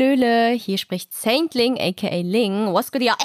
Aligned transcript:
Hallöle, 0.00 0.52
hier 0.52 0.78
spricht 0.78 1.12
Saint 1.12 1.52
Ling, 1.52 1.78
aka 1.78 2.20
Ling. 2.22 2.72
Was 2.72 2.90
geht 2.90 3.02
ja? 3.02 3.16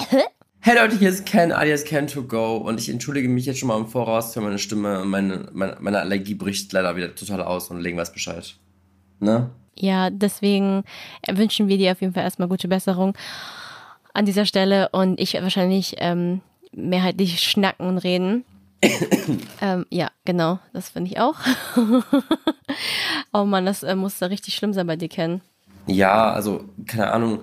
Hey 0.60 0.76
Leute, 0.76 0.98
hier 0.98 1.08
ist 1.08 1.24
Ken 1.24 1.50
alias 1.50 1.84
Ken 1.84 2.06
to 2.06 2.22
go 2.22 2.56
und 2.56 2.78
ich 2.78 2.90
entschuldige 2.90 3.30
mich 3.30 3.46
jetzt 3.46 3.60
schon 3.60 3.68
mal 3.68 3.78
im 3.78 3.86
Voraus 3.86 4.34
für 4.34 4.42
meine 4.42 4.58
Stimme. 4.58 5.04
Meine, 5.06 5.48
meine, 5.54 5.78
meine 5.80 6.00
Allergie 6.00 6.34
bricht 6.34 6.70
leider 6.74 6.94
wieder 6.94 7.14
total 7.14 7.40
aus 7.40 7.70
und 7.70 7.80
Ling 7.80 7.96
weiß 7.96 8.12
Bescheid. 8.12 8.56
Ne? 9.20 9.48
Ja, 9.74 10.10
deswegen 10.10 10.84
wünschen 11.26 11.68
wir 11.68 11.78
dir 11.78 11.92
auf 11.92 12.02
jeden 12.02 12.12
Fall 12.12 12.24
erstmal 12.24 12.48
gute 12.48 12.68
Besserung 12.68 13.16
an 14.12 14.26
dieser 14.26 14.44
Stelle 14.44 14.90
und 14.90 15.18
ich 15.18 15.32
werde 15.32 15.44
wahrscheinlich 15.44 15.94
ähm, 15.98 16.42
mehrheitlich 16.72 17.40
schnacken 17.40 17.88
und 17.88 17.98
reden. 17.98 18.44
ähm, 19.62 19.86
ja, 19.88 20.10
genau, 20.26 20.58
das 20.74 20.90
finde 20.90 21.10
ich 21.10 21.20
auch. 21.20 21.36
oh 23.32 23.44
Mann, 23.44 23.64
das 23.64 23.82
äh, 23.82 23.94
muss 23.94 24.18
da 24.18 24.26
richtig 24.26 24.54
schlimm 24.56 24.74
sein 24.74 24.86
bei 24.86 24.96
dir, 24.96 25.08
Ken. 25.08 25.40
Ja, 25.86 26.32
also, 26.32 26.64
keine 26.86 27.12
Ahnung. 27.12 27.40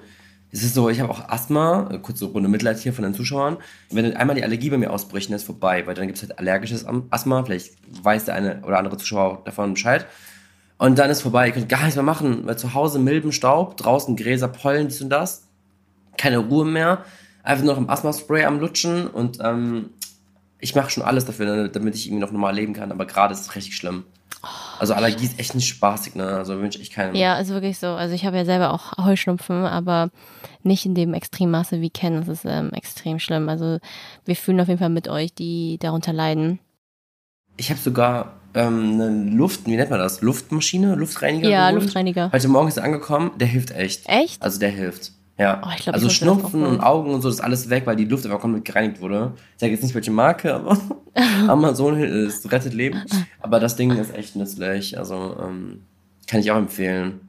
Es 0.51 0.63
ist 0.63 0.75
so, 0.75 0.89
ich 0.89 0.99
habe 0.99 1.11
auch 1.11 1.29
Asthma, 1.29 1.89
äh, 1.91 1.97
kurze 1.97 2.25
Runde 2.25 2.47
Mitleid 2.47 2.77
hier 2.77 2.93
von 2.93 3.03
den 3.03 3.15
Zuschauern. 3.15 3.57
Wenn 3.89 4.15
einmal 4.15 4.35
die 4.35 4.43
Allergie 4.43 4.69
bei 4.69 4.77
mir 4.77 4.91
ausbricht, 4.91 5.29
dann 5.29 5.35
ist 5.35 5.45
vorbei, 5.45 5.87
weil 5.87 5.95
dann 5.95 6.05
gibt 6.05 6.17
es 6.17 6.23
halt 6.23 6.37
allergisches 6.37 6.85
Asthma. 7.09 7.43
Vielleicht 7.43 7.73
weiß 8.03 8.25
der 8.25 8.35
eine 8.35 8.61
oder 8.63 8.77
andere 8.77 8.97
Zuschauer 8.97 9.41
davon 9.45 9.73
Bescheid. 9.73 10.05
Und 10.77 10.99
dann 10.99 11.09
ist 11.09 11.21
vorbei. 11.21 11.47
Ihr 11.47 11.53
könnt 11.53 11.69
gar 11.69 11.81
nichts 11.81 11.95
mehr 11.95 12.03
machen, 12.03 12.45
weil 12.45 12.57
zu 12.57 12.73
Hause 12.75 12.99
Milben, 12.99 13.31
Staub, 13.31 13.77
draußen 13.77 14.15
Gräser, 14.15 14.47
Pollen, 14.47 14.89
dies 14.89 15.01
und 15.01 15.09
das. 15.09 15.47
Keine 16.17 16.37
Ruhe 16.37 16.65
mehr. 16.65 17.03
Einfach 17.41 17.63
nur 17.63 17.73
noch 17.73 17.81
im 17.81 17.89
Asthma-Spray 17.89 18.45
am 18.45 18.59
Lutschen 18.59 19.07
und 19.07 19.39
ähm, 19.41 19.89
ich 20.59 20.75
mache 20.75 20.89
schon 20.89 21.03
alles 21.03 21.25
dafür, 21.25 21.67
damit 21.67 21.95
ich 21.95 22.07
irgendwie 22.07 22.21
noch 22.21 22.31
normal 22.31 22.55
leben 22.55 22.73
kann. 22.73 22.91
Aber 22.91 23.05
gerade 23.05 23.33
ist 23.33 23.41
es 23.41 23.55
richtig 23.55 23.75
schlimm. 23.75 24.05
Also 24.79 24.93
Allergie 24.93 25.25
ist 25.25 25.39
echt 25.39 25.55
nicht 25.55 25.67
spaßig, 25.67 26.15
ne? 26.15 26.27
Also 26.27 26.59
wünsche 26.59 26.79
ich 26.79 26.91
keinem. 26.91 27.15
Ja, 27.15 27.37
ist 27.37 27.49
wirklich 27.49 27.79
so. 27.79 27.87
Also 27.87 28.13
ich 28.13 28.25
habe 28.25 28.37
ja 28.37 28.45
selber 28.45 28.73
auch 28.73 28.97
Heuschnupfen, 28.97 29.65
aber 29.65 30.09
nicht 30.63 30.85
in 30.85 30.95
dem 30.95 31.13
Extremmaße 31.13 31.79
wie 31.79 31.89
Ken. 31.89 32.17
Das 32.17 32.27
ist 32.27 32.45
ähm, 32.45 32.71
extrem 32.73 33.19
schlimm. 33.19 33.47
Also 33.47 33.79
wir 34.25 34.35
fühlen 34.35 34.59
auf 34.59 34.67
jeden 34.67 34.79
Fall 34.79 34.89
mit 34.89 35.07
euch, 35.07 35.33
die 35.33 35.77
darunter 35.79 36.11
leiden. 36.11 36.59
Ich 37.55 37.69
habe 37.69 37.79
sogar 37.79 38.33
ähm, 38.53 38.93
eine 38.93 39.35
Luft, 39.35 39.65
wie 39.65 39.75
nennt 39.75 39.89
man 39.89 39.99
das? 39.99 40.21
Luftmaschine, 40.21 40.95
Luftreiniger. 40.95 41.49
Ja, 41.49 41.69
geholt. 41.69 41.83
Luftreiniger. 41.83 42.31
Heute 42.31 42.47
Morgen 42.47 42.67
ist 42.67 42.77
er 42.77 42.83
angekommen, 42.83 43.31
der 43.37 43.47
hilft 43.47 43.71
echt. 43.71 44.07
Echt? 44.07 44.41
Also 44.41 44.59
der 44.59 44.69
hilft. 44.69 45.13
Ja. 45.37 45.61
Oh, 45.65 45.69
glaub, 45.81 45.95
also 45.95 46.09
Schnupfen 46.09 46.63
und 46.63 46.79
Augen 46.79 47.11
und 47.11 47.21
so, 47.21 47.27
das 47.27 47.37
ist 47.37 47.43
alles 47.43 47.69
weg, 47.69 47.87
weil 47.87 47.95
die 47.95 48.05
Luft 48.05 48.25
einfach 48.25 48.39
komplett 48.39 48.65
gereinigt 48.65 49.01
wurde. 49.01 49.33
Ich 49.55 49.61
sage 49.61 49.71
jetzt 49.71 49.81
nicht 49.81 49.95
welche 49.95 50.11
Marke, 50.11 50.53
aber 50.53 50.77
Amazon 51.47 51.95
es 52.01 52.51
rettet 52.51 52.73
Leben. 52.73 53.03
Aber 53.41 53.59
das 53.59 53.75
Ding 53.75 53.91
ist 53.91 54.15
echt 54.15 54.35
nützlich. 54.35 54.97
Also 54.97 55.35
ähm, 55.43 55.83
kann 56.27 56.39
ich 56.39 56.49
auch 56.51 56.57
empfehlen. 56.57 57.27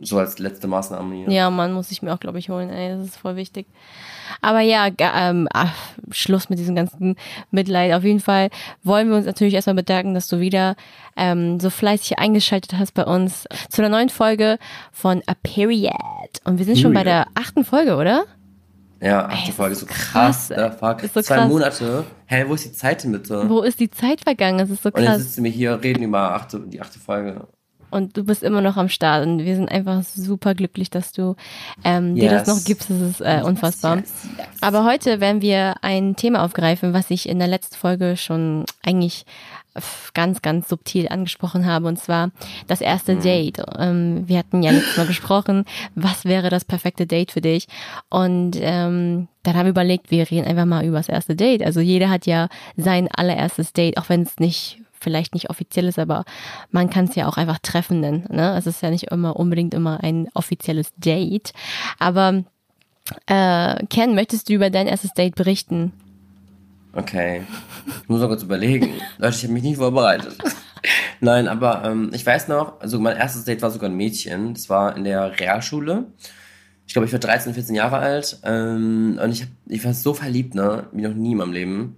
So 0.00 0.18
als 0.18 0.38
letzte 0.38 0.66
Maßnahme 0.66 1.14
hier. 1.14 1.30
Ja, 1.30 1.50
man 1.50 1.72
muss 1.72 1.92
ich 1.92 2.02
mir 2.02 2.12
auch, 2.12 2.18
glaube 2.18 2.38
ich, 2.40 2.48
holen. 2.48 2.68
Ey, 2.68 2.96
das 2.96 3.06
ist 3.06 3.16
voll 3.16 3.36
wichtig. 3.36 3.66
Aber 4.40 4.60
ja, 4.60 4.88
ähm, 4.98 5.48
ach, 5.52 5.74
Schluss 6.10 6.48
mit 6.48 6.58
diesem 6.58 6.74
ganzen 6.74 7.16
Mitleid. 7.50 7.92
Auf 7.92 8.04
jeden 8.04 8.20
Fall 8.20 8.50
wollen 8.82 9.08
wir 9.08 9.16
uns 9.16 9.26
natürlich 9.26 9.54
erstmal 9.54 9.76
bedanken, 9.76 10.14
dass 10.14 10.28
du 10.28 10.40
wieder 10.40 10.76
ähm, 11.16 11.60
so 11.60 11.70
fleißig 11.70 12.18
eingeschaltet 12.18 12.74
hast 12.78 12.92
bei 12.92 13.04
uns 13.04 13.46
zu 13.70 13.82
einer 13.82 13.88
neuen 13.88 14.08
Folge 14.08 14.58
von 14.92 15.22
A 15.26 15.34
Period. 15.42 15.92
Und 16.44 16.58
wir 16.58 16.64
sind 16.64 16.78
schon 16.78 16.92
bei 16.92 17.04
der 17.04 17.26
achten 17.34 17.64
Folge, 17.64 17.96
oder? 17.96 18.24
Ja, 19.00 19.26
achte 19.26 19.48
Ey, 19.48 19.52
Folge, 19.52 19.74
so 19.74 19.86
krass. 19.86 20.48
krass 20.48 20.76
fuck. 20.78 21.02
Ist 21.02 21.14
so 21.14 21.22
Zwei 21.22 21.36
krass. 21.36 21.48
Monate. 21.48 22.04
Hä, 22.26 22.44
wo 22.46 22.54
ist 22.54 22.64
die 22.64 22.72
Zeit 22.72 23.02
denn 23.02 23.10
bitte? 23.10 23.48
Wo 23.48 23.62
ist 23.62 23.80
die 23.80 23.90
Zeit 23.90 24.20
vergangen? 24.20 24.58
Das 24.58 24.70
ist 24.70 24.82
so 24.84 24.92
krass. 24.92 25.00
Und 25.02 25.12
jetzt 25.12 25.22
sitzen 25.24 25.44
wir 25.44 25.50
hier, 25.50 25.82
reden 25.82 26.04
über 26.04 26.34
achte, 26.34 26.60
die 26.60 26.80
achte 26.80 27.00
Folge 27.00 27.48
und 27.92 28.16
du 28.16 28.24
bist 28.24 28.42
immer 28.42 28.60
noch 28.60 28.76
am 28.76 28.88
Start 28.88 29.26
und 29.26 29.44
wir 29.44 29.54
sind 29.54 29.70
einfach 29.70 30.02
super 30.02 30.54
glücklich, 30.54 30.90
dass 30.90 31.12
du 31.12 31.36
ähm, 31.84 32.16
yes. 32.16 32.24
dir 32.24 32.30
das 32.30 32.48
noch 32.48 32.64
gibst. 32.64 32.90
Das 32.90 33.00
ist 33.00 33.20
äh, 33.20 33.42
unfassbar. 33.44 33.96
Yes, 33.96 34.12
yes, 34.38 34.46
Aber 34.60 34.84
heute 34.84 35.20
werden 35.20 35.42
wir 35.42 35.74
ein 35.82 36.16
Thema 36.16 36.44
aufgreifen, 36.44 36.92
was 36.94 37.10
ich 37.10 37.28
in 37.28 37.38
der 37.38 37.48
letzten 37.48 37.76
Folge 37.76 38.16
schon 38.16 38.64
eigentlich 38.84 39.24
ganz, 40.14 40.42
ganz 40.42 40.68
subtil 40.68 41.08
angesprochen 41.08 41.66
habe, 41.66 41.88
und 41.88 41.98
zwar 41.98 42.30
das 42.66 42.80
erste 42.80 43.14
mhm. 43.14 43.22
Date. 43.22 43.62
Ähm, 43.78 44.28
wir 44.28 44.38
hatten 44.38 44.62
ja 44.62 44.70
letztes 44.70 44.96
Mal 44.96 45.06
gesprochen, 45.06 45.64
was 45.94 46.24
wäre 46.24 46.50
das 46.50 46.64
perfekte 46.64 47.06
Date 47.06 47.32
für 47.32 47.40
dich? 47.40 47.66
Und 48.10 48.56
ähm, 48.60 49.28
dann 49.42 49.54
haben 49.54 49.66
wir 49.66 49.70
überlegt, 49.70 50.10
wir 50.10 50.30
reden 50.30 50.46
einfach 50.46 50.66
mal 50.66 50.84
über 50.84 50.98
das 50.98 51.08
erste 51.08 51.36
Date. 51.36 51.62
Also 51.62 51.80
jeder 51.80 52.10
hat 52.10 52.26
ja 52.26 52.48
sein 52.76 53.08
allererstes 53.08 53.72
Date, 53.72 53.96
auch 53.96 54.08
wenn 54.08 54.22
es 54.22 54.38
nicht 54.38 54.81
vielleicht 55.02 55.34
nicht 55.34 55.50
offiziell 55.50 55.86
ist, 55.86 55.98
aber 55.98 56.24
man 56.70 56.90
kann 56.90 57.06
es 57.06 57.14
ja 57.14 57.28
auch 57.28 57.36
einfach 57.36 57.58
Treffen 57.58 58.00
nennen. 58.00 58.26
Ne? 58.30 58.56
Es 58.56 58.66
ist 58.66 58.82
ja 58.82 58.90
nicht 58.90 59.04
immer 59.04 59.36
unbedingt 59.36 59.74
immer 59.74 60.02
ein 60.02 60.28
offizielles 60.34 60.92
Date. 60.96 61.52
Aber 61.98 62.44
äh, 63.26 63.86
Ken, 63.86 64.14
möchtest 64.14 64.48
du 64.48 64.54
über 64.54 64.70
dein 64.70 64.86
erstes 64.86 65.12
Date 65.12 65.34
berichten? 65.34 65.92
Okay. 66.94 67.42
Ich 68.02 68.08
muss 68.08 68.20
noch 68.20 68.28
kurz 68.28 68.42
überlegen. 68.42 68.94
Leute, 69.18 69.36
ich 69.36 69.42
habe 69.44 69.54
mich 69.54 69.62
nicht 69.62 69.78
vorbereitet. 69.78 70.36
Nein, 71.20 71.48
aber 71.48 71.84
ähm, 71.84 72.10
ich 72.12 72.26
weiß 72.26 72.48
noch, 72.48 72.80
also 72.80 72.98
mein 72.98 73.16
erstes 73.16 73.44
Date 73.44 73.62
war 73.62 73.70
sogar 73.70 73.88
ein 73.88 73.96
Mädchen. 73.96 74.54
Das 74.54 74.68
war 74.68 74.96
in 74.96 75.04
der 75.04 75.38
Realschule. 75.38 76.06
Ich 76.86 76.92
glaube, 76.92 77.06
ich 77.06 77.12
war 77.12 77.20
13, 77.20 77.54
14 77.54 77.74
Jahre 77.74 77.98
alt. 77.98 78.38
Ähm, 78.44 79.18
und 79.22 79.30
ich, 79.32 79.42
hab, 79.42 79.48
ich 79.66 79.84
war 79.84 79.94
so 79.94 80.14
verliebt, 80.14 80.54
ne? 80.54 80.86
Wie 80.92 81.02
noch 81.02 81.14
nie 81.14 81.32
in 81.32 81.38
meinem 81.38 81.52
Leben 81.52 81.96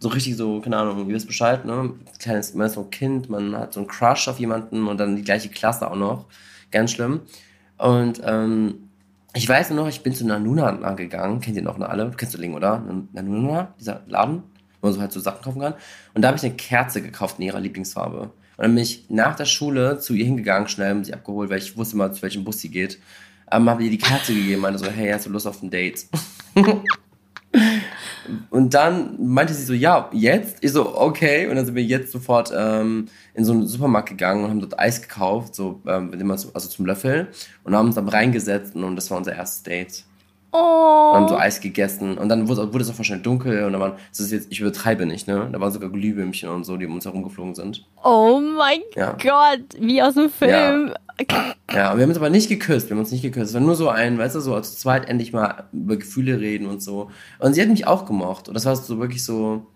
so 0.00 0.08
richtig 0.08 0.36
so, 0.36 0.60
keine 0.60 0.78
Ahnung, 0.78 1.06
ihr 1.08 1.14
wisst 1.14 1.26
Bescheid, 1.26 1.64
ne? 1.66 1.92
Kleines, 2.18 2.54
man 2.54 2.66
ist 2.66 2.74
so 2.74 2.84
ein 2.84 2.90
Kind, 2.90 3.28
man 3.28 3.54
hat 3.54 3.74
so 3.74 3.80
einen 3.80 3.88
Crush 3.88 4.28
auf 4.28 4.40
jemanden 4.40 4.88
und 4.88 4.98
dann 4.98 5.14
die 5.14 5.22
gleiche 5.22 5.50
Klasse 5.50 5.90
auch 5.90 5.96
noch. 5.96 6.24
Ganz 6.70 6.92
schlimm. 6.92 7.20
Und 7.76 8.20
ähm, 8.24 8.88
ich 9.34 9.46
weiß 9.46 9.70
nur 9.70 9.80
noch, 9.80 9.88
ich 9.88 10.02
bin 10.02 10.14
zu 10.14 10.26
Nanuna 10.26 10.72
gegangen. 10.94 11.40
Kennt 11.40 11.56
ihr 11.56 11.62
noch 11.62 11.78
alle? 11.78 12.10
Kennst 12.16 12.34
du 12.34 12.38
Ling, 12.38 12.54
oder? 12.54 12.82
Nanuna, 13.12 13.74
dieser 13.78 14.00
Laden, 14.06 14.42
wo 14.80 14.86
man 14.86 14.94
so 14.94 15.00
halt 15.00 15.12
so 15.12 15.20
Sachen 15.20 15.42
kaufen 15.42 15.60
kann. 15.60 15.74
Und 16.14 16.22
da 16.22 16.28
habe 16.28 16.38
ich 16.38 16.44
eine 16.44 16.54
Kerze 16.54 17.02
gekauft 17.02 17.38
in 17.38 17.44
ihrer 17.44 17.60
Lieblingsfarbe. 17.60 18.22
Und 18.22 18.32
dann 18.56 18.74
bin 18.74 18.82
ich 18.82 19.04
nach 19.10 19.36
der 19.36 19.44
Schule 19.44 19.98
zu 19.98 20.14
ihr 20.14 20.24
hingegangen, 20.24 20.68
schnell, 20.68 21.04
sie 21.04 21.12
abgeholt, 21.12 21.50
weil 21.50 21.58
ich 21.58 21.76
wusste 21.76 21.98
mal, 21.98 22.12
zu 22.12 22.22
welchem 22.22 22.44
Bus 22.44 22.60
sie 22.60 22.70
geht. 22.70 22.98
Ähm, 23.52 23.68
habe 23.68 23.84
ihr 23.84 23.90
die 23.90 23.98
Kerze 23.98 24.34
gegeben, 24.34 24.62
meinte 24.62 24.78
so, 24.78 24.86
hey, 24.86 25.12
hast 25.12 25.26
du 25.26 25.30
Lust 25.30 25.46
auf 25.46 25.62
ein 25.62 25.70
Date? 25.70 26.06
Und 28.50 28.74
dann 28.74 29.16
meinte 29.26 29.54
sie 29.54 29.64
so, 29.64 29.72
ja, 29.72 30.08
jetzt? 30.12 30.58
Ich 30.60 30.72
so, 30.72 30.96
okay. 30.96 31.46
Und 31.46 31.56
dann 31.56 31.66
sind 31.66 31.74
wir 31.74 31.84
jetzt 31.84 32.12
sofort 32.12 32.52
ähm, 32.56 33.06
in 33.34 33.44
so 33.44 33.52
einen 33.52 33.66
Supermarkt 33.66 34.08
gegangen 34.08 34.44
und 34.44 34.50
haben 34.50 34.60
dort 34.60 34.78
Eis 34.78 35.02
gekauft, 35.02 35.54
so, 35.54 35.80
ähm, 35.86 36.30
also 36.30 36.68
zum 36.68 36.86
Löffeln. 36.86 37.28
Und 37.64 37.74
haben 37.74 37.86
uns 37.86 37.94
dann 37.94 38.08
reingesetzt 38.08 38.74
und 38.74 38.96
das 38.96 39.10
war 39.10 39.18
unser 39.18 39.34
erstes 39.34 39.62
Date. 39.62 40.04
Oh. 40.52 41.12
Und 41.14 41.20
haben 41.20 41.28
so 41.28 41.36
Eis 41.36 41.60
gegessen. 41.60 42.18
Und 42.18 42.28
dann 42.28 42.48
wurde, 42.48 42.72
wurde 42.72 42.82
es 42.82 42.90
auch 42.90 42.98
wahrscheinlich 42.98 43.22
dunkel 43.22 43.64
und 43.64 43.72
dann 43.72 43.80
waren, 43.80 43.92
das 44.10 44.20
ist 44.20 44.32
jetzt, 44.32 44.48
ich 44.50 44.60
übertreibe 44.60 45.06
nicht, 45.06 45.28
ne? 45.28 45.48
Da 45.52 45.60
waren 45.60 45.72
sogar 45.72 45.90
Glühwürmchen 45.90 46.48
und 46.48 46.64
so, 46.64 46.76
die 46.76 46.86
um 46.86 46.94
uns 46.94 47.04
herumgeflogen 47.04 47.54
sind. 47.54 47.86
Oh 48.02 48.40
mein 48.40 48.80
ja. 48.96 49.12
Gott, 49.12 49.64
wie 49.78 50.02
aus 50.02 50.14
dem 50.14 50.30
Film. 50.30 50.88
Ja. 50.88 50.94
Ja, 51.72 51.96
wir 51.96 52.02
haben 52.02 52.08
uns 52.08 52.16
aber 52.16 52.30
nicht 52.30 52.48
geküsst. 52.48 52.88
Wir 52.88 52.94
haben 52.94 53.00
uns 53.00 53.12
nicht 53.12 53.22
geküsst. 53.22 53.50
Es 53.50 53.54
war 53.54 53.60
nur 53.60 53.74
so 53.76 53.88
ein, 53.88 54.18
weißt 54.18 54.36
du, 54.36 54.40
so 54.40 54.58
zu 54.60 54.76
zweit 54.76 55.08
endlich 55.08 55.32
mal 55.32 55.64
über 55.72 55.96
Gefühle 55.96 56.40
reden 56.40 56.66
und 56.66 56.82
so. 56.82 57.10
Und 57.38 57.54
sie 57.54 57.60
hat 57.60 57.68
mich 57.68 57.86
auch 57.86 58.06
gemocht. 58.06 58.48
Und 58.48 58.54
das 58.54 58.64
war 58.64 58.74
so 58.74 58.98
wirklich 58.98 59.24
so. 59.24 59.66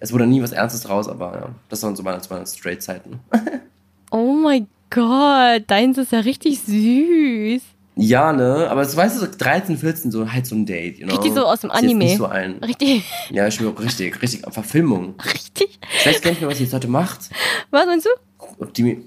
Es 0.00 0.12
wurde 0.12 0.26
nie 0.26 0.42
was 0.42 0.52
Ernstes 0.52 0.82
draus, 0.82 1.08
aber 1.08 1.32
ja, 1.34 1.48
das 1.68 1.82
waren 1.82 1.94
so 1.94 2.02
meine, 2.02 2.20
meine 2.28 2.46
Straight-Zeiten. 2.46 3.20
oh 4.10 4.32
mein 4.32 4.66
Gott, 4.90 5.62
deins 5.66 5.98
ist 5.98 6.12
ja 6.12 6.20
richtig 6.20 6.60
süß. 6.60 7.62
Ja, 7.96 8.32
ne? 8.32 8.68
Aber 8.70 8.82
das 8.82 8.96
weißt 8.96 9.16
du, 9.16 9.20
so 9.20 9.26
13, 9.38 9.78
14, 9.78 10.10
so 10.10 10.30
halt 10.30 10.46
so 10.46 10.56
ein 10.56 10.66
Date, 10.66 10.98
you 10.98 11.06
know? 11.06 11.14
Richtig 11.14 11.34
so 11.34 11.46
aus 11.46 11.60
dem 11.60 11.70
Anime. 11.70 12.04
Nicht 12.04 12.16
so 12.16 12.26
ein. 12.26 12.54
Richtig. 12.64 13.04
Ja, 13.30 13.46
ich 13.46 13.54
schwöre, 13.54 13.78
richtig, 13.82 14.20
richtig. 14.20 14.42
Verfilmung. 14.50 15.14
Richtig. 15.32 15.78
Ich 16.00 16.06
weiß 16.06 16.20
gar 16.20 16.30
nicht 16.30 16.40
mehr, 16.40 16.50
was 16.50 16.58
sie 16.58 16.64
jetzt 16.64 16.74
heute 16.74 16.88
macht. 16.88 17.30
Was 17.70 17.86
meinst 17.86 18.06
du? 18.06 18.10
Ob 18.58 18.74
die, 18.74 19.04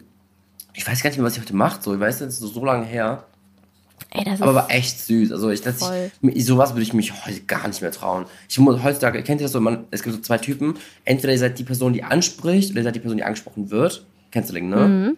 ich 0.73 0.87
weiß 0.87 1.03
gar 1.03 1.09
nicht 1.09 1.17
mehr, 1.17 1.25
was 1.25 1.33
sie 1.33 1.41
heute 1.41 1.55
macht. 1.55 1.83
So, 1.83 1.93
ich 1.93 1.99
weiß, 1.99 2.19
das 2.19 2.35
ist 2.35 2.39
so, 2.39 2.47
so 2.47 2.63
lange 2.63 2.85
her. 2.85 3.25
Ey, 4.11 4.23
das 4.23 4.41
aber 4.41 4.55
war 4.55 4.71
echt 4.71 4.99
süß. 5.01 5.33
Also 5.33 5.49
ich, 5.49 5.61
das, 5.61 5.91
ich, 6.21 6.45
sowas 6.45 6.71
würde 6.71 6.83
ich 6.83 6.93
mich 6.93 7.25
heute 7.25 7.41
gar 7.41 7.67
nicht 7.67 7.81
mehr 7.81 7.91
trauen. 7.91 8.25
Ich 8.47 8.57
muss 8.57 8.81
heutzutage, 8.83 9.21
kennt 9.23 9.41
ihr 9.41 9.45
das 9.45 9.51
so, 9.51 9.59
man, 9.59 9.85
es 9.91 10.01
gibt 10.01 10.15
so 10.15 10.21
zwei 10.21 10.37
Typen. 10.37 10.75
Entweder 11.03 11.33
ihr 11.33 11.39
seid 11.39 11.59
die 11.59 11.63
Person, 11.63 11.91
die 11.91 12.03
anspricht, 12.03 12.71
oder 12.71 12.79
ihr 12.79 12.83
seid 12.85 12.95
die 12.95 12.99
Person, 13.01 13.17
die 13.17 13.23
angesprochen 13.23 13.69
wird. 13.69 14.05
Kennst 14.31 14.49
du 14.49 14.53
den, 14.53 14.69
ne? 14.69 14.87
Mhm. 14.87 15.17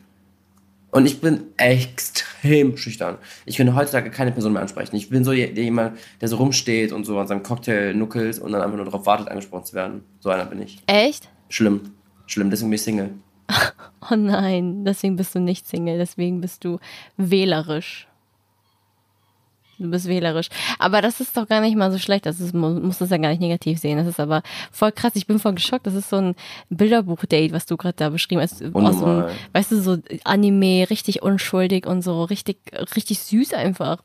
Und 0.91 1.05
ich 1.05 1.21
bin 1.21 1.45
extrem 1.57 2.75
schüchtern. 2.77 3.17
Ich 3.45 3.57
könnte 3.57 3.75
heutzutage 3.75 4.09
keine 4.09 4.31
Person 4.31 4.53
mehr 4.53 4.61
ansprechen. 4.61 4.95
Ich 4.95 5.09
bin 5.09 5.23
so 5.23 5.33
jemand, 5.33 5.99
der 6.19 6.27
so 6.27 6.37
rumsteht 6.37 6.91
und 6.91 7.05
so 7.05 7.19
an 7.19 7.27
seinem 7.27 7.43
Cocktail 7.43 7.93
nuckelt 7.93 8.39
und 8.39 8.51
dann 8.51 8.61
einfach 8.61 8.75
nur 8.75 8.85
darauf 8.85 9.05
wartet, 9.05 9.27
angesprochen 9.27 9.65
zu 9.65 9.75
werden. 9.75 10.03
So 10.19 10.29
einer 10.29 10.45
bin 10.45 10.61
ich. 10.61 10.79
Echt? 10.87 11.29
Schlimm. 11.49 11.91
Schlimm, 12.25 12.49
deswegen 12.49 12.69
bin 12.69 12.75
ich 12.75 12.83
Single. 12.83 13.11
Oh 14.11 14.15
nein, 14.15 14.85
deswegen 14.85 15.17
bist 15.17 15.35
du 15.35 15.39
nicht 15.39 15.67
Single, 15.67 15.97
deswegen 15.97 16.39
bist 16.39 16.63
du 16.63 16.79
wählerisch. 17.17 18.07
Du 19.79 19.89
bist 19.89 20.07
wählerisch. 20.07 20.49
Aber 20.77 21.01
das 21.01 21.21
ist 21.21 21.37
doch 21.37 21.47
gar 21.47 21.61
nicht 21.61 21.77
mal 21.77 21.91
so 21.91 21.97
schlecht. 21.97 22.25
Das 22.25 22.39
ist, 22.41 22.53
man 22.53 22.81
muss 22.81 22.97
das 22.97 23.09
ja 23.09 23.17
gar 23.17 23.29
nicht 23.29 23.39
negativ 23.39 23.79
sehen. 23.79 23.97
Das 23.97 24.07
ist 24.07 24.19
aber 24.19 24.43
voll 24.71 24.91
krass. 24.91 25.13
Ich 25.15 25.25
bin 25.25 25.39
voll 25.39 25.53
geschockt. 25.53 25.87
Das 25.87 25.93
ist 25.93 26.09
so 26.09 26.17
ein 26.17 26.35
Bilderbuch-Date, 26.69 27.53
was 27.53 27.65
du 27.65 27.77
gerade 27.77 27.95
da 27.95 28.09
beschrieben 28.09 28.41
hast. 28.41 28.61
Aus 28.73 28.99
so 28.99 29.05
einem, 29.05 29.25
weißt 29.53 29.71
du, 29.71 29.81
so 29.81 29.97
Anime, 30.25 30.89
richtig 30.89 31.23
unschuldig 31.23 31.87
und 31.87 32.01
so 32.01 32.23
richtig, 32.23 32.57
richtig 32.95 33.19
süß 33.19 33.53
einfach. 33.53 34.03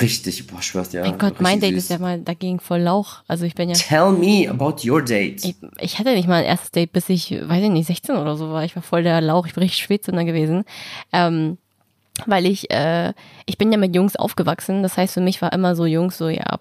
Richtig, 0.00 0.46
boah, 0.46 0.62
schwör's 0.62 0.88
dir. 0.88 1.02
Mein 1.02 1.18
Gott, 1.18 1.40
mein 1.40 1.60
Date 1.60 1.74
süß. 1.74 1.84
ist 1.84 1.90
ja 1.90 1.98
mal 1.98 2.20
dagegen 2.20 2.60
voll 2.60 2.80
Lauch. 2.80 3.22
Also 3.28 3.44
ich 3.44 3.54
bin 3.54 3.68
ja. 3.68 3.74
Tell 3.74 4.10
me 4.12 4.48
about 4.48 4.88
your 4.88 5.02
date. 5.02 5.44
Ich, 5.44 5.54
ich, 5.78 5.98
hatte 5.98 6.14
nicht 6.14 6.26
mal 6.26 6.36
ein 6.36 6.44
erstes 6.44 6.70
Date, 6.70 6.92
bis 6.92 7.08
ich, 7.08 7.30
weiß 7.30 7.62
ich 7.62 7.70
nicht, 7.70 7.86
16 7.86 8.16
oder 8.16 8.36
so 8.36 8.50
war. 8.50 8.64
Ich 8.64 8.74
war 8.74 8.82
voll 8.82 9.02
der 9.02 9.20
Lauch. 9.20 9.46
Ich 9.46 9.54
bin 9.54 9.62
richtig 9.62 9.82
Schwedzunder 9.82 10.24
gewesen. 10.24 10.64
Ähm, 11.12 11.58
weil 12.26 12.46
ich, 12.46 12.70
äh, 12.70 13.12
ich 13.46 13.58
bin 13.58 13.72
ja 13.72 13.78
mit 13.78 13.94
Jungs 13.94 14.16
aufgewachsen. 14.16 14.82
Das 14.82 14.96
heißt, 14.96 15.14
für 15.14 15.20
mich 15.20 15.42
war 15.42 15.52
immer 15.52 15.74
so 15.74 15.86
Jungs 15.86 16.18
so, 16.18 16.28
ja, 16.28 16.58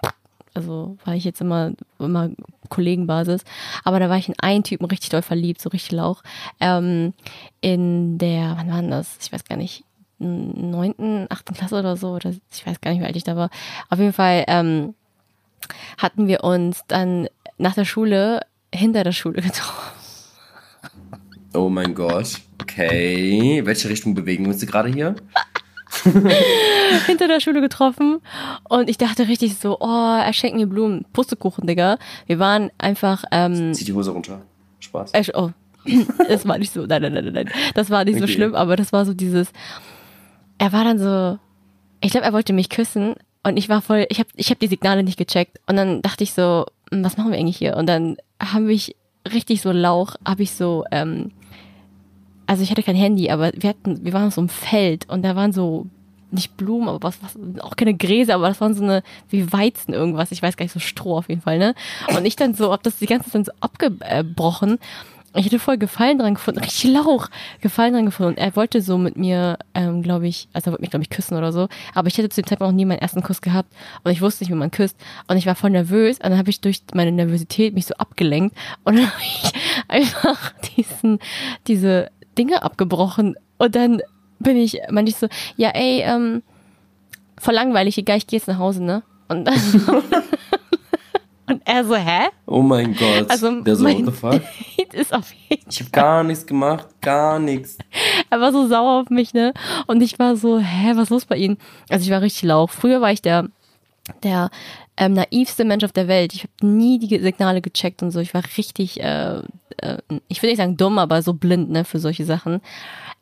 also 0.54 0.98
war 1.06 1.16
ich 1.16 1.24
jetzt 1.24 1.42
immer, 1.42 1.72
immer 2.00 2.30
Kollegenbasis. 2.70 3.44
Aber 3.84 4.00
da 4.00 4.10
war 4.10 4.18
ich 4.18 4.30
in 4.30 4.40
einen 4.40 4.64
Typen 4.64 4.86
richtig 4.86 5.10
doll 5.10 5.22
verliebt, 5.22 5.62
so 5.62 5.70
richtig 5.70 5.92
Lauch. 5.92 6.24
Ähm, 6.60 7.14
in 7.62 8.18
der, 8.18 8.56
wann 8.58 8.70
war 8.70 8.82
denn 8.82 8.92
das? 8.92 9.18
Ich 9.22 9.32
weiß 9.32 9.46
gar 9.46 9.58
nicht, 9.58 9.84
neunten, 10.20 11.26
achten 11.30 11.54
Klasse 11.54 11.80
oder 11.80 11.98
so, 11.98 12.12
oder 12.12 12.30
ich 12.30 12.66
weiß 12.66 12.80
gar 12.80 12.92
nicht, 12.92 13.02
wie 13.02 13.06
alt 13.06 13.16
ich 13.16 13.24
da 13.24 13.36
war. 13.36 13.50
Auf 13.90 14.00
jeden 14.00 14.14
Fall 14.14 14.46
ähm, 14.48 14.94
hatten 15.98 16.28
wir 16.28 16.44
uns 16.44 16.84
dann 16.88 17.28
nach 17.58 17.74
der 17.74 17.86
Schule 17.86 18.42
hinter 18.74 19.04
der 19.04 19.12
Schule 19.12 19.42
getroffen. 19.42 20.00
Oh 21.54 21.70
mein 21.70 21.94
Gott. 21.94 22.40
Okay. 22.72 23.62
Welche 23.66 23.90
Richtung 23.90 24.14
bewegen 24.16 24.46
wir 24.46 24.54
uns 24.54 24.66
gerade 24.66 24.90
hier? 24.90 25.16
hinter 27.06 27.28
der 27.28 27.40
Schule 27.42 27.62
getroffen 27.62 28.22
und 28.70 28.90
ich 28.90 28.98
dachte 28.98 29.28
richtig 29.28 29.58
so, 29.58 29.78
oh, 29.80 30.18
er 30.20 30.32
schenkt 30.34 30.58
mir 30.58 30.66
Blumen, 30.66 31.06
Pustekuchen, 31.14 31.68
Digga. 31.68 31.98
Wir 32.28 32.40
waren 32.40 32.72
einfach. 32.78 33.24
Ähm, 33.32 33.74
Zieh 33.74 33.86
die 33.86 33.94
Hose 33.94 34.12
runter. 34.12 34.42
Spaß. 34.80 35.12
Äh, 35.14 35.26
oh, 35.34 35.52
das 36.28 36.48
war 36.48 36.58
nicht 36.58 36.72
so, 36.72 36.86
nein, 36.86 37.02
nein, 37.02 37.14
nein, 37.14 37.34
nein, 37.34 37.50
das 37.76 37.90
war 37.90 38.06
nicht 38.06 38.16
okay. 38.16 38.28
so 38.28 38.28
schlimm, 38.28 38.56
aber 38.56 38.76
das 38.76 38.94
war 38.94 39.06
so 39.06 39.14
dieses, 39.14 39.52
er 40.58 40.72
war 40.72 40.84
dann 40.84 40.98
so, 40.98 41.40
ich 42.02 42.12
glaube, 42.12 42.26
er 42.26 42.34
wollte 42.34 42.54
mich 42.54 42.70
küssen 42.70 43.16
und 43.44 43.58
ich 43.58 43.70
war 43.70 43.82
voll, 43.82 44.06
ich 44.10 44.20
habe 44.20 44.30
ich 44.36 44.50
hab 44.50 44.60
die 44.60 44.68
Signale 44.68 45.04
nicht 45.04 45.18
gecheckt 45.18 45.60
und 45.68 45.76
dann 45.76 46.02
dachte 46.02 46.24
ich 46.24 46.34
so, 46.34 46.66
hm, 46.92 47.04
was 47.04 47.18
machen 47.18 47.32
wir 47.32 47.38
eigentlich 47.38 47.58
hier? 47.58 47.76
Und 47.78 47.88
dann 47.88 48.18
haben 48.42 48.70
ich 48.70 48.96
richtig 49.32 49.62
so 49.62 49.72
Lauch, 49.72 50.16
habe 50.26 50.44
ich 50.44 50.52
so, 50.52 50.86
ähm, 50.92 51.32
also 52.52 52.64
ich 52.64 52.70
hatte 52.70 52.84
kein 52.84 52.98
Handy, 52.98 53.30
aber 53.30 53.54
wir 53.56 53.70
hatten, 53.70 54.04
wir 54.04 54.12
waren 54.12 54.28
auf 54.28 54.34
so 54.34 54.42
einem 54.42 54.50
Feld 54.50 55.08
und 55.08 55.22
da 55.22 55.38
waren 55.38 55.54
so 55.54 55.86
nicht 56.32 56.58
Blumen, 56.58 56.90
aber 56.90 57.02
was, 57.02 57.18
was, 57.24 57.62
auch 57.62 57.78
keine 57.78 57.94
Gräser, 57.94 58.36
aber 58.36 58.50
das 58.50 58.60
waren 58.60 58.74
so 58.74 58.84
eine, 58.84 59.04
wie 59.30 59.54
Weizen 59.54 59.94
irgendwas, 59.94 60.34
ich 60.34 60.42
weiß 60.42 60.58
gar 60.58 60.66
nicht, 60.66 60.74
so 60.74 60.82
Stroh 60.82 61.18
auf 61.18 61.30
jeden 61.30 61.40
Fall, 61.40 61.60
ne? 61.60 61.76
Und 62.14 62.26
ich 62.26 62.36
dann 62.36 62.54
so, 62.54 62.74
hab 62.74 62.84
das 62.84 62.98
die 62.98 63.06
ganze 63.06 63.32
Zeit 63.32 63.46
so 63.46 63.54
abgebrochen 63.62 64.80
ich 65.34 65.46
hätte 65.46 65.60
voll 65.60 65.78
Gefallen 65.78 66.20
dran 66.20 66.34
gefunden, 66.34 66.60
richtig 66.60 66.92
Lauch, 66.92 67.30
Gefallen 67.62 67.94
dran 67.94 68.06
gefunden. 68.06 68.38
er 68.38 68.54
wollte 68.58 68.82
so 68.82 68.98
mit 68.98 69.16
mir, 69.16 69.58
ähm, 69.74 70.02
glaube 70.02 70.28
ich, 70.28 70.50
also 70.52 70.70
er 70.70 70.72
wollte 70.74 70.82
mich, 70.82 70.90
glaube 70.90 71.04
ich, 71.04 71.10
küssen 71.10 71.38
oder 71.38 71.54
so. 71.54 71.70
Aber 71.94 72.10
ich 72.10 72.18
hätte 72.18 72.28
zu 72.28 72.42
dem 72.42 72.48
Zeitpunkt 72.48 72.74
noch 72.74 72.76
nie 72.76 72.84
meinen 72.84 73.00
ersten 73.00 73.24
Kuss 73.24 73.42
gehabt 73.42 73.74
und 74.04 74.12
ich 74.12 74.22
wusste 74.22 74.44
nicht, 74.44 74.52
wie 74.52 74.58
man 74.58 74.72
küsst. 74.72 74.98
Und 75.28 75.38
ich 75.38 75.46
war 75.46 75.56
voll 75.56 75.70
nervös 75.70 76.18
und 76.18 76.32
dann 76.32 76.38
habe 76.38 76.50
ich 76.50 76.60
durch 76.60 76.82
meine 76.94 77.14
Nervosität 77.14 77.74
mich 77.74 77.86
so 77.86 77.94
abgelenkt 77.96 78.58
und 78.84 78.98
dann 78.98 79.08
habe 79.08 79.22
ich 79.22 79.54
einfach 79.88 80.54
diesen, 80.76 81.20
diese 81.68 82.10
Dinge 82.38 82.64
abgebrochen. 82.64 83.36
Und 83.58 83.76
dann 83.76 84.02
bin 84.40 84.58
ich, 84.58 84.80
ich 84.82 85.16
so, 85.16 85.28
ja, 85.56 85.70
ey, 85.70 86.02
ähm, 86.02 86.44
voll 87.38 87.54
langweilig, 87.54 87.98
egal, 87.98 88.18
ich 88.18 88.28
gehe 88.28 88.40
jetzt 88.40 88.48
nach 88.48 88.58
Hause, 88.60 88.84
ne? 88.84 89.04
Und 89.28 89.46
dann 89.46 89.56
Und 91.52 91.62
er 91.66 91.84
so, 91.84 91.96
hä? 91.96 92.30
Oh 92.46 92.62
mein 92.62 92.96
Gott. 92.96 93.30
Also, 93.30 93.60
der 93.60 93.76
so, 93.76 93.84
what 93.84 94.06
the 94.06 94.12
fuck? 94.12 94.42
ist 94.94 95.14
auf 95.14 95.34
jeden 95.50 95.70
Ich 95.70 95.82
habe 95.82 95.90
gar 95.92 96.24
nichts 96.24 96.46
gemacht, 96.46 96.88
gar 97.02 97.40
nichts. 97.40 97.78
Er 98.30 98.40
war 98.40 98.54
so 98.54 98.68
sauer 98.68 99.02
auf 99.02 99.10
mich, 99.10 99.34
ne? 99.34 99.54
Und 99.88 100.02
ich 100.02 100.18
war 100.18 100.38
so, 100.38 100.60
hä, 100.60 100.92
was 100.96 101.04
ist 101.04 101.10
los 101.10 101.26
bei 101.26 101.36
Ihnen? 101.36 101.58
Also 101.90 102.06
ich 102.06 102.12
war 102.12 102.22
richtig 102.22 102.44
lauch. 102.44 102.70
Früher 102.70 103.02
war 103.02 103.12
ich 103.12 103.22
der, 103.22 103.50
der 104.24 104.50
ähm, 105.02 105.14
naivste 105.14 105.66
Mensch 105.66 105.84
auf 105.84 105.92
der 105.92 106.08
Welt. 106.08 106.32
Ich 106.32 106.44
habe 106.44 106.68
nie 106.68 107.00
die 107.00 107.18
Signale 107.18 107.60
gecheckt 107.62 108.04
und 108.04 108.12
so. 108.12 108.20
Ich 108.20 108.36
war 108.36 108.44
richtig, 108.56 109.02
äh, 109.02 109.40
äh, 109.78 109.98
ich 110.28 110.44
will 110.44 110.52
nicht 110.52 110.60
sagen 110.60 110.78
dumm, 110.78 111.00
aber 111.00 111.24
so 111.24 111.34
blind, 111.34 111.72
ne, 111.72 111.86
für 111.86 111.98
solche 111.98 112.24
Sachen. 112.24 112.62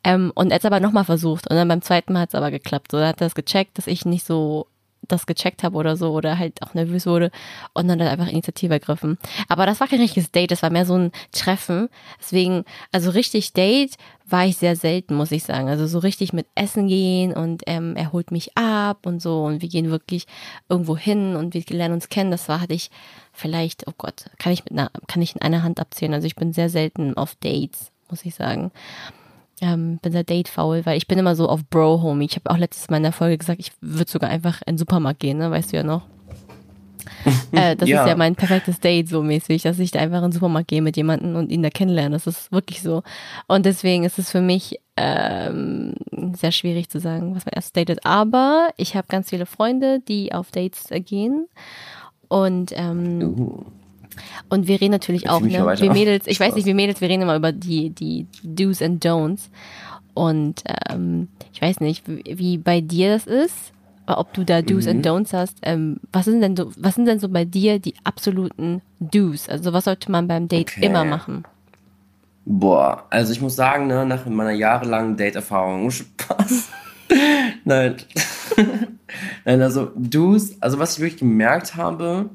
Ähm, 0.04 0.30
und 0.34 0.50
er 0.50 0.56
hat 0.56 0.60
es 0.60 0.66
aber 0.66 0.80
nochmal 0.80 1.06
versucht. 1.06 1.48
Und 1.48 1.56
dann 1.56 1.68
beim 1.68 1.80
zweiten 1.80 2.12
Mal 2.12 2.20
hat 2.20 2.28
es 2.28 2.34
aber 2.34 2.50
geklappt. 2.50 2.90
So, 2.90 2.98
da 2.98 3.08
hat 3.08 3.22
er 3.22 3.28
es 3.28 3.34
gecheckt, 3.34 3.78
dass 3.78 3.86
ich 3.86 4.04
nicht 4.04 4.26
so 4.26 4.66
das 5.12 5.26
gecheckt 5.26 5.62
habe 5.62 5.76
oder 5.76 5.96
so 5.96 6.12
oder 6.12 6.38
halt 6.38 6.62
auch 6.62 6.74
nervös 6.74 7.06
wurde 7.06 7.30
und 7.72 7.88
dann 7.88 8.00
hat 8.00 8.08
einfach 8.08 8.28
Initiative 8.28 8.72
ergriffen. 8.72 9.18
Aber 9.48 9.66
das 9.66 9.80
war 9.80 9.88
kein 9.88 10.00
richtiges 10.00 10.30
Date, 10.30 10.50
das 10.50 10.62
war 10.62 10.70
mehr 10.70 10.86
so 10.86 10.96
ein 10.96 11.12
Treffen. 11.32 11.88
Deswegen, 12.18 12.64
also 12.92 13.10
richtig 13.10 13.52
Date 13.52 13.96
war 14.26 14.46
ich 14.46 14.56
sehr 14.56 14.76
selten, 14.76 15.14
muss 15.14 15.32
ich 15.32 15.42
sagen. 15.42 15.68
Also 15.68 15.86
so 15.86 15.98
richtig 15.98 16.32
mit 16.32 16.46
Essen 16.54 16.88
gehen 16.88 17.32
und 17.32 17.62
ähm, 17.66 17.96
er 17.96 18.12
holt 18.12 18.30
mich 18.30 18.56
ab 18.56 19.06
und 19.06 19.20
so 19.20 19.44
und 19.44 19.60
wir 19.62 19.68
gehen 19.68 19.90
wirklich 19.90 20.26
irgendwo 20.68 20.96
hin 20.96 21.36
und 21.36 21.54
wir 21.54 21.62
lernen 21.68 21.94
uns 21.94 22.08
kennen. 22.08 22.30
Das 22.30 22.48
war, 22.48 22.60
hatte 22.60 22.74
ich 22.74 22.90
vielleicht, 23.32 23.86
oh 23.88 23.94
Gott, 23.98 24.26
kann 24.38 24.52
ich 24.52 24.64
mit 24.64 24.72
einer, 24.72 24.90
kann 25.08 25.22
ich 25.22 25.34
in 25.34 25.42
einer 25.42 25.62
Hand 25.62 25.80
abzählen. 25.80 26.14
Also 26.14 26.26
ich 26.26 26.36
bin 26.36 26.52
sehr 26.52 26.70
selten 26.70 27.16
auf 27.16 27.34
Dates, 27.34 27.90
muss 28.08 28.24
ich 28.24 28.34
sagen 28.34 28.70
ähm, 29.60 29.98
bin 30.02 30.12
sehr 30.12 30.24
datefaul, 30.24 30.84
weil 30.86 30.96
ich 30.96 31.06
bin 31.06 31.18
immer 31.18 31.36
so 31.36 31.48
auf 31.48 31.64
Bro-Homie. 31.68 32.26
Ich 32.26 32.36
habe 32.36 32.50
auch 32.50 32.58
letztes 32.58 32.88
Mal 32.90 32.98
in 32.98 33.04
der 33.04 33.12
Folge 33.12 33.38
gesagt, 33.38 33.60
ich 33.60 33.72
würde 33.80 34.10
sogar 34.10 34.30
einfach 34.30 34.60
in 34.62 34.74
den 34.74 34.78
Supermarkt 34.78 35.20
gehen, 35.20 35.38
ne? 35.38 35.50
weißt 35.50 35.72
du 35.72 35.76
ja 35.78 35.82
noch. 35.82 36.02
äh, 37.52 37.76
das 37.76 37.88
ja. 37.88 38.02
ist 38.02 38.08
ja 38.08 38.16
mein 38.16 38.36
perfektes 38.36 38.80
Date 38.80 39.08
so 39.08 39.22
mäßig, 39.22 39.62
dass 39.62 39.78
ich 39.78 39.90
da 39.90 40.00
einfach 40.00 40.18
in 40.18 40.24
den 40.24 40.32
Supermarkt 40.32 40.68
gehe 40.68 40.82
mit 40.82 40.96
jemandem 40.96 41.36
und 41.36 41.50
ihn 41.50 41.62
da 41.62 41.70
kennenlerne. 41.70 42.16
Das 42.16 42.26
ist 42.26 42.52
wirklich 42.52 42.82
so. 42.82 43.02
Und 43.46 43.66
deswegen 43.66 44.04
ist 44.04 44.18
es 44.18 44.30
für 44.30 44.40
mich 44.40 44.80
ähm, 44.96 45.94
sehr 46.34 46.52
schwierig 46.52 46.88
zu 46.88 47.00
sagen, 47.00 47.34
was 47.34 47.46
mein 47.46 47.54
erstes 47.54 47.72
Date 47.72 47.90
ist. 47.90 48.06
Aber 48.06 48.70
ich 48.76 48.96
habe 48.96 49.06
ganz 49.08 49.30
viele 49.30 49.46
Freunde, 49.46 50.00
die 50.00 50.32
auf 50.32 50.50
Dates 50.50 50.88
gehen. 50.90 51.46
Und 52.28 52.72
ähm, 52.76 53.22
uh. 53.38 53.64
Und 54.48 54.66
wir 54.66 54.80
reden 54.80 54.92
natürlich 54.92 55.28
auch, 55.28 55.40
ne? 55.40 55.50
Wir 55.78 55.92
Mädels, 55.92 56.26
ich 56.26 56.40
weiß 56.40 56.54
nicht, 56.54 56.66
wir 56.66 56.74
Mädels, 56.74 57.00
wir 57.00 57.08
reden 57.08 57.22
immer 57.22 57.36
über 57.36 57.52
die, 57.52 57.90
die 57.90 58.26
Do's 58.42 58.82
and 58.82 59.04
Don'ts. 59.04 59.48
Und 60.14 60.62
ähm, 60.88 61.28
ich 61.52 61.62
weiß 61.62 61.80
nicht, 61.80 62.08
wie, 62.08 62.22
wie 62.36 62.58
bei 62.58 62.80
dir 62.80 63.12
das 63.12 63.26
ist, 63.26 63.72
ob 64.06 64.32
du 64.34 64.44
da 64.44 64.62
Do's 64.62 64.84
mhm. 64.84 64.90
and 64.90 65.06
Don'ts 65.06 65.32
hast. 65.32 65.58
Ähm, 65.62 65.98
was 66.12 66.24
sind 66.24 66.40
denn 66.40 66.56
so, 66.56 66.72
was 66.76 66.94
sind 66.94 67.06
denn 67.06 67.20
so 67.20 67.28
bei 67.28 67.44
dir 67.44 67.78
die 67.78 67.94
absoluten 68.04 68.82
Do's? 68.98 69.48
Also 69.48 69.72
was 69.72 69.84
sollte 69.84 70.10
man 70.10 70.26
beim 70.26 70.48
Date 70.48 70.72
okay. 70.72 70.86
immer 70.86 71.04
machen? 71.04 71.44
Boah, 72.44 73.04
also 73.10 73.32
ich 73.32 73.40
muss 73.40 73.54
sagen, 73.54 73.86
ne, 73.86 74.04
nach 74.06 74.26
meiner 74.26 74.50
jahrelangen 74.50 75.16
Date-Erfahrung, 75.16 75.90
Spaß. 75.90 76.70
Nein. 77.64 77.96
Nein, 79.44 79.62
also 79.62 79.92
Do's, 79.96 80.60
also 80.60 80.78
was 80.78 80.94
ich 80.94 81.00
wirklich 81.00 81.20
gemerkt 81.20 81.76
habe, 81.76 82.30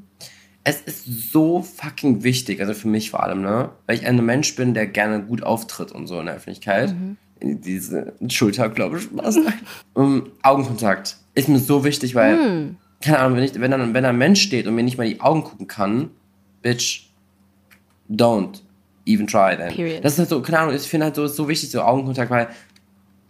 es 0.68 0.82
ist 0.82 1.32
so 1.32 1.62
fucking 1.62 2.24
wichtig, 2.24 2.60
also 2.60 2.74
für 2.74 2.88
mich 2.88 3.12
vor 3.12 3.24
allem, 3.24 3.42
ne? 3.42 3.70
Weil 3.86 3.98
ich 3.98 4.06
ein 4.06 4.26
Mensch 4.26 4.56
bin, 4.56 4.74
der 4.74 4.88
gerne 4.88 5.22
gut 5.22 5.44
auftritt 5.44 5.92
und 5.92 6.08
so 6.08 6.20
in 6.20 6.26
der 6.26 6.36
Öffentlichkeit. 6.36 6.94
Mhm. 6.94 7.18
Diese 7.42 8.14
Schulter, 8.30 8.70
glaube 8.70 8.98
ich, 8.98 9.08
was? 9.12 9.38
um, 9.94 10.32
Augenkontakt 10.42 11.18
ist 11.36 11.50
mir 11.50 11.60
so 11.60 11.84
wichtig, 11.84 12.16
weil, 12.16 12.38
mhm. 12.38 12.78
keine 13.00 13.20
Ahnung, 13.20 13.38
wenn, 13.38 13.44
ich, 13.44 13.60
wenn, 13.60 13.70
dann, 13.70 13.94
wenn 13.94 14.06
ein 14.06 14.18
Mensch 14.18 14.42
steht 14.42 14.66
und 14.66 14.74
mir 14.74 14.82
nicht 14.82 14.98
mal 14.98 15.08
die 15.08 15.22
Augen 15.22 15.44
gucken 15.44 15.68
kann, 15.68 16.10
bitch, 16.64 17.12
don't 18.10 18.62
even 19.06 19.28
try 19.28 19.56
then. 19.56 19.72
Period. 19.72 20.04
Das 20.04 20.14
ist 20.14 20.20
halt 20.20 20.30
so, 20.30 20.42
keine 20.42 20.60
Ahnung, 20.60 20.76
ich 20.76 20.82
finde 20.82 21.06
halt 21.06 21.16
so, 21.16 21.26
ist 21.26 21.36
so 21.36 21.48
wichtig, 21.48 21.70
so 21.70 21.84
Augenkontakt, 21.84 22.32
weil 22.32 22.48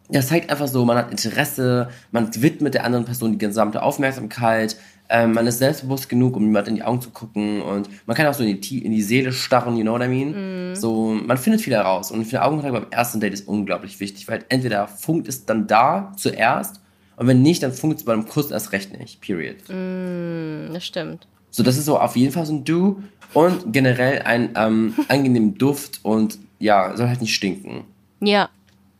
das 0.10 0.28
zeigt 0.28 0.50
einfach 0.50 0.68
so, 0.68 0.86
man 0.86 0.98
hat 0.98 1.12
Interesse, 1.12 1.90
man 2.12 2.30
widmet 2.42 2.74
der 2.74 2.84
anderen 2.84 3.06
Person 3.06 3.34
die 3.34 3.38
gesamte 3.38 3.82
Aufmerksamkeit, 3.82 4.78
ähm, 5.10 5.34
man 5.34 5.46
ist 5.46 5.60
selbstbewusst 5.60 6.10
genug, 6.10 6.36
um 6.36 6.44
jemand 6.44 6.68
in 6.68 6.76
die 6.76 6.84
Augen 6.84 7.02
zu 7.02 7.12
gucken 7.12 7.62
und 7.62 7.90
man 8.08 8.16
kann 8.16 8.26
auch 8.28 8.34
so 8.34 8.44
in 8.44 8.60
die, 8.60 8.84
in 8.84 8.92
die 8.92 9.02
Seele 9.02 9.32
starren, 9.32 9.78
you 9.78 9.84
know 9.84 9.94
what 9.94 10.02
I 10.02 10.08
mean? 10.08 10.72
Mm. 10.72 10.76
So, 10.76 11.14
man 11.14 11.38
findet 11.38 11.62
viel 11.62 11.74
heraus 11.74 12.12
und 12.12 12.22
ich 12.22 12.28
finde 12.28 12.44
Augenkontakt 12.44 12.74
beim 12.74 12.92
ersten 12.92 13.20
Date 13.20 13.34
ist 13.34 13.48
unglaublich 13.48 14.00
wichtig, 14.00 14.28
weil 14.28 14.44
entweder 14.50 14.88
funkt 14.88 15.28
es 15.28 15.46
dann 15.46 15.68
da 15.68 16.12
zuerst 16.18 16.82
und 17.18 17.28
wenn 17.28 17.42
nicht, 17.42 17.64
dann 17.64 17.72
funkt 17.72 18.00
es 18.00 18.06
beim 18.06 18.28
Kuss 18.28 18.52
erst 18.52 18.72
recht 18.72 18.98
nicht, 18.98 19.22
period. 19.22 19.58
Mm, 19.70 20.74
das 20.74 20.86
stimmt. 20.86 21.28
So, 21.52 21.64
das 21.64 21.78
ist 21.78 21.86
so 21.86 22.00
auf 22.00 22.16
jeden 22.16 22.34
Fall 22.34 22.46
so 22.46 22.54
ein 22.54 22.64
Do 22.64 23.02
und 23.34 23.72
generell 23.72 24.24
ein 24.24 24.50
ähm, 24.56 24.94
angenehmen 25.08 25.58
Duft 25.58 26.00
und 26.04 26.40
ja, 26.60 26.96
soll 26.98 27.08
halt 27.08 27.22
nicht 27.22 27.34
stinken. 27.34 27.86
Ja, 28.22 28.50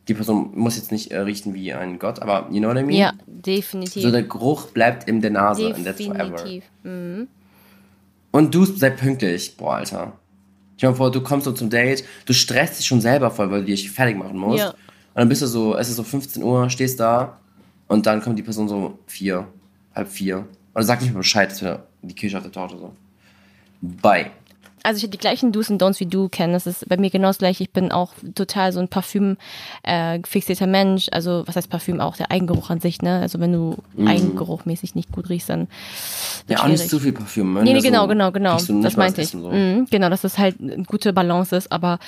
die 0.08 0.14
Person 0.14 0.50
muss 0.54 0.76
jetzt 0.76 0.92
nicht 0.92 1.10
äh, 1.10 1.18
riechen 1.18 1.54
wie 1.54 1.72
ein 1.72 1.98
Gott, 1.98 2.22
aber 2.22 2.48
you 2.50 2.58
know 2.58 2.68
what 2.68 2.78
I 2.78 2.82
mean? 2.82 2.98
Ja, 2.98 3.12
definitiv. 3.26 4.02
So 4.02 4.10
der 4.10 4.22
Geruch 4.22 4.68
bleibt 4.68 5.08
in 5.08 5.20
der 5.20 5.30
Nase 5.30 5.68
definitiv. 5.68 6.10
and 6.10 6.28
that's 6.28 6.40
forever. 6.40 6.62
Mhm. 6.84 7.28
Und 8.30 8.54
du 8.54 8.64
sei 8.64 8.90
pünktlich. 8.90 9.56
Boah, 9.56 9.76
Alter. 9.76 10.12
Ich 10.76 10.82
mal 10.82 10.94
vor, 10.94 11.10
du 11.10 11.22
kommst 11.22 11.46
so 11.46 11.52
zum 11.52 11.70
Date, 11.70 12.04
du 12.26 12.34
stresst 12.34 12.78
dich 12.78 12.86
schon 12.86 13.00
selber 13.00 13.30
voll, 13.30 13.50
weil 13.50 13.60
du 13.60 13.66
dich 13.66 13.90
fertig 13.90 14.16
machen 14.16 14.36
musst. 14.36 14.58
Ja. 14.58 14.70
Und 14.70 14.76
dann 15.14 15.28
bist 15.28 15.40
du 15.40 15.46
so, 15.46 15.74
es 15.74 15.88
ist 15.88 15.96
so 15.96 16.02
15 16.02 16.42
Uhr, 16.42 16.68
stehst 16.68 17.00
da 17.00 17.38
und 17.88 18.04
dann 18.04 18.20
kommt 18.20 18.38
die 18.38 18.42
Person 18.42 18.68
so 18.68 18.98
vier, 19.06 19.48
halb 19.94 20.08
vier. 20.08 20.46
Oder 20.74 20.84
sag 20.84 21.00
nicht 21.00 21.14
mal 21.14 21.20
Bescheid, 21.20 21.50
dass 21.50 21.62
wir 21.62 21.84
die 22.02 22.14
Kirche 22.14 22.36
auf 22.36 22.42
der 22.42 22.52
Torte 22.52 22.76
so. 22.76 22.92
Bye. 23.80 24.30
Also 24.86 24.98
ich 24.98 25.02
habe 25.02 25.10
die 25.10 25.18
gleichen 25.18 25.50
Do's 25.50 25.68
und 25.68 25.82
Don'ts 25.82 25.98
wie 25.98 26.06
du 26.06 26.28
kennen. 26.28 26.52
Das 26.52 26.64
ist 26.64 26.88
bei 26.88 26.96
mir 26.96 27.10
genau 27.10 27.26
das 27.26 27.38
gleiche. 27.38 27.64
Ich 27.64 27.72
bin 27.72 27.90
auch 27.90 28.12
total 28.36 28.70
so 28.70 28.78
ein 28.78 28.86
Parfüm 28.86 29.36
äh, 29.82 30.20
fixierter 30.24 30.68
Mensch. 30.68 31.08
Also 31.10 31.42
was 31.44 31.56
heißt 31.56 31.68
Parfüm 31.68 31.98
auch? 32.00 32.16
Der 32.16 32.30
Eigengeruch 32.30 32.70
an 32.70 32.78
sich, 32.78 33.02
ne? 33.02 33.18
Also 33.18 33.40
wenn 33.40 33.52
du 33.52 33.78
mm. 33.96 34.06
eigengeruchmäßig 34.06 34.94
nicht 34.94 35.10
gut 35.10 35.28
riechst, 35.28 35.48
dann 35.48 35.66
ja 36.46 36.60
auch 36.60 36.68
nicht 36.68 36.88
zu 36.88 37.00
viel 37.00 37.12
Parfüm. 37.12 37.52
Ne? 37.52 37.64
Nee, 37.64 37.72
nee 37.72 37.80
genau, 37.80 38.02
so, 38.02 38.08
genau, 38.08 38.30
genau. 38.30 38.58
Das 38.80 38.96
meinte 38.96 39.22
ich. 39.22 39.30
So. 39.30 39.50
Mhm, 39.50 39.88
genau, 39.90 40.08
dass 40.08 40.20
das 40.20 40.38
halt 40.38 40.60
eine 40.60 40.84
gute 40.84 41.12
Balance 41.12 41.56
ist. 41.56 41.72
Aber 41.72 41.98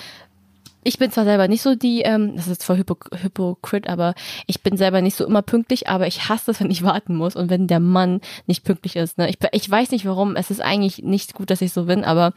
ich 0.89 0.99
bin 0.99 1.11
zwar 1.11 1.25
selber 1.25 1.49
nicht 1.49 1.61
so 1.61 1.75
die, 1.75 2.01
ähm, 2.01 2.35
das 2.35 2.49
ist 2.49 2.63
zwar 2.63 2.79
hypok 2.79 3.11
hypokrit, 3.21 3.89
aber 3.89 4.15
ich 4.47 4.63
bin 4.63 4.79
selber 4.79 5.03
nicht 5.03 5.17
so 5.17 5.27
immer 5.27 5.43
pünktlich, 5.43 5.87
aber 5.87 6.07
ich 6.07 6.31
hasse 6.31 6.51
es, 6.51 6.61
wenn 6.61 6.71
ich 6.71 6.83
warten 6.83 7.15
muss 7.15 7.37
und 7.37 7.51
wenn 7.51 7.67
der 7.67 7.81
Mann 7.81 8.21
nicht 8.47 8.65
pünktlich 8.65 8.97
ist. 8.97 9.19
Ne? 9.19 9.29
Ich, 9.29 9.37
ich 9.53 9.71
weiß 9.71 9.91
nicht 9.91 10.07
warum, 10.07 10.35
es 10.35 10.51
ist 10.51 10.61
eigentlich 10.61 11.03
nicht 11.03 11.35
gut, 11.35 11.51
dass 11.51 11.61
ich 11.61 11.73
so 11.75 11.85
bin, 11.85 12.05
aber 12.05 12.33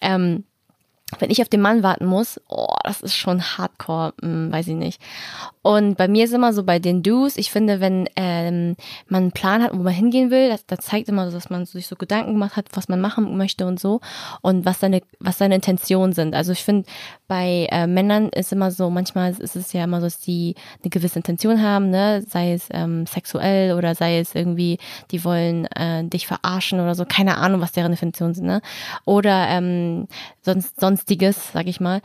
ähm, 0.00 0.44
wenn 1.20 1.30
ich 1.30 1.42
auf 1.42 1.48
den 1.48 1.60
Mann 1.60 1.82
warten 1.82 2.06
muss, 2.06 2.40
oh, 2.48 2.76
das 2.84 3.00
ist 3.00 3.16
schon 3.16 3.42
hardcore, 3.42 4.14
hm, 4.20 4.52
weiß 4.52 4.68
ich 4.68 4.74
nicht. 4.74 5.00
Und 5.62 5.96
bei 5.96 6.08
mir 6.08 6.26
ist 6.26 6.34
immer 6.34 6.52
so 6.52 6.62
bei 6.62 6.78
den 6.78 7.02
Do's, 7.02 7.38
ich 7.38 7.50
finde, 7.50 7.80
wenn 7.80 8.06
ähm, 8.16 8.76
man 9.08 9.22
einen 9.22 9.32
Plan 9.32 9.62
hat, 9.62 9.72
wo 9.72 9.82
man 9.82 9.94
hingehen 9.94 10.30
will, 10.30 10.50
das, 10.50 10.66
das 10.66 10.80
zeigt 10.80 11.08
immer 11.08 11.26
so, 11.26 11.34
dass 11.34 11.48
man 11.48 11.64
sich 11.64 11.86
so 11.86 11.96
Gedanken 11.96 12.32
gemacht 12.32 12.56
hat, 12.56 12.66
was 12.74 12.88
man 12.88 13.00
machen 13.00 13.38
möchte 13.38 13.66
und 13.66 13.80
so 13.80 14.00
und 14.42 14.66
was 14.66 14.80
seine, 14.80 15.00
was 15.20 15.38
seine 15.38 15.54
Intentionen 15.54 16.12
sind. 16.12 16.34
Also 16.34 16.52
ich 16.52 16.62
finde, 16.62 16.86
bei 17.28 17.66
äh, 17.70 17.86
Männern 17.86 18.28
ist 18.28 18.52
immer 18.52 18.70
so, 18.70 18.90
manchmal 18.90 19.32
ist 19.32 19.56
es 19.56 19.72
ja 19.72 19.84
immer 19.84 20.00
so, 20.00 20.06
dass 20.06 20.20
die 20.20 20.54
eine 20.82 20.90
gewisse 20.90 21.18
Intention 21.18 21.62
haben, 21.62 21.88
ne? 21.88 22.22
sei 22.28 22.52
es 22.52 22.68
ähm, 22.70 23.06
sexuell 23.06 23.72
oder 23.72 23.94
sei 23.94 24.18
es 24.18 24.34
irgendwie, 24.34 24.78
die 25.10 25.24
wollen 25.24 25.64
äh, 25.66 26.04
dich 26.04 26.26
verarschen 26.26 26.80
oder 26.80 26.94
so, 26.94 27.06
keine 27.06 27.38
Ahnung, 27.38 27.62
was 27.62 27.72
deren 27.72 27.92
Intentionen 27.92 28.34
sind, 28.34 28.44
ne? 28.46 28.60
Oder 29.06 29.48
ähm, 29.48 30.08
sonst, 30.42 30.78
sonstiges, 31.04 31.52
sag 31.52 31.66
ich 31.66 31.80
mal 31.80 32.00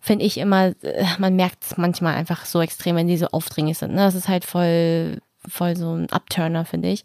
finde 0.00 0.26
ich 0.26 0.36
immer, 0.36 0.74
äh, 0.82 1.06
man 1.18 1.34
merkt 1.34 1.64
es 1.64 1.78
manchmal 1.78 2.14
einfach 2.14 2.44
so 2.44 2.60
extrem, 2.60 2.94
wenn 2.94 3.06
die 3.06 3.16
so 3.16 3.28
aufdringlich 3.28 3.78
sind. 3.78 3.94
Ne? 3.94 4.02
Das 4.02 4.14
ist 4.14 4.28
halt 4.28 4.44
voll, 4.44 5.22
voll 5.48 5.76
so 5.76 5.94
ein 5.94 6.10
Upturner, 6.10 6.66
finde 6.66 6.90
ich. 6.90 7.04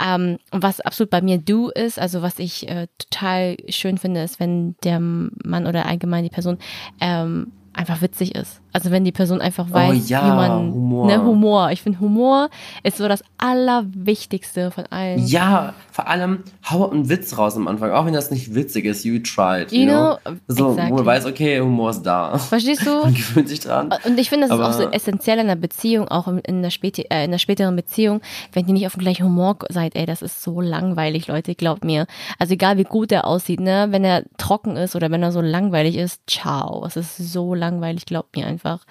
Ähm, 0.00 0.38
und 0.52 0.62
was 0.62 0.80
absolut 0.80 1.10
bei 1.10 1.20
mir 1.22 1.38
du 1.38 1.70
ist, 1.70 1.98
also 1.98 2.22
was 2.22 2.38
ich 2.38 2.68
äh, 2.68 2.86
total 2.98 3.56
schön 3.68 3.98
finde, 3.98 4.22
ist, 4.22 4.38
wenn 4.38 4.76
der 4.84 5.00
Mann 5.00 5.66
oder 5.66 5.86
allgemein 5.86 6.22
die 6.22 6.30
Person 6.30 6.58
ähm, 7.00 7.50
einfach 7.72 8.00
witzig 8.00 8.36
ist. 8.36 8.60
Also 8.76 8.90
wenn 8.90 9.04
die 9.04 9.12
Person 9.12 9.40
einfach 9.40 9.70
weiß, 9.70 9.90
oh 9.90 10.06
ja, 10.06 10.22
wie 10.22 10.36
man 10.36 10.70
Humor. 10.70 11.06
Ne, 11.06 11.24
Humor. 11.24 11.70
Ich 11.70 11.80
finde 11.80 11.98
Humor 11.98 12.50
ist 12.82 12.98
so 12.98 13.08
das 13.08 13.24
Allerwichtigste 13.38 14.70
von 14.70 14.84
allen. 14.90 15.26
Ja, 15.26 15.72
vor 15.90 16.08
allem 16.08 16.44
hau 16.70 16.90
einen 16.90 17.08
Witz 17.08 17.38
raus 17.38 17.56
am 17.56 17.68
Anfang, 17.68 17.90
auch 17.92 18.04
wenn 18.04 18.12
das 18.12 18.30
nicht 18.30 18.54
witzig 18.54 18.84
ist. 18.84 19.02
You 19.06 19.20
tried. 19.20 19.72
You, 19.72 19.78
you 19.78 19.86
know? 19.86 20.18
know? 20.22 20.36
So, 20.46 20.70
exactly. 20.72 20.90
wo 20.90 20.96
man 20.96 21.06
weiß, 21.06 21.24
okay, 21.24 21.58
Humor 21.58 21.88
ist 21.88 22.02
da. 22.02 22.36
Verstehst 22.36 22.84
du? 22.86 22.90
man 23.04 23.14
gewöhnt 23.14 23.48
sich 23.48 23.60
dran. 23.60 23.94
Und 24.04 24.20
ich 24.20 24.28
finde, 24.28 24.46
das 24.46 24.50
Aber 24.50 24.68
ist 24.68 24.76
auch 24.76 24.82
so 24.82 24.90
essentiell 24.90 25.38
in 25.38 25.46
der 25.46 25.56
Beziehung, 25.56 26.08
auch 26.08 26.28
in 26.28 26.60
der, 26.60 26.68
späti 26.68 27.06
äh, 27.08 27.24
in 27.24 27.30
der 27.30 27.38
späteren 27.38 27.76
Beziehung, 27.76 28.20
wenn 28.52 28.66
ihr 28.66 28.74
nicht 28.74 28.86
auf 28.86 28.92
dem 28.92 29.00
gleichen 29.00 29.24
Humor 29.24 29.56
seid, 29.70 29.96
ey, 29.96 30.04
das 30.04 30.20
ist 30.20 30.42
so 30.42 30.60
langweilig, 30.60 31.28
Leute, 31.28 31.54
glaubt 31.54 31.82
mir. 31.82 32.06
Also 32.38 32.52
egal 32.52 32.76
wie 32.76 32.84
gut 32.84 33.10
er 33.10 33.26
aussieht, 33.26 33.60
ne, 33.60 33.86
wenn 33.88 34.04
er 34.04 34.24
trocken 34.36 34.76
ist 34.76 34.94
oder 34.94 35.10
wenn 35.10 35.22
er 35.22 35.32
so 35.32 35.40
langweilig 35.40 35.96
ist, 35.96 36.20
ciao. 36.28 36.84
Es 36.84 36.98
ist 36.98 37.16
so 37.16 37.54
langweilig, 37.54 38.04
glaubt 38.04 38.36
mir 38.36 38.46
einfach 38.46 38.65
einfach. 38.66 38.84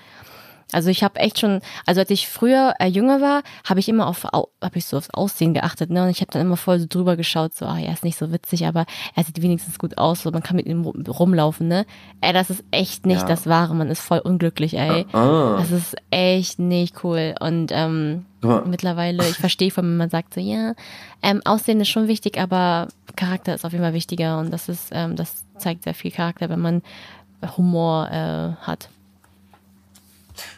Also 0.72 0.90
ich 0.90 1.04
habe 1.04 1.20
echt 1.20 1.40
schon, 1.40 1.62
also 1.86 2.02
als 2.02 2.10
ich 2.10 2.28
früher 2.28 2.74
äh, 2.80 2.88
jünger 2.88 3.22
war, 3.22 3.44
habe 3.64 3.80
ich 3.80 3.88
immer 3.88 4.08
auf, 4.08 4.24
habe 4.24 4.50
ich 4.74 4.86
so 4.86 4.98
aufs 4.98 5.12
Aussehen 5.12 5.54
geachtet, 5.54 5.92
ne? 5.92 6.04
Und 6.04 6.10
ich 6.10 6.22
habe 6.22 6.32
dann 6.32 6.42
immer 6.42 6.58
voll 6.58 6.80
so 6.80 6.88
drüber 6.90 7.16
geschaut, 7.16 7.56
so, 7.56 7.66
ah, 7.66 7.80
er 7.80 7.94
ist 7.94 8.04
nicht 8.04 8.18
so 8.18 8.32
witzig, 8.32 8.66
aber 8.66 8.86
er 9.16 9.24
sieht 9.24 9.42
wenigstens 9.42 9.78
gut 9.78 9.98
aus, 9.98 10.24
so 10.24 10.32
man 10.32 10.42
kann 10.42 10.56
mit 10.56 10.66
ihm 10.66 10.84
rumlaufen, 10.84 11.68
ne? 11.68 11.86
Ey, 12.20 12.34
das 12.34 12.50
ist 12.50 12.64
echt 12.72 13.06
nicht 13.06 13.22
ja. 13.22 13.28
das 13.28 13.46
Wahre, 13.46 13.76
man 13.76 13.90
ist 13.90 14.02
voll 14.02 14.20
unglücklich, 14.20 14.76
ey. 14.76 15.06
Ah. 15.14 15.58
Das 15.60 15.70
ist 15.70 15.96
echt 16.10 16.58
nicht 16.58 17.04
cool. 17.04 17.36
Und 17.40 17.72
ähm, 17.72 18.26
mittlerweile, 18.66 19.24
ich 19.30 19.38
verstehe 19.38 19.72
von, 19.72 19.86
wenn 19.86 19.98
man 19.98 20.10
sagt 20.10 20.34
so, 20.34 20.42
ja, 20.42 20.74
ähm, 21.22 21.42
Aussehen 21.46 21.80
ist 21.80 21.90
schon 21.90 22.08
wichtig, 22.08 22.40
aber 22.40 22.88
Charakter 23.16 23.54
ist 23.54 23.66
auf 23.66 23.72
jeden 23.72 23.84
Fall 23.84 23.94
wichtiger 23.94 24.40
und 24.40 24.52
das 24.52 24.68
ist, 24.68 24.90
ähm, 24.92 25.16
das 25.16 25.46
zeigt 25.58 25.84
sehr 25.84 25.94
viel 25.94 26.12
Charakter, 26.12 26.50
wenn 26.50 26.60
man 26.60 26.82
Humor 27.56 28.10
äh, 28.10 28.66
hat. 28.66 28.90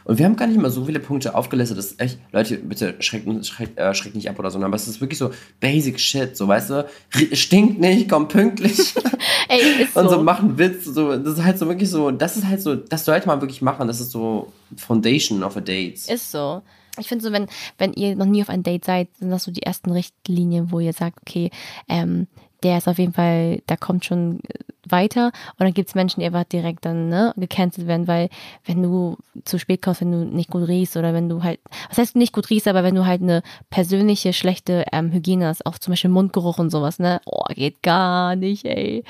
Und 0.04 0.18
wir 0.18 0.26
haben 0.26 0.36
gar 0.36 0.48
nicht 0.48 0.60
mal 0.60 0.70
so 0.70 0.86
viele 0.86 1.00
Punkte 1.00 1.36
aufgelistet. 1.36 1.78
Das 1.78 1.88
ist 1.88 2.02
echt, 2.02 2.20
Leute, 2.32 2.58
bitte 2.58 2.96
schreckt, 3.00 3.46
schreckt, 3.46 3.78
äh, 3.78 3.94
schreckt 3.94 4.16
nicht 4.16 4.30
ab 4.30 4.40
oder 4.40 4.52
so. 4.52 4.60
Aber 4.62 4.76
es 4.76 4.88
ist 4.88 5.02
wirklich 5.02 5.20
so 5.20 5.32
basic 5.60 6.00
shit. 6.00 6.36
So, 6.36 6.48
weißt 6.48 6.70
du, 6.70 6.90
stinkt 7.34 7.80
nicht, 7.80 8.10
komm 8.10 8.28
pünktlich. 8.28 8.94
Ey, 9.50 9.84
ist 9.84 9.94
so. 9.94 10.00
Und 10.00 10.10
so 10.10 10.24
machen 10.24 10.58
Witz. 10.58 10.86
So, 10.86 11.16
das 11.18 11.38
ist 11.38 11.44
halt 11.44 11.60
so 11.60 11.68
wirklich 11.68 11.90
so, 11.90 12.12
das 12.12 12.38
ist 12.38 12.46
halt 12.46 12.62
so, 12.62 12.76
das 12.76 13.06
sollte 13.06 13.28
man 13.28 13.42
wirklich 13.42 13.62
machen. 13.62 13.88
Das 13.88 14.00
ist 14.00 14.12
so 14.12 14.52
Foundation 14.76 15.44
of 15.44 15.58
a 15.58 15.62
Date. 15.62 16.08
Ist 16.08 16.32
so. 16.32 16.62
Ich 17.00 17.08
finde 17.08 17.24
so, 17.24 17.32
wenn, 17.32 17.48
wenn 17.78 17.94
ihr 17.94 18.16
noch 18.16 18.26
nie 18.26 18.42
auf 18.42 18.50
ein 18.50 18.64
Date 18.64 18.86
seid, 18.86 19.10
sind 19.18 19.30
das 19.30 19.44
so 19.44 19.52
die 19.52 19.64
ersten 19.64 19.92
Richtlinien, 19.92 20.72
wo 20.72 20.80
ihr 20.80 20.94
sagt, 20.94 21.20
okay, 21.22 21.52
ähm, 21.88 22.28
der 22.64 22.78
ist 22.78 22.88
auf 22.88 22.98
jeden 22.98 23.14
Fall, 23.14 23.62
da 23.68 23.76
kommt 23.76 24.06
schon 24.06 24.40
äh, 24.48 24.60
weiter. 24.92 25.28
Und 25.28 25.60
dann 25.60 25.74
gibt 25.74 25.90
es 25.90 25.96
Menschen, 25.96 26.22
die 26.22 26.26
einfach 26.26 26.46
direkt 26.46 26.86
dann 26.86 27.10
ne, 27.10 27.34
gecancelt 27.36 27.88
werden, 27.88 28.08
weil 28.08 28.30
wenn 28.66 28.82
du 28.82 29.18
zu 29.44 29.60
spät 29.60 29.82
kommst, 29.82 30.02
wenn 30.02 30.12
du 30.12 30.26
nicht 30.26 30.50
gut 30.50 30.68
riechst 30.68 30.98
oder 30.98 31.14
wenn 31.14 31.30
du 31.30 31.44
halt, 31.44 31.60
was 31.90 31.98
heißt 31.98 32.16
nicht 32.16 32.34
gut 32.34 32.50
riechst, 32.50 32.68
aber 32.68 32.84
wenn 32.84 32.96
du 32.96 33.06
halt 33.06 33.22
eine 33.22 33.44
persönliche 33.70 34.34
schlechte 34.34 34.86
ähm, 34.92 35.12
Hygiene 35.12 35.48
hast, 35.48 35.66
auch 35.66 35.78
zum 35.78 35.92
Beispiel 35.92 36.10
Mundgeruch 36.10 36.58
und 36.58 36.70
sowas, 36.70 37.00
ne? 37.00 37.22
Oh, 37.26 37.44
geht 37.50 37.84
gar 37.84 38.36
nicht, 38.36 38.66
ey. 38.66 39.04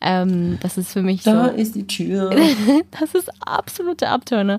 Ähm, 0.00 0.58
das 0.60 0.78
ist 0.78 0.92
für 0.92 1.02
mich 1.02 1.22
da 1.22 1.30
so. 1.30 1.36
Da 1.36 1.46
ist 1.48 1.74
die 1.74 1.86
Tür. 1.86 2.30
das 3.00 3.14
ist 3.14 3.30
absolute 3.40 4.08
Abturner. 4.08 4.58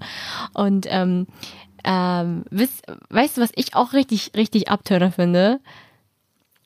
Und 0.53 0.87
ähm, 0.89 1.27
ähm, 1.83 2.45
wisst, 2.49 2.83
weißt 3.09 3.37
du, 3.37 3.41
was 3.41 3.51
ich 3.55 3.75
auch 3.75 3.93
richtig, 3.93 4.31
richtig 4.35 4.69
Abturner 4.69 5.11
finde? 5.11 5.59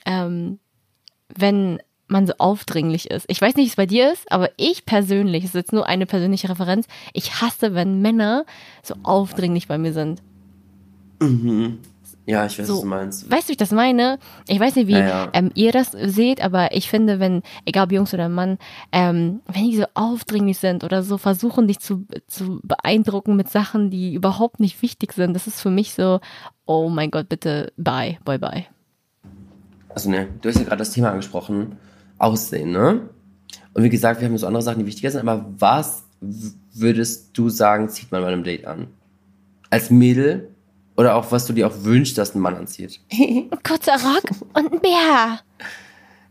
Ähm, 0.06 0.60
wenn 1.36 1.80
man 2.10 2.28
so 2.28 2.34
aufdringlich 2.38 3.10
ist. 3.12 3.26
Ich 3.28 3.42
weiß 3.42 3.56
nicht, 3.56 3.66
wie 3.66 3.70
es 3.70 3.76
bei 3.76 3.86
dir 3.86 4.12
ist, 4.12 4.32
aber 4.32 4.50
ich 4.58 4.86
persönlich, 4.86 5.44
das 5.44 5.52
ist 5.52 5.56
jetzt 5.56 5.74
nur 5.74 5.86
eine 5.86 6.06
persönliche 6.06 6.50
Referenz, 6.50 6.88
ich 7.14 7.42
hasse, 7.42 7.76
wenn 7.76 8.02
Männer 8.02 8.46
so 8.82 8.96
aufdringlich 9.04 9.68
bei 9.68 9.78
mir 9.78 9.94
sind. 9.94 10.22
Mhm. 11.22 11.80
Ja, 12.26 12.46
ich 12.46 12.60
weiß, 12.60 12.68
so, 12.68 12.76
was 12.76 12.82
du 12.82 12.88
meinst. 12.88 13.32
Weißt 13.32 13.44
du, 13.46 13.50
wie 13.50 13.54
ich 13.54 13.58
das 13.58 13.72
meine? 13.72 14.20
Ich 14.48 14.60
weiß 14.60 14.76
nicht, 14.76 14.88
wie 14.88 14.94
ja, 14.94 15.08
ja. 15.08 15.30
Ähm, 15.34 15.50
ihr 15.56 15.72
das 15.72 15.92
seht, 15.92 16.44
aber 16.44 16.76
ich 16.76 16.88
finde, 16.88 17.20
wenn, 17.20 17.42
egal 17.66 17.86
ob 17.86 17.92
Jungs 17.92 18.14
oder 18.14 18.30
Mann, 18.30 18.60
ähm, 18.92 19.42
wenn 19.48 19.66
die 19.66 19.78
so 19.78 19.86
aufdringlich 19.96 20.60
sind 20.60 20.84
oder 20.84 21.02
so 21.02 21.18
versuchen, 21.18 21.68
dich 21.68 21.80
zu, 21.80 22.06
zu 22.28 22.60
beeindrucken 22.64 23.36
mit 23.36 23.50
Sachen, 23.50 23.90
die 23.90 24.14
überhaupt 24.14 24.60
nicht 24.60 24.82
wichtig 24.84 25.14
sind, 25.14 25.34
das 25.34 25.48
ist 25.48 25.60
für 25.60 25.72
mich 25.72 25.94
so, 25.94 26.20
oh 26.66 26.90
mein 26.90 27.10
Gott, 27.10 27.30
bitte, 27.30 27.74
bye, 27.78 28.20
bye, 28.24 28.38
bye 28.38 28.68
also 29.90 30.10
ne, 30.10 30.28
du 30.42 30.50
hast 30.50 30.58
ja 30.58 30.64
gerade 30.64 30.78
das 30.78 30.92
Thema 30.92 31.12
angesprochen, 31.12 31.78
Aussehen, 32.18 32.72
ne? 32.72 33.10
Und 33.74 33.84
wie 33.84 33.90
gesagt, 33.90 34.20
wir 34.20 34.28
haben 34.28 34.38
so 34.38 34.48
andere 34.48 34.64
Sachen, 34.64 34.80
die 34.80 34.86
wichtiger 34.86 35.12
sind, 35.12 35.28
aber 35.28 35.46
was 35.58 36.04
würdest 36.74 37.38
du 37.38 37.50
sagen, 37.50 37.90
zieht 37.90 38.12
man 38.12 38.22
bei 38.22 38.28
einem 38.28 38.44
Date 38.44 38.66
an? 38.66 38.88
Als 39.70 39.90
Mädel? 39.90 40.50
Oder 40.98 41.16
auch, 41.16 41.32
was 41.32 41.46
du 41.46 41.54
dir 41.54 41.68
auch 41.68 41.84
wünschst, 41.84 42.18
dass 42.18 42.36
ein 42.36 42.42
Mann 42.42 42.56
anzieht? 42.56 43.00
Ein 43.12 43.50
kurzer 43.64 43.94
Rock 43.94 44.32
und 44.54 44.74
ein 44.74 44.80
BH. 44.82 45.40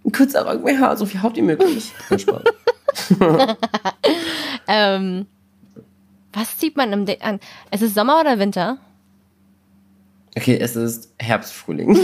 Ein 0.05 0.12
kurzer 0.12 0.45
Rock, 0.47 0.65
BH, 0.65 0.97
so 0.97 1.07
viel 1.07 1.23
Haut 1.23 1.37
wie 1.37 1.43
möglich. 1.43 1.93
Ähm, 4.69 5.27
was 6.33 6.59
zieht 6.59 6.77
man 6.77 6.93
im 6.93 7.07
Date 7.07 7.23
an? 7.23 7.41
Es 7.71 7.81
ist 7.81 7.95
Sommer 7.95 8.21
oder 8.21 8.38
Winter? 8.38 8.77
Okay, 10.37 10.59
es 10.61 10.77
ist 10.77 11.12
Herbst, 11.19 11.55
Frühling. 11.55 11.99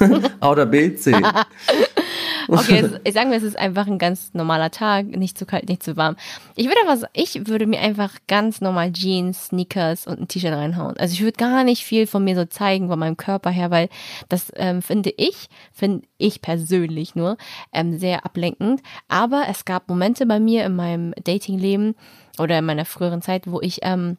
A 0.40 0.50
oder 0.50 0.66
B, 0.66 0.94
C. 0.94 1.14
okay, 2.48 2.90
ich 3.04 3.14
sagen 3.14 3.30
wir, 3.30 3.38
es 3.38 3.42
ist 3.42 3.58
einfach 3.58 3.86
ein 3.86 3.98
ganz 3.98 4.34
normaler 4.34 4.70
Tag, 4.70 5.06
nicht 5.06 5.38
zu 5.38 5.46
kalt, 5.46 5.68
nicht 5.68 5.82
zu 5.82 5.96
warm. 5.96 6.16
Ich 6.56 6.66
würde 6.66 6.78
aber, 6.86 7.08
ich 7.12 7.46
würde 7.46 7.66
mir 7.66 7.80
einfach 7.80 8.14
ganz 8.26 8.60
normal 8.60 8.92
Jeans, 8.92 9.46
Sneakers 9.46 10.06
und 10.06 10.20
ein 10.20 10.28
T-Shirt 10.28 10.52
reinhauen. 10.52 10.96
Also 10.96 11.14
ich 11.14 11.22
würde 11.22 11.36
gar 11.36 11.64
nicht 11.64 11.84
viel 11.84 12.06
von 12.06 12.24
mir 12.24 12.34
so 12.34 12.44
zeigen, 12.44 12.88
von 12.88 12.98
meinem 12.98 13.16
Körper 13.16 13.50
her, 13.50 13.70
weil 13.70 13.88
das 14.28 14.52
ähm, 14.56 14.82
finde 14.82 15.12
ich, 15.16 15.48
finde 15.72 16.06
ich 16.18 16.42
persönlich 16.42 17.14
nur, 17.14 17.36
ähm, 17.72 17.98
sehr 17.98 18.24
ablenkend. 18.24 18.82
Aber 19.08 19.44
es 19.48 19.64
gab 19.64 19.88
Momente 19.88 20.26
bei 20.26 20.40
mir 20.40 20.64
in 20.64 20.76
meinem 20.76 21.14
Datingleben 21.22 21.94
oder 22.38 22.58
in 22.58 22.64
meiner 22.64 22.84
früheren 22.84 23.22
Zeit, 23.22 23.50
wo 23.50 23.60
ich 23.60 23.80
ähm, 23.82 24.16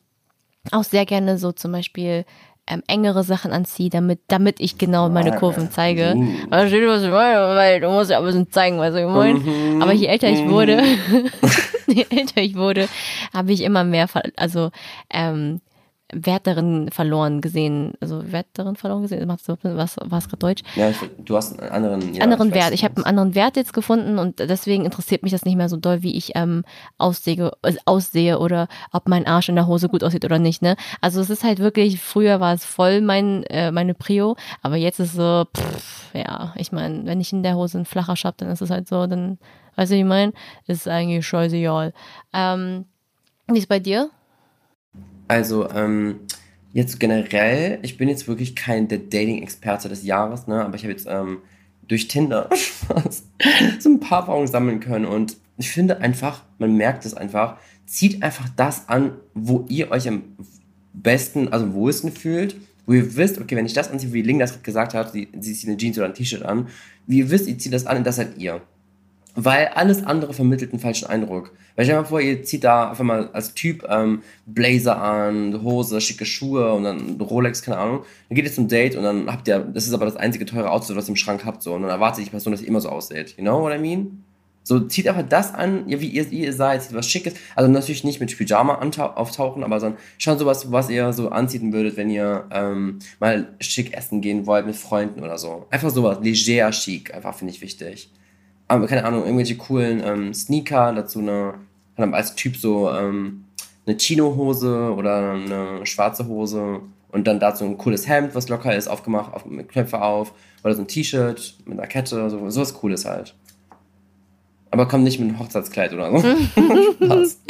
auch 0.71 0.83
sehr 0.83 1.05
gerne 1.05 1.37
so 1.37 1.51
zum 1.51 1.71
Beispiel 1.71 2.25
ähm, 2.67 2.83
engere 2.87 3.23
Sachen 3.23 3.51
anziehe, 3.51 3.89
damit, 3.89 4.21
damit 4.27 4.59
ich 4.59 4.77
genau 4.77 5.09
meine 5.09 5.35
Kurven 5.35 5.71
zeige. 5.71 6.13
Mhm. 6.15 6.47
Versteht 6.49 6.87
was 6.87 7.03
ich 7.03 7.09
meine? 7.09 7.55
Weil 7.55 7.79
du 7.81 7.89
musst 7.89 8.11
ja 8.11 8.19
ein 8.19 8.25
bisschen 8.25 8.51
zeigen, 8.51 8.77
was 8.79 8.95
ich 8.95 9.05
meine. 9.05 9.39
Mhm. 9.39 9.81
Aber 9.81 9.93
je 9.93 10.07
älter 10.07 10.29
ich 10.29 10.47
wurde, 10.47 10.81
je 11.87 12.05
älter 12.09 12.41
ich 12.41 12.55
wurde, 12.55 12.87
habe 13.33 13.51
ich 13.51 13.61
immer 13.61 13.83
mehr, 13.83 14.07
also 14.37 14.69
ähm, 15.11 15.61
Wert 16.13 16.47
darin 16.47 16.89
verloren 16.91 17.41
gesehen, 17.41 17.93
also 17.99 18.31
Wert 18.31 18.47
darin 18.53 18.75
verloren 18.75 19.03
gesehen, 19.03 19.27
was 19.27 19.47
war 19.47 20.17
es 20.17 20.27
gerade 20.27 20.37
Deutsch? 20.37 20.63
Ja, 20.75 20.89
ich, 20.89 20.97
du 21.19 21.35
hast 21.35 21.59
einen 21.59 21.71
anderen, 21.71 22.13
ja, 22.13 22.23
anderen 22.23 22.49
ich 22.49 22.55
Wert. 22.55 22.73
Ich 22.73 22.83
habe 22.83 22.97
einen 22.97 23.05
anderen 23.05 23.35
Wert 23.35 23.55
jetzt 23.55 23.73
gefunden 23.73 24.19
und 24.19 24.39
deswegen 24.39 24.85
interessiert 24.85 25.23
mich 25.23 25.31
das 25.31 25.45
nicht 25.45 25.55
mehr 25.55 25.69
so 25.69 25.77
doll, 25.77 26.03
wie 26.03 26.15
ich 26.15 26.31
ähm, 26.35 26.63
aussehe, 26.97 27.51
äh, 27.63 27.75
aussehe 27.85 28.39
oder 28.39 28.67
ob 28.91 29.07
mein 29.07 29.27
Arsch 29.27 29.49
in 29.49 29.55
der 29.55 29.67
Hose 29.67 29.89
gut 29.89 30.03
aussieht 30.03 30.25
oder 30.25 30.39
nicht. 30.39 30.61
Ne? 30.61 30.75
Also 31.01 31.21
es 31.21 31.29
ist 31.29 31.43
halt 31.43 31.59
wirklich, 31.59 31.99
früher 32.01 32.39
war 32.39 32.53
es 32.53 32.65
voll 32.65 33.01
mein 33.01 33.43
äh, 33.43 33.71
meine 33.71 33.93
Prio, 33.93 34.35
aber 34.61 34.75
jetzt 34.75 34.99
ist 34.99 35.13
so, 35.13 35.45
pff, 35.55 36.13
ja, 36.13 36.53
ich 36.55 36.71
meine, 36.71 37.05
wenn 37.05 37.21
ich 37.21 37.33
in 37.33 37.43
der 37.43 37.55
Hose 37.55 37.77
einen 37.77 37.85
flacher 37.85 38.15
habe, 38.23 38.37
dann 38.37 38.49
ist 38.49 38.61
es 38.61 38.69
halt 38.69 38.87
so, 38.87 39.07
dann, 39.07 39.37
weißt 39.75 39.91
du, 39.91 39.95
wie 39.95 39.99
ich 39.99 40.05
meine, 40.05 40.33
ist 40.67 40.87
eigentlich 40.87 41.25
scheißegal. 41.25 41.93
Ähm, 42.33 42.85
wie 43.47 43.59
ist 43.59 43.67
bei 43.67 43.79
dir? 43.79 44.09
Also, 45.31 45.69
ähm, 45.69 46.19
jetzt 46.73 46.99
generell, 46.99 47.79
ich 47.83 47.97
bin 47.97 48.09
jetzt 48.09 48.27
wirklich 48.27 48.53
kein 48.53 48.89
der 48.89 48.97
Dating-Experte 48.97 49.87
des 49.87 50.03
Jahres, 50.03 50.45
ne? 50.47 50.61
Aber 50.61 50.75
ich 50.75 50.83
habe 50.83 50.91
jetzt 50.91 51.07
ähm, 51.09 51.37
durch 51.87 52.09
Tinder 52.09 52.49
so 53.79 53.89
ein 53.89 54.01
paar 54.01 54.19
Erfahrungen 54.19 54.47
sammeln 54.47 54.81
können. 54.81 55.05
Und 55.05 55.37
ich 55.57 55.71
finde 55.71 56.01
einfach, 56.01 56.43
man 56.57 56.75
merkt 56.75 57.05
es 57.05 57.13
einfach, 57.13 57.55
zieht 57.85 58.21
einfach 58.23 58.49
das 58.57 58.89
an, 58.89 59.13
wo 59.33 59.63
ihr 59.69 59.89
euch 59.91 60.05
am 60.09 60.23
besten, 60.91 61.47
also 61.47 61.63
am 61.63 61.73
wohlsten 61.75 62.11
fühlt. 62.11 62.57
Wo 62.85 62.91
ihr 62.91 63.15
wisst, 63.15 63.39
okay, 63.39 63.55
wenn 63.55 63.65
ich 63.65 63.73
das 63.73 63.89
anziehe, 63.89 64.11
wie 64.11 64.23
Ling 64.23 64.37
das 64.37 64.61
gesagt 64.63 64.93
hat, 64.93 65.13
sie, 65.13 65.29
sie 65.39 65.53
zieht 65.53 65.69
eine 65.69 65.77
Jeans 65.77 65.97
oder 65.97 66.07
ein 66.07 66.13
T-Shirt 66.13 66.43
an, 66.43 66.67
wie 67.07 67.19
ihr 67.19 67.31
wisst, 67.31 67.47
ihr 67.47 67.57
zieht 67.57 67.73
das 67.73 67.85
an 67.85 67.95
und 67.95 68.05
das 68.05 68.17
seid 68.17 68.37
ihr. 68.37 68.61
Weil 69.35 69.67
alles 69.67 70.03
andere 70.03 70.33
vermittelt 70.33 70.71
einen 70.71 70.81
falschen 70.81 71.07
Eindruck. 71.07 71.51
Weil 71.75 71.85
stell 71.85 71.95
dir 71.95 72.01
mal 72.01 72.07
vor, 72.07 72.19
ihr 72.19 72.43
zieht 72.43 72.63
da 72.63 72.89
einfach 72.89 73.03
mal 73.03 73.29
als 73.31 73.53
Typ 73.53 73.85
ähm, 73.89 74.23
Blazer 74.45 75.01
an, 75.01 75.63
Hose, 75.63 76.01
schicke 76.01 76.25
Schuhe 76.25 76.73
und 76.73 76.83
dann 76.83 77.21
Rolex, 77.21 77.61
keine 77.61 77.77
Ahnung. 77.77 78.03
Dann 78.27 78.35
geht 78.35 78.45
ihr 78.45 78.51
zum 78.51 78.67
Date 78.67 78.95
und 78.95 79.03
dann 79.03 79.31
habt 79.31 79.47
ihr, 79.47 79.59
das 79.59 79.87
ist 79.87 79.93
aber 79.93 80.05
das 80.05 80.17
einzige 80.17 80.45
teure 80.45 80.69
Outfit, 80.69 80.95
was 80.97 81.05
ihr 81.05 81.11
im 81.11 81.15
Schrank 81.15 81.45
habt, 81.45 81.63
so. 81.63 81.73
Und 81.73 81.83
dann 81.83 81.91
erwartet 81.91 82.25
die 82.25 82.29
Person, 82.29 82.51
dass 82.51 82.61
ihr 82.61 82.67
immer 82.67 82.81
so 82.81 82.89
aussieht. 82.89 83.35
You 83.37 83.43
know 83.43 83.61
what 83.61 83.73
I 83.73 83.79
mean? 83.79 84.23
So, 84.63 84.79
zieht 84.79 85.07
einfach 85.07 85.27
das 85.27 85.53
an, 85.55 85.89
ja, 85.89 85.99
wie 86.01 86.07
ihr, 86.07 86.29
ihr 86.31 86.53
seid, 86.53 86.83
zieht 86.83 86.93
was 86.93 87.07
Schickes. 87.07 87.33
Also 87.55 87.71
natürlich 87.71 88.03
nicht 88.03 88.19
mit 88.19 88.37
Pyjama 88.37 88.75
auftauchen, 89.15 89.63
aber 89.63 89.79
sondern 89.79 89.99
schon 90.19 90.37
sowas, 90.37 90.71
was 90.71 90.89
ihr 90.89 91.13
so 91.13 91.29
anziehen 91.29 91.73
würdet, 91.73 91.97
wenn 91.97 92.09
ihr 92.11 92.45
ähm, 92.51 92.99
mal 93.19 93.55
schick 93.59 93.95
essen 93.95 94.21
gehen 94.21 94.45
wollt 94.45 94.67
mit 94.67 94.75
Freunden 94.75 95.23
oder 95.23 95.39
so. 95.39 95.65
Einfach 95.71 95.89
sowas, 95.89 96.19
leger 96.21 96.69
chic, 96.71 97.13
einfach 97.13 97.33
finde 97.33 97.53
ich 97.53 97.61
wichtig 97.61 98.11
keine 98.87 99.05
Ahnung, 99.05 99.23
irgendwelche 99.23 99.57
coolen 99.57 100.01
ähm, 100.03 100.33
Sneaker, 100.33 100.93
dazu 100.93 101.19
eine, 101.19 101.53
als 101.97 102.35
Typ 102.35 102.55
so 102.55 102.89
ähm, 102.89 103.45
eine 103.85 103.97
Chino-Hose 103.97 104.93
oder 104.95 105.33
eine 105.33 105.85
schwarze 105.85 106.27
Hose 106.27 106.81
und 107.11 107.27
dann 107.27 107.39
dazu 107.39 107.65
ein 107.65 107.77
cooles 107.77 108.07
Hemd, 108.07 108.35
was 108.35 108.49
locker 108.49 108.75
ist, 108.75 108.87
aufgemacht, 108.87 109.33
auf, 109.33 109.45
mit 109.45 109.69
Knöpfe 109.69 110.01
auf 110.01 110.33
oder 110.63 110.73
so 110.75 110.81
ein 110.81 110.87
T-Shirt 110.87 111.55
mit 111.65 111.79
einer 111.79 111.87
Kette, 111.87 112.29
so, 112.29 112.49
sowas 112.49 112.73
Cooles 112.73 113.05
halt. 113.05 113.35
Aber 114.71 114.87
komm 114.87 115.03
nicht 115.03 115.19
mit 115.19 115.29
einem 115.29 115.39
Hochzeitskleid 115.39 115.93
oder 115.93 116.17
so. 116.17 116.27
Spaß. 117.05 117.41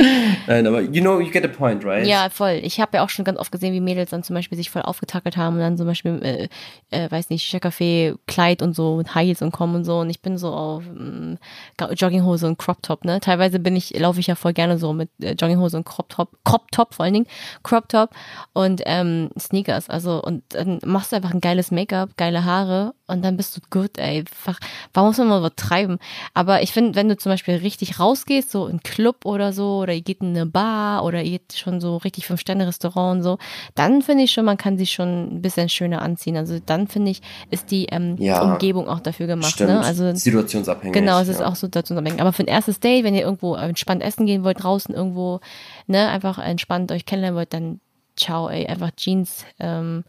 Nein, 0.48 0.66
aber 0.66 0.82
you 0.82 1.02
know, 1.02 1.20
you 1.20 1.30
get 1.30 1.44
the 1.44 1.50
point, 1.50 1.86
right? 1.86 2.06
Ja, 2.06 2.30
voll. 2.30 2.60
Ich 2.64 2.80
habe 2.80 2.98
ja 2.98 3.04
auch 3.04 3.10
schon 3.10 3.26
ganz 3.26 3.38
oft 3.38 3.52
gesehen, 3.52 3.74
wie 3.74 3.80
Mädels 3.80 4.10
dann 4.10 4.24
zum 4.24 4.36
Beispiel 4.36 4.58
sich 4.58 4.72
voll 4.72 4.82
aufgetackelt 4.82 5.38
haben 5.38 5.56
und 5.56 5.62
dann 5.62 5.78
zum 5.78 5.86
Beispiel, 5.86 6.20
äh, 6.24 6.50
äh, 6.90 7.12
weiß 7.12 7.30
nicht, 7.30 7.54
Café, 7.54 8.18
Kleid 8.26 8.64
und 8.64 8.76
so 8.76 8.96
mit 8.98 9.14
High 9.14 9.28
Heels 9.28 9.44
und 9.44 9.52
kommen 9.52 9.76
und 9.76 9.84
so. 9.84 10.00
Und 10.00 10.10
ich 10.10 10.22
bin 10.22 10.40
so 10.40 10.52
auf 10.52 10.84
ähm, 10.88 11.38
Jogginghose 11.80 12.48
und 12.48 12.58
Crop 12.58 12.82
Top, 12.82 13.06
ne? 13.06 13.20
Teilweise 13.20 13.60
bin 13.60 13.76
ich, 13.76 13.98
laufe 14.00 14.20
ich 14.20 14.28
ja 14.28 14.34
voll 14.34 14.54
gerne 14.54 14.80
so 14.80 14.92
mit 14.92 15.10
äh, 15.22 15.34
Jogginghose 15.34 15.78
und 15.78 15.86
Crop 15.86 16.10
Top, 16.10 16.40
Crop 16.44 16.72
Top 16.72 16.96
vor 16.96 17.06
allen 17.06 17.14
Dingen, 17.14 17.28
Crop 17.62 17.88
Top 17.88 18.10
und 18.54 18.82
ähm, 18.86 19.30
Sneakers. 19.38 19.92
Also, 19.92 20.24
und 20.24 20.44
dann 20.50 20.80
machst 20.86 21.12
du 21.12 21.18
einfach 21.18 21.36
ein 21.36 21.42
geiles 21.42 21.70
Make-up, 21.70 22.18
geile 22.18 22.46
Haare 22.46 22.94
und 23.06 23.24
dann 23.24 23.38
bist 23.38 23.56
du 23.56 23.62
gut, 23.70 23.98
ey. 23.98 24.20
Einfach, 24.22 24.60
warum 24.94 25.10
muss 25.10 25.18
man 25.18 25.28
mal 25.28 25.40
übertreiben? 25.40 26.00
Aber 26.34 26.64
ich 26.64 26.72
finde, 26.72 26.96
wenn 26.96 27.11
du 27.12 27.18
zum 27.18 27.32
Beispiel 27.32 27.56
richtig 27.56 28.00
rausgehst, 28.00 28.52
so 28.52 28.68
in 28.68 28.82
Club 28.82 29.26
oder 29.26 29.54
so, 29.54 29.80
oder 29.80 29.94
ihr 29.94 30.02
geht 30.02 30.22
in 30.22 30.30
eine 30.30 30.46
Bar 30.46 31.04
oder 31.04 31.22
ihr 31.24 31.40
geht 31.40 31.54
schon 31.54 31.82
so 31.82 31.98
richtig 31.98 32.28
Fünf-Sterne-Restaurant 32.28 33.18
und 33.18 33.24
so, 33.24 33.38
dann 33.76 34.02
finde 34.02 34.24
ich 34.24 34.32
schon, 34.32 34.46
man 34.46 34.58
kann 34.58 34.78
sich 34.78 34.92
schon 34.92 35.36
ein 35.36 35.42
bisschen 35.42 35.70
schöner 35.70 36.02
anziehen. 36.02 36.38
Also 36.38 36.60
dann 36.66 36.88
finde 36.88 37.12
ich, 37.12 37.22
ist 37.50 37.72
die 37.72 37.86
ähm, 37.92 38.16
ja, 38.18 38.42
Umgebung 38.42 38.88
auch 38.88 39.00
dafür 39.00 39.28
gemacht. 39.28 39.60
Ne? 39.60 39.66
Stimmt. 39.66 39.70
Ne? 39.70 39.82
Also, 39.82 40.14
situationsabhängig. 40.14 40.94
Genau, 40.94 41.20
es 41.20 41.28
ist 41.28 41.42
auch 41.42 41.56
situationsabhängig. 41.56 42.22
Aber 42.22 42.34
für 42.34 42.44
ein 42.44 42.48
erstes 42.48 42.80
Date, 42.80 43.04
wenn 43.04 43.16
ihr 43.16 43.22
irgendwo 43.22 43.56
entspannt 43.56 44.04
essen 44.04 44.26
gehen 44.26 44.44
wollt, 44.44 44.64
draußen 44.64 44.94
irgendwo, 44.94 45.40
ne, 45.88 46.10
einfach 46.10 46.38
entspannt 46.40 46.92
euch 46.92 47.06
kennenlernen 47.06 47.38
wollt, 47.38 47.54
dann 47.54 47.80
ciao, 48.16 48.50
ey, 48.50 48.68
einfach 48.68 48.92
Jeans, 48.96 49.46
ähm, 49.60 50.04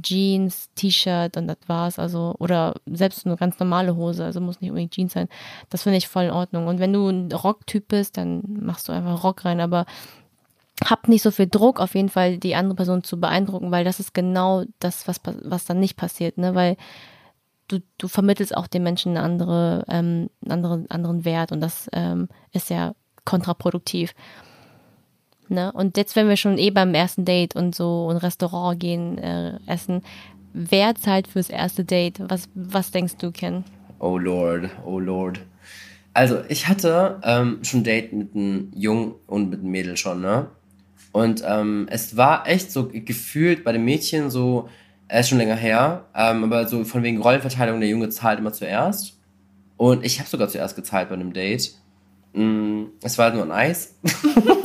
Jeans, 0.00 0.70
T-Shirt 0.74 1.36
und 1.36 1.46
das 1.48 1.58
war's. 1.66 1.98
Also, 1.98 2.34
oder 2.38 2.74
selbst 2.86 3.26
eine 3.26 3.36
ganz 3.36 3.58
normale 3.58 3.96
Hose, 3.96 4.24
also 4.24 4.40
muss 4.40 4.60
nicht 4.60 4.70
unbedingt 4.70 4.92
Jeans 4.92 5.12
sein. 5.12 5.28
Das 5.68 5.82
finde 5.82 5.98
ich 5.98 6.08
voll 6.08 6.24
in 6.24 6.30
Ordnung. 6.30 6.66
Und 6.66 6.78
wenn 6.78 6.92
du 6.92 7.08
ein 7.08 7.32
Rocktyp 7.32 7.88
bist, 7.88 8.16
dann 8.16 8.42
machst 8.60 8.88
du 8.88 8.92
einfach 8.92 9.24
Rock 9.24 9.44
rein, 9.44 9.60
aber 9.60 9.86
hab 10.84 11.08
nicht 11.08 11.22
so 11.22 11.30
viel 11.30 11.48
Druck, 11.48 11.80
auf 11.80 11.94
jeden 11.94 12.08
Fall 12.08 12.38
die 12.38 12.54
andere 12.54 12.76
Person 12.76 13.04
zu 13.04 13.20
beeindrucken, 13.20 13.70
weil 13.70 13.84
das 13.84 14.00
ist 14.00 14.14
genau 14.14 14.64
das, 14.78 15.06
was, 15.06 15.20
was 15.24 15.64
dann 15.64 15.80
nicht 15.80 15.96
passiert, 15.96 16.38
ne? 16.38 16.54
Weil 16.54 16.76
du, 17.68 17.80
du 17.98 18.08
vermittelst 18.08 18.56
auch 18.56 18.66
den 18.66 18.82
Menschen 18.82 19.16
eine 19.16 19.24
andere, 19.24 19.84
ähm, 19.88 20.30
einen 20.42 20.52
anderen, 20.52 20.90
anderen 20.90 21.24
Wert 21.24 21.52
und 21.52 21.60
das 21.60 21.88
ähm, 21.92 22.28
ist 22.52 22.70
ja 22.70 22.94
kontraproduktiv. 23.24 24.14
Ne? 25.50 25.72
Und 25.72 25.96
jetzt, 25.96 26.14
wenn 26.16 26.28
wir 26.28 26.36
schon 26.36 26.58
eh 26.58 26.70
beim 26.70 26.94
ersten 26.94 27.24
Date 27.24 27.56
und 27.56 27.74
so 27.74 28.08
ein 28.10 28.16
Restaurant 28.16 28.78
gehen, 28.78 29.18
äh, 29.18 29.58
essen, 29.66 30.02
wer 30.52 30.94
zahlt 30.94 31.26
fürs 31.26 31.50
erste 31.50 31.84
Date? 31.84 32.20
Was, 32.28 32.48
was 32.54 32.92
denkst 32.92 33.16
du, 33.18 33.32
Ken? 33.32 33.64
Oh 33.98 34.16
Lord, 34.16 34.70
oh 34.86 35.00
Lord. 35.00 35.40
Also, 36.14 36.38
ich 36.48 36.68
hatte 36.68 37.20
ähm, 37.24 37.58
schon 37.62 37.80
ein 37.80 37.84
Date 37.84 38.12
mit 38.12 38.34
einem 38.34 38.70
Jungen 38.74 39.14
und 39.26 39.50
mit 39.50 39.60
einem 39.60 39.70
Mädel 39.70 39.96
schon, 39.96 40.20
ne? 40.20 40.46
Und 41.12 41.42
ähm, 41.46 41.88
es 41.90 42.16
war 42.16 42.46
echt 42.46 42.70
so 42.70 42.88
gefühlt 42.88 43.64
bei 43.64 43.72
dem 43.72 43.84
Mädchen 43.84 44.30
so, 44.30 44.68
er 45.08 45.20
ist 45.20 45.28
schon 45.28 45.38
länger 45.38 45.56
her, 45.56 46.04
ähm, 46.14 46.44
aber 46.44 46.68
so 46.68 46.84
von 46.84 47.02
wegen 47.02 47.20
Rollenverteilung, 47.20 47.80
der 47.80 47.88
Junge 47.88 48.08
zahlt 48.10 48.38
immer 48.38 48.52
zuerst. 48.52 49.18
Und 49.76 50.04
ich 50.04 50.20
habe 50.20 50.28
sogar 50.28 50.48
zuerst 50.48 50.76
gezahlt 50.76 51.08
bei 51.08 51.16
einem 51.16 51.32
Date. 51.32 51.74
Mm, 52.32 52.84
es 53.02 53.18
war 53.18 53.26
halt 53.26 53.34
nur 53.34 53.44
ein 53.44 53.50
Eis. 53.50 53.96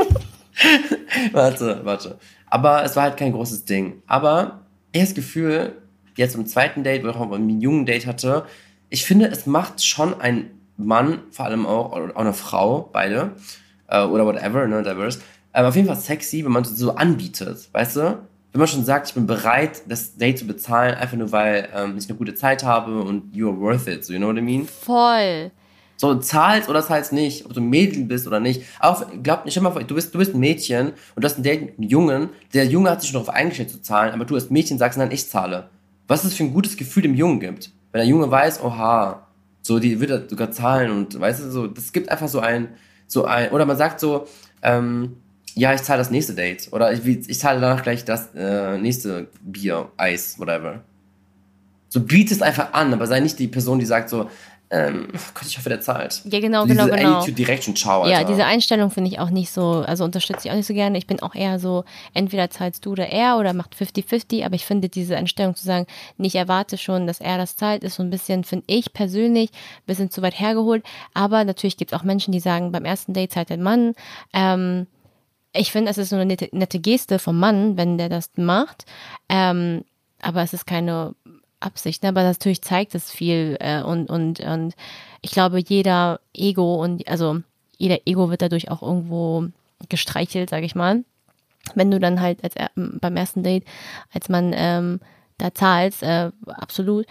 warte, 1.31 1.81
warte. 1.83 2.17
Aber 2.47 2.83
es 2.83 2.95
war 2.95 3.03
halt 3.03 3.17
kein 3.17 3.31
großes 3.31 3.65
Ding. 3.65 4.01
Aber 4.07 4.61
ich 4.91 5.01
habe 5.01 5.07
das 5.07 5.15
Gefühl, 5.15 5.73
jetzt 6.15 6.35
im 6.35 6.45
zweiten 6.45 6.83
Date, 6.83 7.03
wo 7.03 7.09
ich 7.09 7.15
auch 7.15 7.31
ein 7.31 7.61
jungen 7.61 7.85
Date 7.85 8.05
hatte, 8.05 8.45
ich 8.89 9.05
finde, 9.05 9.27
es 9.27 9.45
macht 9.45 9.83
schon 9.83 10.19
ein 10.21 10.51
Mann, 10.77 11.19
vor 11.31 11.45
allem 11.45 11.65
auch, 11.65 11.93
oder 11.93 12.15
auch 12.15 12.21
eine 12.21 12.33
Frau, 12.33 12.89
beide, 12.91 13.31
äh, 13.87 14.03
oder 14.03 14.25
whatever, 14.25 14.67
ne, 14.67 14.83
diverse, 14.83 15.19
äh, 15.53 15.63
auf 15.63 15.75
jeden 15.75 15.87
Fall 15.87 15.97
sexy, 15.97 16.43
wenn 16.45 16.51
man 16.51 16.65
so 16.65 16.95
anbietet, 16.95 17.69
weißt 17.71 17.95
du? 17.97 18.19
Wenn 18.51 18.59
man 18.59 18.67
schon 18.67 18.85
sagt, 18.85 19.09
ich 19.09 19.13
bin 19.13 19.27
bereit, 19.27 19.81
das 19.87 20.15
Date 20.15 20.39
zu 20.39 20.47
bezahlen, 20.47 20.95
einfach 20.95 21.17
nur 21.17 21.31
weil 21.31 21.67
ähm, 21.75 21.97
ich 21.97 22.07
eine 22.07 22.17
gute 22.17 22.35
Zeit 22.35 22.63
habe 22.63 23.01
und 23.01 23.35
you're 23.35 23.59
worth 23.59 23.87
it, 23.87 24.05
so, 24.05 24.13
you 24.13 24.19
know 24.19 24.29
what 24.29 24.37
I 24.37 24.41
mean? 24.41 24.65
Voll. 24.65 25.51
So, 25.97 26.15
zahlst 26.15 26.67
oder 26.67 26.85
zahlst 26.85 27.13
nicht, 27.13 27.45
ob 27.45 27.53
du 27.53 27.61
ein 27.61 27.69
Mädchen 27.69 28.07
bist 28.07 28.27
oder 28.27 28.39
nicht. 28.39 28.63
Auch, 28.79 29.05
glaub 29.23 29.45
nicht, 29.45 29.59
mal 29.61 29.71
du 29.83 29.95
bist, 29.95 30.13
du 30.13 30.17
bist 30.17 30.33
ein 30.33 30.39
Mädchen 30.39 30.89
und 31.15 31.23
du 31.23 31.25
hast 31.25 31.37
ein 31.37 31.43
Date 31.43 31.61
mit 31.61 31.77
einem 31.77 31.89
Jungen. 31.89 32.29
Der 32.53 32.65
Junge 32.65 32.89
hat 32.89 33.01
sich 33.01 33.11
schon 33.11 33.21
darauf 33.21 33.33
eingestellt 33.33 33.69
zu 33.69 33.81
zahlen, 33.81 34.13
aber 34.13 34.25
du 34.25 34.35
als 34.35 34.49
Mädchen 34.49 34.77
sagst, 34.77 34.97
nein, 34.97 35.11
ich 35.11 35.29
zahle. 35.29 35.69
Was 36.07 36.23
es 36.23 36.33
für 36.33 36.43
ein 36.43 36.53
gutes 36.53 36.75
Gefühl 36.75 37.03
dem 37.03 37.15
Jungen 37.15 37.39
gibt. 37.39 37.71
Wenn 37.91 37.99
der 37.99 38.07
Junge 38.07 38.29
weiß, 38.29 38.61
oha, 38.61 39.25
so, 39.61 39.79
die 39.79 39.99
wird 39.99 40.11
er 40.11 40.29
sogar 40.29 40.51
zahlen 40.51 40.91
und, 40.91 41.19
weißt 41.19 41.45
du, 41.45 41.51
so, 41.51 41.67
das 41.67 41.93
gibt 41.93 42.09
einfach 42.09 42.27
so 42.27 42.39
ein, 42.39 42.69
so 43.07 43.25
ein, 43.25 43.51
oder 43.51 43.65
man 43.65 43.77
sagt 43.77 43.99
so, 43.99 44.27
ähm, 44.61 45.15
ja, 45.55 45.73
ich 45.73 45.81
zahle 45.81 45.99
das 45.99 46.11
nächste 46.11 46.33
Date. 46.33 46.67
Oder 46.71 46.91
ich, 46.91 47.05
ich 47.05 47.39
zahle 47.39 47.61
danach 47.61 47.81
gleich 47.81 48.03
das 48.03 48.29
äh, 48.35 48.77
nächste 48.77 49.27
Bier, 49.41 49.89
Eis, 49.95 50.37
whatever. 50.37 50.83
So 51.87 52.01
bietest 52.01 52.43
einfach 52.43 52.73
an, 52.73 52.93
aber 52.93 53.07
sei 53.07 53.21
nicht 53.21 53.39
die 53.39 53.47
Person, 53.47 53.79
die 53.79 53.85
sagt 53.85 54.09
so, 54.09 54.29
ähm, 54.71 55.07
Gott, 55.33 55.45
ich 55.47 55.57
hoffe, 55.57 55.69
der 55.69 55.79
zahlt. 55.79 56.21
Ja, 56.25 56.39
genau, 56.39 56.65
diese 56.65 56.75
genau, 56.75 56.95
genau. 56.95 57.17
Attitude 57.17 57.35
direkt 57.35 57.63
schon 57.63 57.75
ciao, 57.75 58.01
Alter. 58.01 58.11
Ja, 58.11 58.23
diese 58.23 58.45
Einstellung 58.45 58.89
finde 58.89 59.11
ich 59.11 59.19
auch 59.19 59.29
nicht 59.29 59.51
so, 59.51 59.83
also 59.85 60.03
unterstütze 60.03 60.47
ich 60.47 60.51
auch 60.51 60.55
nicht 60.55 60.65
so 60.65 60.73
gerne. 60.73 60.97
Ich 60.97 61.07
bin 61.07 61.21
auch 61.21 61.35
eher 61.35 61.59
so, 61.59 61.85
entweder 62.13 62.49
zahlst 62.49 62.85
du 62.85 62.91
oder 62.91 63.07
er 63.07 63.37
oder 63.37 63.53
macht 63.53 63.75
50-50, 63.75 64.43
aber 64.43 64.55
ich 64.55 64.65
finde 64.65 64.89
diese 64.89 65.17
Einstellung 65.17 65.55
zu 65.55 65.63
sagen, 65.63 65.85
nicht 66.17 66.35
erwarte 66.35 66.77
schon, 66.77 67.05
dass 67.05 67.21
er 67.21 67.37
das 67.37 67.55
zahlt, 67.55 67.83
ist 67.83 67.95
so 67.95 68.03
ein 68.03 68.09
bisschen, 68.09 68.43
finde 68.43 68.65
ich 68.67 68.91
persönlich, 68.93 69.51
ein 69.51 69.85
bisschen 69.85 70.09
zu 70.09 70.21
weit 70.21 70.39
hergeholt. 70.39 70.83
Aber 71.13 71.43
natürlich 71.43 71.77
gibt 71.77 71.93
es 71.93 71.99
auch 71.99 72.03
Menschen, 72.03 72.31
die 72.31 72.39
sagen, 72.39 72.71
beim 72.71 72.85
ersten 72.85 73.13
Date 73.13 73.33
zahlt 73.33 73.49
der 73.49 73.57
Mann. 73.57 73.93
Ähm, 74.33 74.87
ich 75.53 75.71
finde, 75.71 75.91
es 75.91 75.97
ist 75.97 76.09
so 76.09 76.15
eine 76.15 76.25
nette, 76.25 76.49
nette, 76.51 76.79
Geste 76.79 77.19
vom 77.19 77.39
Mann, 77.39 77.77
wenn 77.77 77.97
der 77.97 78.09
das 78.09 78.31
macht. 78.35 78.85
Ähm, 79.29 79.83
aber 80.21 80.41
es 80.41 80.53
ist 80.53 80.65
keine 80.65 81.13
Absicht, 81.65 82.03
ne? 82.03 82.09
aber 82.09 82.23
natürlich 82.23 82.61
zeigt 82.61 82.95
es 82.95 83.11
viel 83.11 83.57
äh, 83.59 83.81
und, 83.81 84.09
und, 84.09 84.39
und 84.39 84.75
ich 85.21 85.31
glaube, 85.31 85.59
jeder 85.59 86.19
Ego 86.33 86.75
und 86.75 87.07
also 87.07 87.41
jeder 87.77 87.99
Ego 88.05 88.29
wird 88.29 88.41
dadurch 88.41 88.71
auch 88.71 88.81
irgendwo 88.81 89.47
gestreichelt, 89.89 90.49
sage 90.49 90.65
ich 90.65 90.75
mal. 90.75 91.03
wenn 91.73 91.91
du 91.91 91.99
dann 91.99 92.21
halt 92.21 92.43
als 92.43 92.55
beim 92.75 93.17
ersten 93.17 93.43
Date, 93.43 93.65
als 94.13 94.29
man 94.29 94.53
ähm, 94.55 94.99
da 95.37 95.53
zahlst, 95.53 96.03
äh, 96.03 96.31
absolut. 96.47 97.05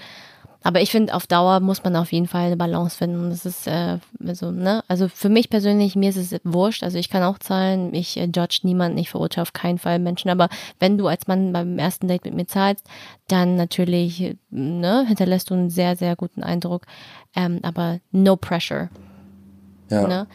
Aber 0.66 0.80
ich 0.80 0.90
finde, 0.90 1.14
auf 1.14 1.26
Dauer 1.26 1.60
muss 1.60 1.84
man 1.84 1.94
auf 1.94 2.10
jeden 2.10 2.26
Fall 2.26 2.46
eine 2.46 2.56
Balance 2.56 2.96
finden. 2.96 3.28
Das 3.28 3.44
ist 3.44 3.66
äh, 3.66 3.98
so, 4.32 4.50
ne? 4.50 4.82
Also 4.88 5.08
für 5.08 5.28
mich 5.28 5.50
persönlich, 5.50 5.94
mir 5.94 6.08
ist 6.08 6.16
es 6.16 6.40
wurscht. 6.42 6.82
Also 6.82 6.96
ich 6.96 7.10
kann 7.10 7.22
auch 7.22 7.38
zahlen. 7.38 7.92
Ich 7.92 8.16
äh, 8.16 8.30
judge 8.34 8.60
niemanden, 8.62 8.96
ich 8.96 9.10
verurteile 9.10 9.42
auf 9.42 9.52
keinen 9.52 9.78
Fall 9.78 9.98
Menschen. 9.98 10.30
Aber 10.30 10.48
wenn 10.80 10.96
du 10.96 11.06
als 11.06 11.26
Mann 11.26 11.52
beim 11.52 11.78
ersten 11.78 12.08
Date 12.08 12.24
mit 12.24 12.34
mir 12.34 12.46
zahlst, 12.46 12.86
dann 13.28 13.56
natürlich, 13.56 14.36
ne, 14.50 15.04
hinterlässt 15.06 15.50
du 15.50 15.54
einen 15.54 15.68
sehr, 15.68 15.96
sehr 15.96 16.16
guten 16.16 16.42
Eindruck. 16.42 16.86
Ähm, 17.36 17.60
aber 17.62 18.00
no 18.10 18.36
pressure. 18.36 18.88
Ja. 19.90 20.08
Ne? 20.08 20.26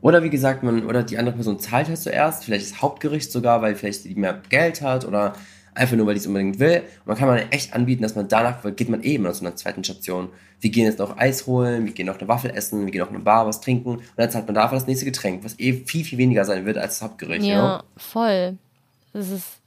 Oder 0.00 0.24
wie 0.24 0.30
gesagt, 0.30 0.64
man, 0.64 0.84
oder 0.84 1.04
die 1.04 1.16
andere 1.16 1.36
Person 1.36 1.60
zahlt 1.60 1.86
halt 1.86 1.98
zuerst, 1.98 2.44
vielleicht 2.44 2.72
das 2.72 2.82
Hauptgericht 2.82 3.30
sogar, 3.30 3.62
weil 3.62 3.76
vielleicht 3.76 4.04
die 4.04 4.16
mehr 4.16 4.40
Geld 4.48 4.82
hat 4.82 5.04
oder 5.04 5.34
einfach 5.76 5.96
nur, 5.96 6.06
weil 6.06 6.14
die 6.14 6.20
es 6.20 6.26
unbedingt 6.26 6.58
will. 6.58 6.82
Und 7.00 7.06
man 7.06 7.16
kann 7.16 7.28
man 7.28 7.38
echt 7.50 7.74
anbieten, 7.74 8.02
dass 8.02 8.14
man 8.14 8.28
danach, 8.28 8.62
geht 8.74 8.88
man 8.88 9.02
eben 9.02 9.32
zu 9.32 9.44
einer 9.44 9.56
zweiten 9.56 9.84
Station. 9.84 10.28
Wir 10.60 10.70
gehen 10.70 10.84
jetzt 10.84 10.98
noch 10.98 11.18
Eis 11.18 11.46
holen, 11.46 11.84
wir 11.84 11.92
gehen 11.92 12.06
noch 12.06 12.18
eine 12.18 12.28
Waffel 12.28 12.50
essen, 12.50 12.84
wir 12.86 12.92
gehen 12.92 13.02
noch 13.02 13.10
eine 13.10 13.18
Bar 13.18 13.46
was 13.46 13.60
trinken 13.60 13.96
und 13.96 14.02
dann 14.16 14.30
zahlt 14.30 14.46
man 14.46 14.54
dafür 14.54 14.78
das 14.78 14.86
nächste 14.86 15.04
Getränk, 15.04 15.44
was 15.44 15.58
eh 15.58 15.74
viel, 15.74 16.04
viel 16.04 16.18
weniger 16.18 16.44
sein 16.44 16.64
wird 16.64 16.78
als 16.78 16.98
das 16.98 17.02
Hauptgericht. 17.02 17.44
Ja, 17.44 17.54
ja? 17.54 17.84
voll. 17.96 18.56
Das 19.12 19.30
ist, 19.30 19.60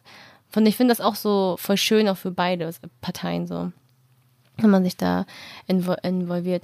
von, 0.50 0.66
ich 0.66 0.76
finde 0.76 0.92
das 0.92 1.02
auch 1.02 1.16
so 1.16 1.58
voll 1.60 1.78
schön, 1.78 2.08
auch 2.08 2.18
für 2.18 2.32
beide 2.32 2.72
Parteien 3.02 3.46
so, 3.46 3.72
wenn 4.62 4.70
man 4.70 4.84
sich 4.84 4.98
da 4.98 5.26
involviert. 5.68 6.64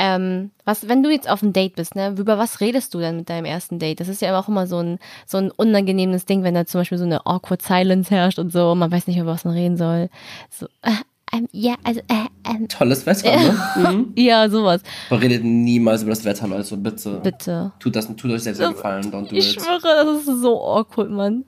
Ähm, 0.00 0.52
was, 0.64 0.88
wenn 0.88 1.02
du 1.02 1.10
jetzt 1.10 1.28
auf 1.28 1.42
einem 1.42 1.52
Date 1.52 1.74
bist, 1.74 1.96
ne, 1.96 2.14
über 2.16 2.38
was 2.38 2.60
redest 2.60 2.94
du 2.94 3.00
denn 3.00 3.16
mit 3.16 3.28
deinem 3.28 3.44
ersten 3.44 3.80
Date? 3.80 3.98
Das 3.98 4.06
ist 4.06 4.22
ja 4.22 4.38
auch 4.38 4.48
immer 4.48 4.68
so 4.68 4.78
ein, 4.78 5.00
so 5.26 5.38
ein 5.38 5.50
unangenehmes 5.50 6.24
Ding, 6.24 6.44
wenn 6.44 6.54
da 6.54 6.66
zum 6.66 6.80
Beispiel 6.80 6.98
so 6.98 7.04
eine 7.04 7.26
awkward 7.26 7.62
silence 7.62 8.08
herrscht 8.10 8.38
und 8.38 8.52
so, 8.52 8.70
und 8.70 8.78
man 8.78 8.92
weiß 8.92 9.08
nicht, 9.08 9.18
über 9.18 9.32
was 9.32 9.44
man 9.44 9.54
reden 9.54 9.76
soll. 9.76 10.08
So, 10.50 10.66
äh, 10.82 10.92
ähm, 11.32 11.48
ja, 11.52 11.74
also, 11.82 12.00
äh, 12.00 12.26
ähm, 12.48 12.68
Tolles 12.68 13.04
Wetter, 13.06 13.36
ne? 13.36 13.58
Mhm. 13.76 14.12
ja, 14.16 14.48
sowas. 14.48 14.82
Man 15.10 15.18
redet 15.18 15.44
niemals 15.44 16.02
über 16.02 16.12
das 16.12 16.24
Wetter, 16.24 16.46
Leute, 16.46 16.76
bitte. 16.76 17.20
Bitte. 17.22 17.72
Tut, 17.80 17.96
das, 17.96 18.06
tut 18.16 18.30
euch 18.30 18.44
selbst 18.44 18.60
einen 18.60 18.74
Gefallen, 18.74 19.12
don't 19.12 19.28
do 19.28 19.36
ich 19.36 19.50
it. 19.50 19.56
Ich 19.56 19.62
schwöre, 19.64 20.04
das 20.04 20.28
ist 20.28 20.40
so 20.40 20.62
awkward, 20.62 21.10
Mann. 21.10 21.44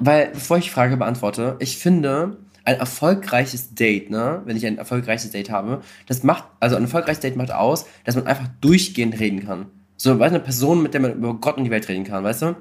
Weil, 0.00 0.30
bevor 0.32 0.58
ich 0.58 0.64
die 0.64 0.70
Frage 0.70 0.96
beantworte, 0.96 1.56
ich 1.60 1.78
finde, 1.78 2.36
ein 2.64 2.76
erfolgreiches 2.76 3.74
Date, 3.74 4.10
ne, 4.10 4.42
wenn 4.44 4.56
ich 4.56 4.66
ein 4.66 4.78
erfolgreiches 4.78 5.30
Date 5.30 5.50
habe, 5.50 5.82
das 6.06 6.22
macht, 6.22 6.44
also 6.60 6.76
ein 6.76 6.82
erfolgreiches 6.82 7.20
Date 7.20 7.36
macht 7.36 7.52
aus, 7.52 7.86
dass 8.04 8.14
man 8.14 8.26
einfach 8.26 8.48
durchgehend 8.60 9.18
reden 9.18 9.44
kann. 9.44 9.66
So, 9.96 10.18
weißt 10.18 10.32
du, 10.32 10.36
eine 10.36 10.44
Person, 10.44 10.82
mit 10.82 10.94
der 10.94 11.00
man 11.00 11.14
über 11.14 11.34
Gott 11.34 11.56
und 11.56 11.64
die 11.64 11.70
Welt 11.70 11.88
reden 11.88 12.04
kann, 12.04 12.24
weißt 12.24 12.42
du? 12.42 12.56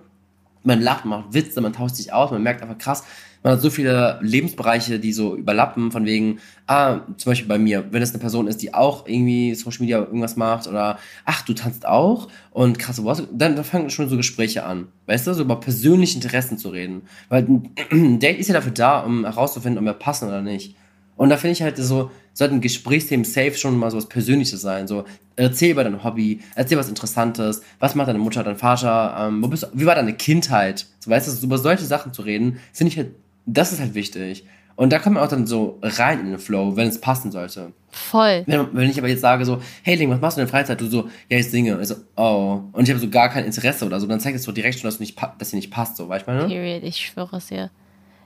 Man 0.64 0.82
lacht, 0.82 1.06
man 1.06 1.22
macht 1.22 1.34
Witze, 1.34 1.60
man 1.62 1.74
tauscht 1.74 1.96
sich 1.96 2.14
aus, 2.14 2.32
man 2.32 2.44
merkt 2.44 2.62
einfach 2.62 2.78
krass, 2.78 3.04
man 3.44 3.54
hat 3.54 3.62
so 3.62 3.70
viele 3.70 4.20
Lebensbereiche, 4.22 5.00
die 5.00 5.14
so 5.14 5.36
überlappen, 5.36 5.92
von 5.92 6.06
wegen, 6.06 6.40
ah, 6.68 7.02
zum 7.18 7.32
Beispiel 7.32 7.48
bei 7.48 7.58
mir, 7.58 7.86
wenn 7.92 8.02
es 8.02 8.12
eine 8.12 8.20
Person 8.20 8.48
ist, 8.48 8.62
die 8.62 8.74
auch 8.74 9.08
irgendwie 9.08 9.56
Social 9.56 9.82
Media 9.82 10.00
irgendwas 10.00 10.36
macht 10.36 10.68
oder, 10.68 11.00
ach, 11.26 11.42
du 11.44 11.54
tanzt 11.54 11.86
auch 11.86 12.28
und 12.52 12.78
krass, 12.78 13.04
was, 13.04 13.24
dann, 13.32 13.56
dann 13.56 13.66
fangen 13.66 13.90
schon 13.90 14.10
so 14.10 14.18
Gespräche 14.18 14.64
an, 14.64 14.88
weißt 15.08 15.28
du, 15.28 15.34
so 15.34 15.42
über 15.42 15.60
persönliche 15.60 16.16
Interessen 16.16 16.58
zu 16.58 16.70
reden. 16.70 17.04
Weil 17.30 17.48
ein 17.92 18.20
Date 18.20 18.40
ist 18.40 18.48
ja 18.48 18.54
dafür 18.54 18.74
da, 18.74 19.00
um 19.00 19.26
herauszufinden, 19.26 19.80
ob 19.80 19.86
wir 19.86 19.94
passen 19.94 20.28
oder 20.28 20.42
nicht. 20.42 20.76
Und 21.18 21.30
da 21.30 21.38
finde 21.38 21.54
ich 21.54 21.62
halt 21.62 21.78
so, 21.78 22.10
sollten 22.34 22.62
Gesprächsthemen 22.62 23.26
safe 23.26 23.56
schon 23.56 23.78
mal 23.78 23.92
so 23.92 23.98
was 23.98 24.08
Persönliches 24.08 24.62
sein. 24.62 24.88
So, 24.88 25.06
erzähl 25.36 25.72
über 25.72 25.84
dein 25.84 26.04
Hobby, 26.04 26.40
erzähl 26.56 26.78
was 26.78 26.90
Interessantes, 26.90 27.62
was 27.80 27.96
macht 27.96 28.08
deine 28.08 28.20
Mutter, 28.20 28.44
dein 28.44 28.58
Vater, 28.58 29.16
ähm, 29.20 29.44
wo 29.44 29.48
bist 29.48 29.64
du, 29.64 29.68
wie 29.74 29.86
war 29.86 29.96
deine 29.96 30.14
Kindheit? 30.14 30.88
So, 31.00 31.12
weißt 31.12 31.28
du, 31.28 31.46
über 31.46 31.58
solche 31.58 31.86
Sachen 31.86 32.14
zu 32.14 32.24
reden, 32.24 32.60
finde 32.74 32.92
ich 32.92 32.98
halt 32.98 33.12
das 33.46 33.72
ist 33.72 33.80
halt 33.80 33.94
wichtig. 33.94 34.46
Und 34.76 34.92
da 34.92 35.00
kommt 35.00 35.16
man 35.16 35.24
auch 35.24 35.30
dann 35.30 35.46
so 35.46 35.80
rein 35.82 36.22
in 36.22 36.26
den 36.28 36.40
Flow, 36.40 36.76
wenn 36.76 36.88
es 36.88 37.00
passen 37.00 37.32
sollte. 37.32 37.74
Voll. 37.92 38.44
Wenn, 38.48 38.68
wenn 38.74 38.90
ich 38.90 38.98
aber 38.98 39.10
jetzt 39.10 39.22
sage 39.22 39.46
so, 39.46 39.62
hey 39.84 39.96
Ling, 39.96 40.10
was 40.10 40.22
machst 40.22 40.38
du 40.38 40.42
in 40.42 40.48
der 40.48 40.52
Freizeit? 40.52 40.80
Du 40.80 40.88
so, 40.88 41.10
ja, 41.30 41.38
ich 41.38 41.50
singe. 41.52 41.80
Ich 41.82 41.88
so, 41.88 41.96
oh. 42.16 42.62
Und 42.72 42.84
ich 42.84 42.90
habe 42.90 43.00
so 43.00 43.10
gar 43.10 43.30
kein 43.30 43.46
Interesse 43.46 43.86
oder 43.86 44.00
so. 44.00 44.08
Dann 44.08 44.20
zeigt 44.20 44.38
es 44.38 44.44
so 44.44 44.52
direkt 44.52 44.80
schon, 44.80 44.88
dass, 44.88 44.98
du 44.98 45.04
nicht, 45.04 45.20
dass 45.38 45.52
dir 45.52 45.58
nicht 45.58 45.72
passt, 45.72 45.98
so, 45.98 46.08
weißt 46.08 46.26
du, 46.26 46.32
meine? 46.32 46.48
Period, 46.48 46.84
ich 46.84 46.98
schwöre 46.98 47.38
es 47.38 47.48
dir. 47.48 47.70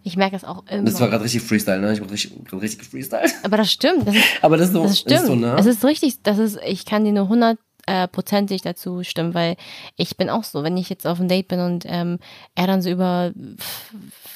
Ich 0.04 0.18
merke 0.18 0.34
das 0.34 0.44
auch 0.44 0.64
immer. 0.70 0.84
Das 0.84 1.00
war 1.02 1.10
gerade 1.10 1.24
richtig 1.24 1.42
Freestyle, 1.42 1.80
ne? 1.80 1.92
Ich 1.92 2.00
war 2.00 2.12
richtig, 2.12 2.32
richtig 2.54 2.80
gefreestylt. 2.80 3.34
Aber 3.42 3.58
das 3.58 3.72
stimmt. 3.72 4.08
Das 4.08 4.16
ist, 4.16 4.24
aber 4.44 4.56
das 4.56 4.68
ist 4.68 4.74
so, 4.74 4.84
das 4.84 5.00
stimmt. 5.00 5.20
Ist 5.20 5.26
so, 5.26 5.36
ne? 5.36 5.56
Es 5.58 5.66
ist 5.66 5.84
richtig, 5.84 6.22
das 6.22 6.38
ist, 6.38 6.60
ich 6.64 6.86
kann 6.86 7.06
dir 7.06 7.12
nur 7.12 7.24
100 7.24 7.58
äh, 7.86 8.08
prozentig 8.08 8.62
dazu 8.62 9.04
stimmen, 9.04 9.34
weil 9.34 9.56
ich 9.96 10.18
bin 10.18 10.30
auch 10.30 10.44
so, 10.44 10.64
wenn 10.64 10.78
ich 10.78 10.90
jetzt 10.90 11.06
auf 11.06 11.20
einem 11.20 11.30
Date 11.30 11.48
bin 11.48 11.60
und 11.60 11.86
ähm, 11.88 12.20
er 12.56 12.68
dann 12.68 12.82
so 12.82 12.90
über, 12.90 13.32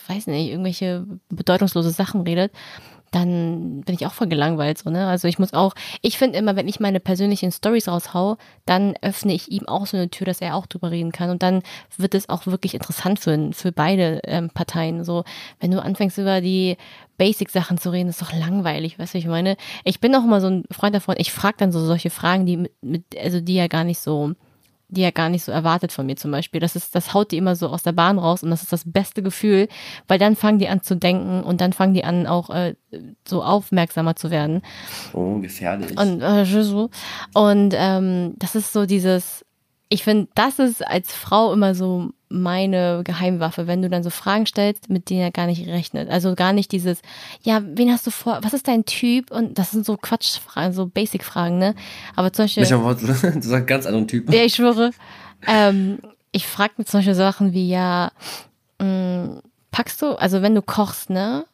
weiß 0.08 0.28
nicht, 0.28 0.52
irgendwelche 0.52 1.06
bedeutungslose 1.30 1.92
Sachen 1.92 2.22
redet, 2.22 2.52
dann 3.12 3.82
bin 3.82 3.96
ich 3.96 4.06
auch 4.06 4.14
voll 4.14 4.28
gelangweilt 4.28 4.78
so, 4.78 4.90
ne? 4.90 5.08
Also 5.08 5.28
ich 5.28 5.40
muss 5.40 5.54
auch, 5.54 5.74
ich 6.02 6.18
finde 6.18 6.38
immer, 6.38 6.56
wenn 6.56 6.68
ich 6.68 6.80
meine 6.80 7.00
persönlichen 7.00 7.52
Stories 7.52 7.88
raushau, 7.88 8.38
dann 8.66 8.96
öffne 9.02 9.34
ich 9.34 9.52
ihm 9.52 9.68
auch 9.68 9.86
so 9.86 9.98
eine 9.98 10.10
Tür, 10.10 10.26
dass 10.26 10.42
er 10.42 10.56
auch 10.56 10.66
drüber 10.66 10.92
reden 10.92 11.12
kann 11.12 11.30
und 11.30 11.44
dann 11.44 11.62
wird 11.98 12.16
es 12.16 12.30
auch 12.30 12.46
wirklich 12.46 12.74
interessant 12.74 13.20
für, 13.20 13.52
für 13.54 13.72
beide 13.72 14.22
ähm, 14.26 14.50
Parteien. 14.50 15.04
So, 15.04 15.24
wenn 15.60 15.72
du 15.72 15.82
anfängst 15.82 16.18
über 16.18 16.42
die 16.42 16.78
Basic-Sachen 17.18 17.78
zu 17.78 17.92
reden, 17.92 18.10
ist 18.10 18.22
doch 18.22 18.34
langweilig, 18.34 18.98
weißt 18.98 19.14
du, 19.14 19.18
ich 19.18 19.28
meine. 19.28 19.58
Ich 19.84 20.00
bin 20.00 20.16
auch 20.16 20.24
immer 20.24 20.42
so 20.42 20.48
ein 20.48 20.64
Freund 20.72 20.96
davon, 20.96 21.16
ich 21.18 21.32
frage 21.32 21.58
dann 21.58 21.72
so 21.72 21.86
solche 21.86 22.10
Fragen, 22.10 22.46
die 22.46 22.58
mit, 22.58 22.72
mit, 22.82 23.04
also 23.22 23.42
die 23.42 23.56
ja 23.56 23.68
gar 23.68 23.84
nicht 23.84 24.00
so, 24.00 24.34
die 24.90 25.02
ja 25.02 25.12
gar 25.12 25.30
nicht 25.30 25.44
so 25.44 25.52
erwartet 25.52 25.92
von 25.92 26.06
mir 26.06 26.16
zum 26.16 26.32
Beispiel. 26.32 26.60
Das 26.60 26.76
ist, 26.76 26.96
das 26.96 27.14
haut 27.14 27.32
die 27.32 27.38
immer 27.38 27.56
so 27.56 27.68
aus 27.70 27.84
der 27.84 27.92
Bahn 27.92 28.18
raus 28.18 28.44
und 28.44 28.50
das 28.50 28.64
ist 28.64 28.74
das 28.74 28.84
beste 28.86 29.22
Gefühl, 29.22 29.68
weil 30.08 30.20
dann 30.20 30.36
fangen 30.36 30.60
die 30.60 30.68
an 30.68 30.82
zu 30.82 30.96
denken 30.96 31.44
und 31.44 31.62
dann 31.62 31.74
fangen 31.74 31.94
die 31.94 32.04
an 32.04 32.28
auch 32.28 32.50
äh, 32.50 32.76
so 33.28 33.44
aufmerksamer 33.44 34.16
zu 34.16 34.32
werden. 34.32 34.62
Oh, 35.14 35.40
gefährlich. 35.40 35.98
Und, 35.98 36.22
äh, 36.22 36.46
und 37.34 37.74
ähm, 37.78 38.34
das 38.38 38.56
ist 38.56 38.74
so 38.74 38.86
dieses, 38.86 39.46
ich 39.90 40.04
finde, 40.04 40.28
das 40.36 40.60
ist 40.60 40.86
als 40.86 41.14
Frau 41.14 41.54
immer 41.54 41.76
so 41.76 42.10
meine 42.30 43.02
Geheimwaffe, 43.04 43.66
wenn 43.66 43.82
du 43.82 43.90
dann 43.90 44.04
so 44.04 44.12
Fragen 44.12 44.46
stellst, 44.46 44.90
mit 44.90 45.10
denen 45.10 45.22
er 45.22 45.32
gar 45.32 45.48
nicht 45.48 45.68
rechnet. 45.68 46.10
Also 46.10 46.36
gar 46.36 46.54
nicht 46.54 46.72
dieses, 46.72 47.02
ja, 47.42 47.62
wen 47.66 47.92
hast 47.92 48.06
du 48.06 48.12
vor, 48.12 48.40
was 48.44 48.54
ist 48.54 48.68
dein 48.68 48.86
Typ? 48.86 49.32
Und 49.32 49.58
das 49.58 49.72
sind 49.72 49.86
so 49.86 49.98
Quatschfragen, 49.98 50.72
so 50.72 50.86
Basic-Fragen, 50.86 51.58
ne? 51.58 51.76
Aber 52.16 52.32
zum 52.32 52.46
Beispiel. 52.46 52.64
Du 53.40 53.42
sagst 53.42 53.68
ganz 53.68 53.86
anderen 53.86 54.08
Typen. 54.08 54.32
Ja, 54.32 54.44
ich 54.44 54.56
schwöre. 54.56 54.92
Ähm, 55.48 56.00
ich 56.32 56.46
frage 56.46 56.74
mir 56.78 56.86
zum 56.86 57.00
Beispiel 57.00 57.16
Sachen 57.16 57.54
wie, 57.54 57.70
ja, 57.70 58.12
mh, 58.80 58.86
mm, 58.86 59.42
packst 59.72 60.02
du, 60.02 60.20
also 60.20 60.42
wenn 60.42 60.56
du 60.56 60.62
kochst, 60.62 61.10
ne? 61.10 61.46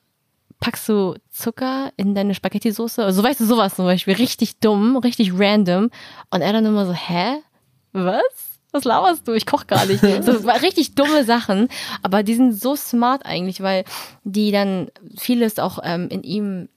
Packst 0.60 0.88
du 0.90 1.16
Zucker 1.32 1.92
in 1.96 2.16
deine 2.16 2.34
Spaghetti-Soße? 2.34 3.04
Also 3.04 3.24
weißt 3.24 3.40
du 3.40 3.46
sowas 3.46 3.76
zum 3.76 3.86
Beispiel, 3.86 4.16
richtig 4.16 4.60
dumm, 4.60 4.98
richtig 4.98 5.32
random. 5.34 5.90
Und 6.32 6.42
er 6.42 6.54
dann 6.54 6.66
immer 6.66 6.86
so, 6.86 6.94
hä? 6.94 7.38
Was? 7.94 8.55
Was 8.76 8.84
laberst 8.84 9.28
du? 9.28 9.34
Ich 9.34 9.46
koche 9.46 9.66
gar 9.66 9.86
nicht. 9.86 10.04
So 10.26 10.32
richtig 10.50 10.96
dumme 10.96 11.24
Sachen, 11.24 11.70
aber 12.02 12.24
die 12.24 12.36
sind 12.36 12.54
so 12.54 12.76
smart 12.76 13.26
eigentlich, 13.26 13.62
weil 13.62 13.84
die 14.24 14.52
dann 14.52 14.90
vieles 15.18 15.60
auch 15.60 15.80
ähm, 15.84 16.08
in 16.10 16.24
ihm 16.24 16.70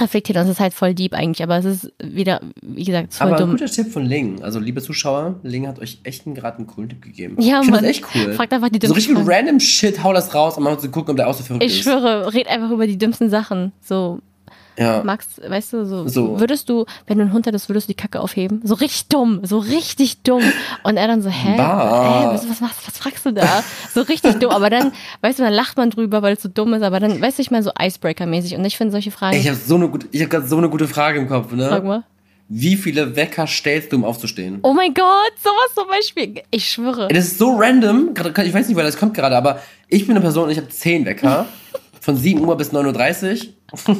reflektiert. 0.00 0.36
Das 0.36 0.48
ist 0.48 0.60
halt 0.60 0.74
voll 0.74 0.94
deep 0.94 1.14
eigentlich, 1.14 1.42
aber 1.42 1.58
es 1.58 1.64
ist 1.64 1.92
wieder, 2.02 2.40
wie 2.62 2.84
gesagt, 2.84 3.14
voll 3.14 3.28
aber 3.28 3.36
dumm. 3.36 3.50
Aber 3.50 3.58
guter 3.58 3.70
Tipp 3.70 3.92
von 3.92 4.04
Ling. 4.04 4.42
Also, 4.42 4.58
liebe 4.58 4.82
Zuschauer, 4.82 5.36
Ling 5.42 5.66
hat 5.66 5.78
euch 5.78 6.00
echt 6.04 6.24
gerade 6.24 6.58
einen 6.58 6.66
coolen 6.66 6.90
Tipp 6.90 7.02
gegeben. 7.02 7.40
Ja, 7.40 7.60
ich 7.62 7.70
Mann. 7.70 7.84
echt 7.84 8.04
cool. 8.14 8.32
Fragt 8.34 8.52
einfach 8.52 8.68
die 8.68 8.78
dümmsten 8.78 9.02
So 9.02 9.12
richtig 9.12 9.28
random 9.28 9.60
Shit, 9.60 10.02
hau 10.02 10.12
das 10.12 10.34
raus 10.34 10.56
und 10.56 10.64
mal 10.64 10.78
zu 10.78 10.90
gucken, 10.90 11.12
ob 11.12 11.16
der 11.16 11.28
auch 11.28 11.34
so 11.34 11.42
verrückt 11.42 11.64
ich 11.64 11.72
ist. 11.72 11.78
Ich 11.78 11.82
schwöre, 11.84 12.32
red 12.32 12.48
einfach 12.48 12.70
über 12.70 12.86
die 12.86 12.98
dümmsten 12.98 13.30
Sachen. 13.30 13.72
So, 13.80 14.20
ja. 14.78 15.02
Magst, 15.04 15.40
weißt 15.48 15.72
du, 15.72 15.86
so, 15.86 16.08
so, 16.08 16.40
würdest 16.40 16.68
du, 16.68 16.86
wenn 17.06 17.18
du 17.18 17.24
einen 17.24 17.32
Hund 17.32 17.46
hättest, 17.46 17.68
würdest 17.68 17.88
du 17.88 17.92
die 17.92 17.96
Kacke 17.96 18.20
aufheben? 18.20 18.60
So 18.64 18.74
richtig 18.74 19.08
dumm, 19.08 19.40
so 19.42 19.58
richtig 19.58 20.22
dumm. 20.22 20.42
Und 20.82 20.96
er 20.96 21.06
dann 21.06 21.22
so, 21.22 21.30
hä? 21.30 21.56
Bah. 21.56 22.22
hä 22.22 22.34
was, 22.34 22.48
was, 22.48 22.60
machst, 22.60 22.86
was 22.86 22.98
fragst 22.98 23.24
du 23.26 23.32
da? 23.32 23.62
So 23.92 24.02
richtig 24.02 24.38
dumm. 24.38 24.50
Aber 24.50 24.70
dann, 24.70 24.92
weißt 25.20 25.38
du, 25.38 25.42
dann 25.44 25.52
lacht 25.52 25.76
man 25.76 25.90
drüber, 25.90 26.22
weil 26.22 26.34
es 26.34 26.42
so 26.42 26.48
dumm 26.48 26.74
ist. 26.74 26.82
Aber 26.82 27.00
dann, 27.00 27.20
weißt 27.20 27.38
du, 27.38 27.42
ich 27.42 27.50
meine, 27.50 27.62
so 27.62 27.70
Icebreaker-mäßig. 27.70 28.56
Und 28.56 28.64
ich 28.64 28.76
finde 28.76 28.92
solche 28.92 29.10
Fragen. 29.10 29.36
Ich 29.36 29.46
habe 29.46 29.56
so 29.56 29.76
eine 29.76 29.88
gute, 29.88 30.08
ich 30.10 30.20
habe 30.20 30.30
gerade 30.30 30.46
so 30.46 30.56
eine 30.56 30.68
gute 30.68 30.88
Frage 30.88 31.20
im 31.20 31.28
Kopf, 31.28 31.52
ne? 31.52 31.68
Sag 31.68 31.84
mal. 31.84 32.04
Wie 32.48 32.76
viele 32.76 33.16
Wecker 33.16 33.46
stellst 33.46 33.92
du, 33.92 33.96
um 33.96 34.04
aufzustehen? 34.04 34.58
Oh 34.62 34.74
mein 34.74 34.92
Gott, 34.92 35.32
sowas 35.42 35.74
zum 35.74 35.88
Beispiel. 35.88 36.42
Ich 36.50 36.68
schwöre. 36.68 37.08
Das 37.08 37.24
ist 37.24 37.38
so 37.38 37.56
random. 37.56 38.10
Ich 38.14 38.54
weiß 38.54 38.68
nicht, 38.68 38.76
weil 38.76 38.84
das 38.84 38.98
kommt 38.98 39.14
gerade, 39.14 39.36
aber 39.36 39.60
ich 39.88 40.06
bin 40.06 40.14
eine 40.16 40.20
Person, 40.20 40.50
ich 40.50 40.58
habe 40.58 40.68
zehn 40.68 41.06
Wecker. 41.06 41.46
von 42.04 42.18
7 42.18 42.44
Uhr 42.44 42.54
bis 42.58 42.70
9.30 42.70 43.48
Uhr. 43.88 43.96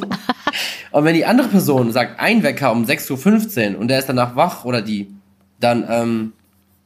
und 0.91 1.05
wenn 1.05 1.15
die 1.15 1.25
andere 1.25 1.47
Person 1.47 1.91
sagt, 1.91 2.19
ein 2.19 2.43
Wecker 2.43 2.71
um 2.71 2.85
6.15 2.85 3.73
Uhr 3.73 3.79
und 3.79 3.87
der 3.87 3.97
ist 3.97 4.07
danach 4.07 4.35
wach 4.35 4.63
oder 4.63 4.83
die, 4.83 5.11
dann 5.59 5.83
ähm, 5.89 6.33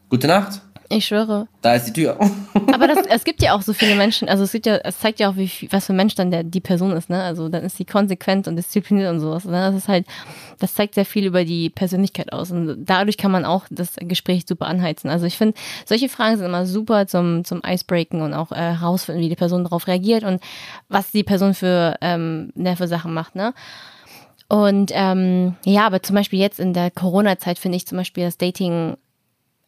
gute 0.07 0.27
Nacht. 0.27 0.61
Ich 0.91 1.05
schwöre. 1.05 1.47
Da 1.61 1.75
ist 1.75 1.85
die 1.85 1.93
Tür. 1.93 2.17
Aber 2.73 2.87
das, 2.87 3.05
es 3.07 3.23
gibt 3.23 3.43
ja 3.43 3.53
auch 3.53 3.61
so 3.61 3.73
viele 3.73 3.95
Menschen, 3.95 4.27
also 4.27 4.43
es 4.43 4.51
gibt 4.51 4.65
ja, 4.65 4.77
es 4.77 4.97
zeigt 4.97 5.19
ja 5.19 5.29
auch, 5.29 5.35
wie, 5.35 5.49
was 5.69 5.85
für 5.85 5.93
ein 5.93 5.97
Mensch 5.97 6.15
dann 6.15 6.31
der, 6.31 6.43
die 6.43 6.61
Person 6.61 6.93
ist, 6.93 7.11
ne? 7.11 7.21
Also 7.21 7.47
dann 7.47 7.63
ist 7.63 7.77
sie 7.77 7.85
konsequent 7.85 8.47
und 8.47 8.55
diszipliniert 8.55 9.11
und 9.11 9.19
sowas. 9.19 9.45
Ne? 9.45 9.51
Das 9.51 9.75
ist 9.75 9.87
halt, 9.87 10.07
das 10.57 10.73
zeigt 10.73 10.95
sehr 10.95 11.05
viel 11.05 11.27
über 11.27 11.45
die 11.45 11.69
Persönlichkeit 11.69 12.33
aus. 12.33 12.49
Und 12.51 12.85
dadurch 12.85 13.17
kann 13.17 13.31
man 13.31 13.45
auch 13.45 13.65
das 13.69 13.93
Gespräch 13.99 14.45
super 14.47 14.65
anheizen. 14.65 15.11
Also 15.11 15.27
ich 15.27 15.37
finde, 15.37 15.53
solche 15.85 16.09
Fragen 16.09 16.37
sind 16.37 16.47
immer 16.47 16.65
super 16.65 17.05
zum, 17.05 17.45
zum 17.45 17.61
Icebreaken 17.63 18.23
und 18.23 18.33
auch 18.33 18.51
äh, 18.51 18.55
herausfinden, 18.55 19.21
wie 19.21 19.29
die 19.29 19.35
Person 19.35 19.63
darauf 19.63 19.85
reagiert 19.85 20.23
und 20.23 20.41
was 20.87 21.11
die 21.11 21.23
Person 21.23 21.53
für, 21.53 21.97
ähm, 22.01 22.51
ne, 22.55 22.75
für 22.75 22.87
Sachen 22.87 23.13
macht, 23.13 23.35
ne? 23.35 23.53
Und 24.51 24.91
ähm, 24.95 25.55
ja, 25.63 25.85
aber 25.85 26.01
zum 26.01 26.15
Beispiel 26.15 26.39
jetzt 26.39 26.59
in 26.59 26.73
der 26.73 26.89
Corona-Zeit 26.89 27.59
finde 27.59 27.75
ich 27.75 27.85
zum 27.85 27.99
Beispiel 27.99 28.23
das 28.23 28.39
Dating 28.39 28.97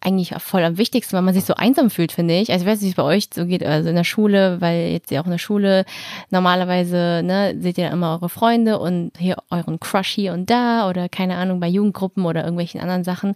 eigentlich 0.01 0.33
voll 0.39 0.63
am 0.63 0.77
wichtigsten, 0.77 1.15
weil 1.15 1.21
man 1.21 1.33
sich 1.33 1.45
so 1.45 1.53
einsam 1.53 1.89
fühlt, 1.89 2.11
finde 2.11 2.33
ich. 2.33 2.51
Also 2.51 2.65
ich 2.65 2.71
weiß 2.71 2.81
nicht, 2.81 2.87
wie 2.87 2.91
es 2.91 2.95
bei 2.95 3.03
euch 3.03 3.29
so 3.33 3.45
geht, 3.45 3.63
also 3.63 3.89
in 3.89 3.95
der 3.95 4.03
Schule, 4.03 4.59
weil 4.59 4.89
jetzt 4.91 5.11
ja 5.11 5.21
auch 5.21 5.25
in 5.25 5.31
der 5.31 5.37
Schule 5.37 5.85
normalerweise, 6.31 7.21
ne, 7.23 7.55
seht 7.59 7.77
ihr 7.77 7.91
immer 7.91 8.13
eure 8.13 8.29
Freunde 8.29 8.79
und 8.79 9.11
hier 9.17 9.37
euren 9.51 9.79
Crush 9.79 10.09
hier 10.09 10.33
und 10.33 10.49
da 10.49 10.89
oder 10.89 11.07
keine 11.07 11.37
Ahnung, 11.37 11.59
bei 11.59 11.67
Jugendgruppen 11.67 12.25
oder 12.25 12.41
irgendwelchen 12.41 12.81
anderen 12.81 13.03
Sachen. 13.03 13.35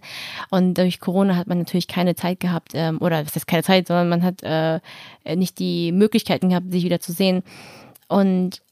Und 0.50 0.76
durch 0.76 0.98
Corona 1.00 1.36
hat 1.36 1.46
man 1.46 1.58
natürlich 1.58 1.86
keine 1.86 2.16
Zeit 2.16 2.40
gehabt, 2.40 2.72
ähm, 2.74 2.98
oder 3.00 3.20
es 3.20 3.36
ist 3.36 3.46
keine 3.46 3.62
Zeit, 3.62 3.86
sondern 3.86 4.08
man 4.08 4.22
hat 4.22 4.42
äh, 4.42 4.80
nicht 5.36 5.58
die 5.58 5.92
Möglichkeiten 5.92 6.48
gehabt, 6.48 6.72
sich 6.72 6.84
wieder 6.84 7.00
zu 7.00 7.12
sehen. 7.12 7.42
Und 8.08 8.62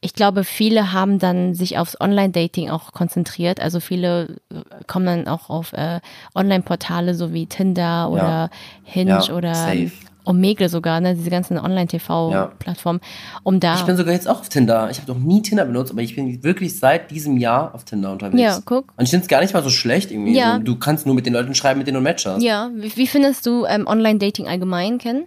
ich 0.00 0.14
glaube, 0.14 0.44
viele 0.44 0.92
haben 0.92 1.18
dann 1.18 1.54
sich 1.54 1.76
aufs 1.76 2.00
Online-Dating 2.00 2.70
auch 2.70 2.92
konzentriert. 2.92 3.60
Also 3.60 3.80
viele 3.80 4.36
äh, 4.50 4.84
kommen 4.86 5.06
dann 5.06 5.28
auch 5.28 5.50
auf 5.50 5.72
äh, 5.72 6.00
Online-Portale 6.34 7.14
so 7.14 7.32
wie 7.32 7.46
Tinder 7.46 8.10
oder 8.10 8.22
ja. 8.22 8.50
Hinge 8.84 9.20
ja, 9.26 9.34
oder 9.34 9.54
safe. 9.54 9.90
Omegle 10.24 10.68
sogar, 10.68 11.00
ne, 11.00 11.14
diese 11.14 11.30
ganzen 11.30 11.58
Online-TV-Plattformen, 11.58 13.00
um 13.44 13.60
da. 13.60 13.76
Ich 13.76 13.84
bin 13.84 13.96
sogar 13.96 14.12
jetzt 14.12 14.28
auch 14.28 14.40
auf 14.40 14.50
Tinder. 14.50 14.90
Ich 14.90 15.00
habe 15.00 15.10
noch 15.10 15.18
nie 15.18 15.40
Tinder 15.40 15.64
benutzt, 15.64 15.90
aber 15.90 16.02
ich 16.02 16.14
bin 16.14 16.44
wirklich 16.44 16.78
seit 16.78 17.10
diesem 17.10 17.38
Jahr 17.38 17.74
auf 17.74 17.84
Tinder 17.84 18.12
unterwegs. 18.12 18.40
Ja, 18.42 18.58
guck. 18.62 18.92
Und 18.96 19.04
ich 19.04 19.10
finde 19.10 19.22
es 19.22 19.28
gar 19.28 19.40
nicht 19.40 19.54
mal 19.54 19.62
so 19.62 19.70
schlecht 19.70 20.10
irgendwie. 20.10 20.36
Ja. 20.36 20.58
du 20.58 20.76
kannst 20.76 21.06
nur 21.06 21.14
mit 21.14 21.24
den 21.24 21.32
Leuten 21.32 21.54
schreiben, 21.54 21.78
mit 21.78 21.86
denen 21.86 21.94
du 21.94 22.00
ein 22.00 22.04
Match 22.04 22.26
hast. 22.26 22.42
Ja, 22.42 22.70
wie, 22.74 22.94
wie 22.94 23.06
findest 23.06 23.46
du 23.46 23.64
ähm, 23.64 23.86
Online-Dating 23.86 24.46
allgemein 24.46 24.98
kennen? 24.98 25.24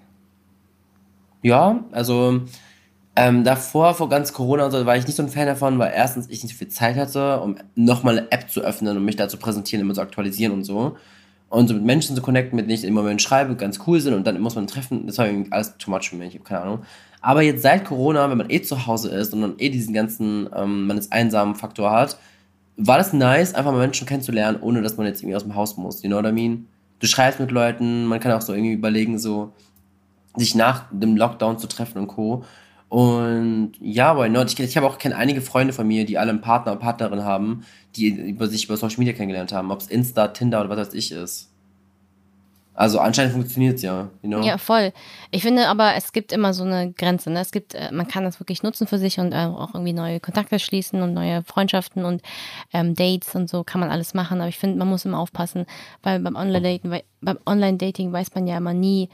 Ja, 1.41 1.83
also 1.91 2.41
ähm, 3.15 3.43
davor, 3.43 3.93
vor 3.93 4.09
ganz 4.09 4.31
Corona 4.31 4.65
und 4.65 4.71
so, 4.71 4.85
war 4.85 4.95
ich 4.95 5.05
nicht 5.05 5.15
so 5.15 5.23
ein 5.23 5.29
Fan 5.29 5.45
davon, 5.47 5.77
weil 5.79 5.91
erstens 5.93 6.29
ich 6.29 6.43
nicht 6.43 6.53
so 6.53 6.57
viel 6.57 6.69
Zeit 6.69 6.95
hatte, 6.95 7.41
um 7.41 7.57
nochmal 7.75 8.19
eine 8.19 8.31
App 8.31 8.49
zu 8.49 8.61
öffnen 8.61 8.95
und 8.95 9.03
mich 9.03 9.17
da 9.17 9.27
zu 9.27 9.37
präsentieren, 9.37 9.81
immer 9.81 9.93
zu 9.93 10.01
aktualisieren 10.01 10.53
und 10.53 10.63
so. 10.63 10.95
Und 11.49 11.67
so 11.67 11.73
mit 11.73 11.83
Menschen 11.83 12.15
zu 12.15 12.21
connecten, 12.21 12.55
mit 12.55 12.65
denen 12.65 12.77
ich 12.77 12.85
im 12.85 12.93
Moment 12.93 13.21
schreibe, 13.21 13.55
ganz 13.57 13.79
cool 13.85 13.99
sind 13.99 14.13
und 14.13 14.25
dann 14.25 14.39
muss 14.39 14.55
man 14.55 14.67
treffen, 14.67 15.07
das 15.07 15.17
war 15.17 15.27
irgendwie 15.27 15.51
alles 15.51 15.77
too 15.77 15.91
much 15.91 16.09
für 16.09 16.15
mich, 16.15 16.29
ich 16.29 16.35
habe 16.35 16.45
keine 16.45 16.61
Ahnung. 16.61 16.79
Aber 17.21 17.41
jetzt 17.41 17.61
seit 17.61 17.83
Corona, 17.83 18.29
wenn 18.29 18.37
man 18.37 18.49
eh 18.49 18.61
zu 18.61 18.87
Hause 18.87 19.09
ist 19.09 19.33
und 19.33 19.41
dann 19.41 19.53
eh 19.57 19.69
diesen 19.69 19.93
ganzen, 19.93 20.49
ähm, 20.55 20.87
man 20.87 20.97
ist 20.97 21.11
einsamen 21.11 21.55
Faktor 21.55 21.91
hat, 21.91 22.17
war 22.77 22.97
das 22.97 23.11
nice, 23.11 23.53
einfach 23.53 23.73
mal 23.73 23.79
Menschen 23.79 24.07
kennenzulernen, 24.07 24.59
ohne 24.61 24.81
dass 24.81 24.95
man 24.95 25.05
jetzt 25.05 25.21
irgendwie 25.21 25.35
aus 25.35 25.43
dem 25.43 25.55
Haus 25.55 25.75
muss. 25.75 26.01
You 26.01 26.09
know 26.09 26.17
what 26.17 26.25
I 26.25 26.31
mean? 26.31 26.67
Du 26.99 27.07
schreibst 27.07 27.39
mit 27.39 27.51
Leuten, 27.51 28.05
man 28.05 28.19
kann 28.21 28.31
auch 28.31 28.41
so 28.41 28.53
irgendwie 28.53 28.73
überlegen, 28.73 29.19
so 29.19 29.51
sich 30.35 30.55
nach 30.55 30.85
dem 30.91 31.17
Lockdown 31.17 31.59
zu 31.59 31.67
treffen 31.67 31.99
und 31.99 32.07
Co. 32.07 32.43
Und 32.91 33.71
ja, 33.79 34.17
why 34.17 34.27
not? 34.27 34.51
Ich, 34.51 34.59
ich 34.59 34.75
habe 34.75 34.85
auch 34.85 34.97
kenne 34.97 35.15
einige 35.15 35.39
Freunde 35.39 35.71
von 35.71 35.87
mir, 35.87 36.05
die 36.05 36.17
alle 36.17 36.31
einen 36.31 36.41
Partner 36.41 36.73
und 36.73 36.79
Partnerin 36.79 37.23
haben, 37.23 37.63
die 37.95 38.09
über 38.09 38.49
sich 38.49 38.65
über 38.65 38.75
Social 38.75 38.97
Media 38.99 39.13
kennengelernt 39.13 39.53
haben, 39.53 39.71
ob 39.71 39.79
es 39.79 39.87
Insta, 39.87 40.27
Tinder 40.27 40.59
oder 40.59 40.69
was 40.71 40.89
weiß 40.89 40.93
ich 40.95 41.13
ist. 41.13 41.49
Also 42.73 42.99
anscheinend 42.99 43.31
funktioniert 43.31 43.77
es 43.77 43.83
ja, 43.83 44.09
you 44.21 44.29
know? 44.29 44.41
Ja, 44.41 44.57
voll. 44.57 44.91
Ich 45.29 45.41
finde 45.41 45.69
aber, 45.69 45.95
es 45.95 46.11
gibt 46.11 46.33
immer 46.33 46.53
so 46.53 46.65
eine 46.65 46.91
Grenze. 46.91 47.29
Ne? 47.29 47.39
Es 47.39 47.53
gibt, 47.53 47.75
äh, 47.75 47.93
man 47.93 48.09
kann 48.09 48.25
das 48.25 48.41
wirklich 48.41 48.61
nutzen 48.61 48.87
für 48.87 48.97
sich 48.97 49.19
und 49.21 49.31
äh, 49.31 49.45
auch 49.45 49.73
irgendwie 49.73 49.93
neue 49.93 50.19
Kontakte 50.19 50.59
schließen 50.59 51.01
und 51.01 51.13
neue 51.13 51.43
Freundschaften 51.43 52.03
und 52.03 52.21
ähm, 52.73 52.93
Dates 52.93 53.33
und 53.35 53.49
so 53.49 53.63
kann 53.63 53.79
man 53.79 53.89
alles 53.89 54.13
machen. 54.13 54.41
Aber 54.41 54.49
ich 54.49 54.57
finde, 54.57 54.77
man 54.77 54.89
muss 54.89 55.05
immer 55.05 55.19
aufpassen, 55.19 55.65
weil 56.03 56.19
beim 56.19 56.35
Online-Dating, 56.35 57.01
beim 57.21 57.39
Online-Dating 57.45 58.11
weiß 58.11 58.35
man 58.35 58.47
ja 58.47 58.57
immer 58.57 58.73
nie, 58.73 59.07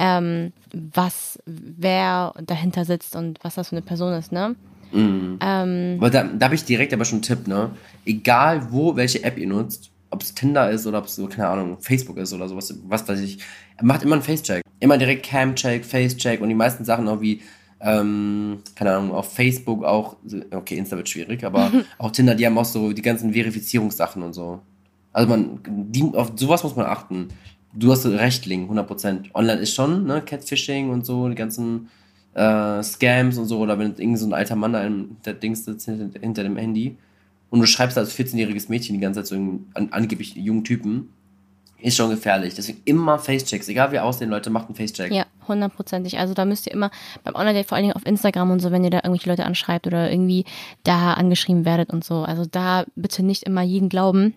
ähm, 0.00 0.52
was, 0.72 1.38
wer 1.44 2.32
dahinter 2.42 2.86
sitzt 2.86 3.14
und 3.14 3.38
was 3.42 3.56
das 3.56 3.68
für 3.68 3.76
eine 3.76 3.82
Person 3.82 4.14
ist, 4.14 4.32
ne? 4.32 4.56
Mhm. 4.92 5.38
Ähm, 5.42 5.96
aber 5.98 6.08
da, 6.08 6.24
da 6.24 6.46
habe 6.46 6.54
ich 6.54 6.64
direkt 6.64 6.94
aber 6.94 7.04
schon 7.04 7.16
einen 7.16 7.22
Tipp, 7.22 7.46
ne? 7.46 7.70
Egal 8.06 8.72
wo, 8.72 8.96
welche 8.96 9.22
App 9.22 9.36
ihr 9.36 9.46
nutzt, 9.46 9.90
ob 10.08 10.22
es 10.22 10.34
Tinder 10.34 10.70
ist 10.70 10.86
oder 10.86 10.98
ob 10.98 11.04
es 11.04 11.16
so, 11.16 11.26
keine 11.26 11.48
Ahnung, 11.48 11.76
Facebook 11.80 12.16
ist 12.16 12.32
oder 12.32 12.48
sowas, 12.48 12.74
was 12.88 13.06
weiß 13.06 13.20
ich, 13.20 13.40
macht 13.82 14.02
immer 14.02 14.14
einen 14.14 14.22
Face-Check. 14.22 14.62
Immer 14.80 14.96
direkt 14.96 15.26
Cam-Check, 15.26 15.84
Face-Check 15.84 16.40
und 16.40 16.48
die 16.48 16.54
meisten 16.54 16.86
Sachen 16.86 17.06
auch 17.06 17.20
wie, 17.20 17.42
ähm, 17.80 18.60
keine 18.74 18.96
Ahnung, 18.96 19.12
auf 19.12 19.34
Facebook 19.34 19.84
auch, 19.84 20.16
okay, 20.50 20.78
Insta 20.78 20.96
wird 20.96 21.10
schwierig, 21.10 21.44
aber 21.44 21.70
auch 21.98 22.10
Tinder, 22.10 22.34
die 22.34 22.46
haben 22.46 22.56
auch 22.56 22.64
so 22.64 22.94
die 22.94 23.02
ganzen 23.02 23.34
Verifizierungssachen 23.34 24.22
und 24.22 24.32
so. 24.32 24.62
Also 25.12 25.28
man, 25.28 25.60
die, 25.66 26.04
auf 26.14 26.32
sowas 26.36 26.62
muss 26.62 26.74
man 26.74 26.86
achten 26.86 27.28
du 27.72 27.92
hast 27.92 28.06
recht, 28.06 28.46
Link, 28.46 28.70
100%. 28.70 29.34
Online 29.34 29.60
ist 29.60 29.74
schon, 29.74 30.06
ne, 30.06 30.22
Catfishing 30.22 30.90
und 30.90 31.06
so, 31.06 31.28
die 31.28 31.34
ganzen 31.34 31.88
äh, 32.34 32.82
Scams 32.82 33.38
und 33.38 33.46
so, 33.46 33.58
oder 33.58 33.78
wenn 33.78 33.96
irgend 33.96 34.18
so 34.18 34.26
ein 34.26 34.34
alter 34.34 34.56
Mann 34.56 34.72
da 34.72 34.82
in 34.82 35.16
der 35.24 35.34
Dings 35.34 35.64
sitzt 35.64 35.86
hinter, 35.86 36.20
hinter, 36.20 36.42
dem 36.42 36.56
Handy 36.56 36.96
und 37.50 37.60
du 37.60 37.66
schreibst 37.66 37.98
als 37.98 38.16
14-jähriges 38.16 38.68
Mädchen 38.68 38.94
die 38.94 39.00
ganze 39.00 39.20
Zeit 39.20 39.26
so 39.28 39.34
an, 39.34 39.88
angeblich 39.90 40.34
jungen 40.36 40.64
Typen, 40.64 41.10
ist 41.82 41.96
schon 41.96 42.10
gefährlich. 42.10 42.54
Deswegen 42.54 42.82
immer 42.84 43.18
Facechecks, 43.18 43.68
egal 43.68 43.90
wie 43.90 43.98
aussehen, 43.98 44.28
Leute, 44.30 44.50
macht 44.50 44.66
einen 44.66 44.74
Facecheck. 44.74 45.10
Ja, 45.10 45.24
hundertprozentig. 45.48 46.18
Also 46.18 46.34
da 46.34 46.44
müsst 46.44 46.66
ihr 46.66 46.74
immer 46.74 46.90
beim 47.24 47.34
Online-Date, 47.34 47.66
vor 47.66 47.76
allen 47.76 47.84
Dingen 47.84 47.96
auf 47.96 48.06
Instagram 48.06 48.50
und 48.50 48.60
so, 48.60 48.70
wenn 48.70 48.84
ihr 48.84 48.90
da 48.90 48.98
irgendwelche 48.98 49.30
Leute 49.30 49.46
anschreibt 49.46 49.86
oder 49.86 50.10
irgendwie 50.10 50.44
da 50.84 51.14
angeschrieben 51.14 51.64
werdet 51.64 51.90
und 51.90 52.04
so, 52.04 52.22
also 52.22 52.44
da 52.44 52.84
bitte 52.96 53.22
nicht 53.22 53.44
immer 53.44 53.62
jeden 53.62 53.88
glauben 53.88 54.34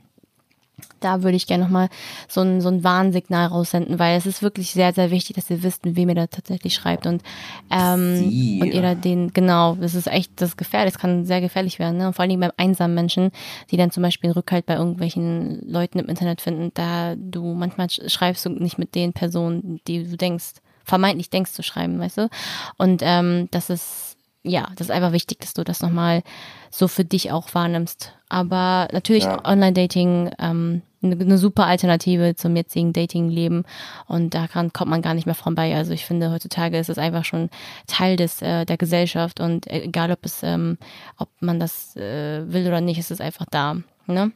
da 0.99 1.23
würde 1.23 1.35
ich 1.37 1.47
gerne 1.47 1.63
nochmal 1.63 1.89
so 2.27 2.41
ein, 2.41 2.61
so 2.61 2.69
ein 2.69 2.83
Warnsignal 2.83 3.47
raussenden, 3.47 3.99
weil 3.99 4.17
es 4.17 4.25
ist 4.25 4.41
wirklich 4.41 4.71
sehr, 4.71 4.93
sehr 4.93 5.11
wichtig, 5.11 5.35
dass 5.35 5.49
ihr 5.49 5.63
wisst, 5.63 5.85
mit 5.85 5.95
wem 5.95 6.09
ihr 6.09 6.15
da 6.15 6.27
tatsächlich 6.27 6.73
schreibt 6.73 7.05
und, 7.05 7.21
ähm, 7.69 8.59
und 8.61 8.67
ihr 8.73 8.81
da 8.81 8.95
den, 8.95 9.33
genau, 9.33 9.75
das 9.75 9.95
ist 9.95 10.07
echt, 10.07 10.41
das 10.41 10.57
gefährlich, 10.57 10.93
das 10.93 11.01
kann 11.01 11.25
sehr 11.25 11.41
gefährlich 11.41 11.79
werden, 11.79 11.97
ne? 11.97 12.07
Und 12.07 12.13
vor 12.13 12.21
allen 12.21 12.29
Dingen 12.29 12.41
beim 12.41 12.51
einsamen 12.57 12.95
Menschen, 12.95 13.31
die 13.71 13.77
dann 13.77 13.91
zum 13.91 14.03
Beispiel 14.03 14.29
einen 14.29 14.35
Rückhalt 14.35 14.65
bei 14.65 14.75
irgendwelchen 14.75 15.61
Leuten 15.67 15.99
im 15.99 16.07
Internet 16.07 16.41
finden, 16.41 16.71
da 16.73 17.15
du 17.15 17.53
manchmal 17.53 17.89
schreibst 17.89 18.45
du 18.45 18.49
nicht 18.49 18.77
mit 18.77 18.95
den 18.95 19.13
Personen, 19.13 19.79
die 19.87 20.03
du 20.03 20.17
denkst, 20.17 20.53
vermeintlich 20.83 21.29
denkst 21.29 21.51
zu 21.51 21.63
schreiben, 21.63 21.99
weißt 21.99 22.17
du? 22.17 22.29
Und 22.77 23.01
ähm, 23.03 23.47
das 23.51 23.69
ist 23.69 24.12
ja, 24.43 24.67
das 24.75 24.87
ist 24.87 24.91
einfach 24.91 25.13
wichtig, 25.13 25.39
dass 25.39 25.53
du 25.53 25.63
das 25.63 25.81
nochmal 25.81 26.21
so 26.69 26.87
für 26.87 27.05
dich 27.05 27.31
auch 27.31 27.53
wahrnimmst. 27.53 28.13
Aber 28.27 28.89
natürlich 28.91 29.23
ja. 29.23 29.43
Online-Dating 29.45 30.31
ähm, 30.37 30.81
eine, 31.01 31.19
eine 31.19 31.37
super 31.37 31.65
Alternative 31.65 32.35
zum 32.35 32.55
jetzigen 32.55 32.91
Dating-Leben 32.91 33.63
und 34.07 34.33
da 34.33 34.47
kann, 34.47 34.73
kommt 34.73 34.91
man 34.91 35.01
gar 35.01 35.13
nicht 35.13 35.25
mehr 35.25 35.35
vorbei. 35.35 35.75
Also 35.75 35.93
ich 35.93 36.05
finde, 36.05 36.31
heutzutage 36.31 36.77
ist 36.77 36.89
es 36.89 36.97
einfach 36.97 37.23
schon 37.23 37.49
Teil 37.87 38.17
des 38.17 38.41
äh, 38.41 38.65
der 38.65 38.77
Gesellschaft 38.77 39.39
und 39.39 39.67
egal, 39.67 40.11
ob 40.11 40.25
es, 40.25 40.43
ähm, 40.43 40.77
ob 41.17 41.29
man 41.39 41.59
das 41.59 41.95
äh, 41.95 42.43
will 42.51 42.67
oder 42.67 42.81
nicht, 42.81 42.99
ist 42.99 43.11
es 43.11 43.21
einfach 43.21 43.45
da. 43.49 43.77
Ne? 44.07 44.31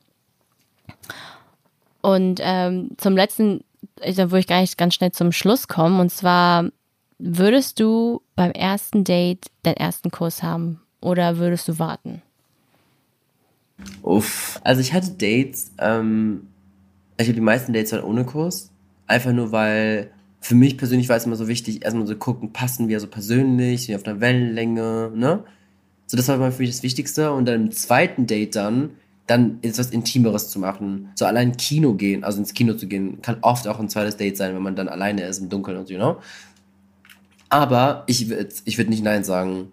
Und 2.02 2.40
ähm, 2.42 2.92
zum 2.98 3.18
letzten, 3.18 3.64
da 3.98 4.32
würde 4.32 4.40
ich 4.40 4.48
gar 4.48 4.62
nicht 4.62 4.78
ganz 4.78 4.94
schnell 4.94 5.12
zum 5.12 5.34
Schluss 5.34 5.68
kommen 5.68 6.00
und 6.00 6.12
zwar 6.12 6.66
Würdest 7.20 7.80
du 7.80 8.22
beim 8.36 8.52
ersten 8.52 9.04
Date 9.04 9.48
deinen 9.64 9.78
ersten 9.78 10.12
Kurs 10.12 10.44
haben 10.44 10.82
oder 11.02 11.38
würdest 11.38 11.68
du 11.68 11.80
warten? 11.80 12.22
Uff. 14.04 14.60
Also 14.64 14.82
ich 14.82 14.94
hatte 14.94 15.12
Dates, 15.12 15.72
ähm, 15.80 16.48
ich 17.18 17.28
habe 17.28 17.34
die 17.34 17.42
meisten 17.42 17.74
Dates 17.74 17.92
halt 17.92 18.04
ohne 18.04 18.26
Kurs. 18.26 18.72
Einfach 19.08 19.32
nur, 19.32 19.52
weil 19.52 20.12
für 20.42 20.56
mich 20.56 20.78
persönlich 20.78 21.10
war 21.10 21.18
es 21.18 21.26
immer 21.26 21.36
so 21.36 21.48
wichtig, 21.48 21.84
erstmal 21.84 22.08
so 22.08 22.16
gucken, 22.16 22.54
passen 22.54 22.88
wir 22.88 23.00
so 23.00 23.08
persönlich, 23.08 23.82
sind 23.82 23.90
wir 23.90 23.98
auf 23.98 24.06
einer 24.06 24.22
Wellenlänge, 24.22 25.12
ne? 25.16 25.44
So, 26.06 26.16
das 26.16 26.28
war 26.28 26.52
für 26.52 26.62
mich 26.62 26.72
das 26.72 26.84
Wichtigste. 26.84 27.32
Und 27.32 27.46
dann 27.46 27.66
im 27.66 27.72
zweiten 27.72 28.28
Date 28.28 28.56
dann, 28.56 28.92
dann 29.26 29.60
etwas 29.62 29.90
Intimeres 29.90 30.50
zu 30.50 30.60
machen. 30.60 31.10
So 31.16 31.26
allein 31.26 31.58
Kino 31.58 31.96
gehen, 31.96 32.24
also 32.24 32.40
ins 32.40 32.54
Kino 32.54 32.76
zu 32.76 32.88
gehen, 32.88 33.22
kann 33.22 33.38
oft 33.42 33.68
auch 33.68 33.80
ein 33.80 33.90
zweites 33.90 34.16
Date 34.16 34.38
sein, 34.38 34.56
wenn 34.56 34.62
man 34.62 34.76
dann 34.76 34.88
alleine 34.88 35.24
ist 35.24 35.40
im 35.40 35.50
Dunkeln 35.50 35.78
und 35.78 35.88
so, 35.88 35.94
you 35.94 36.00
know? 36.00 36.18
Aber 37.50 38.04
ich 38.08 38.30
würde 38.30 38.50
ich 38.66 38.78
würd 38.78 38.90
nicht 38.90 39.04
Nein 39.04 39.24
sagen. 39.24 39.72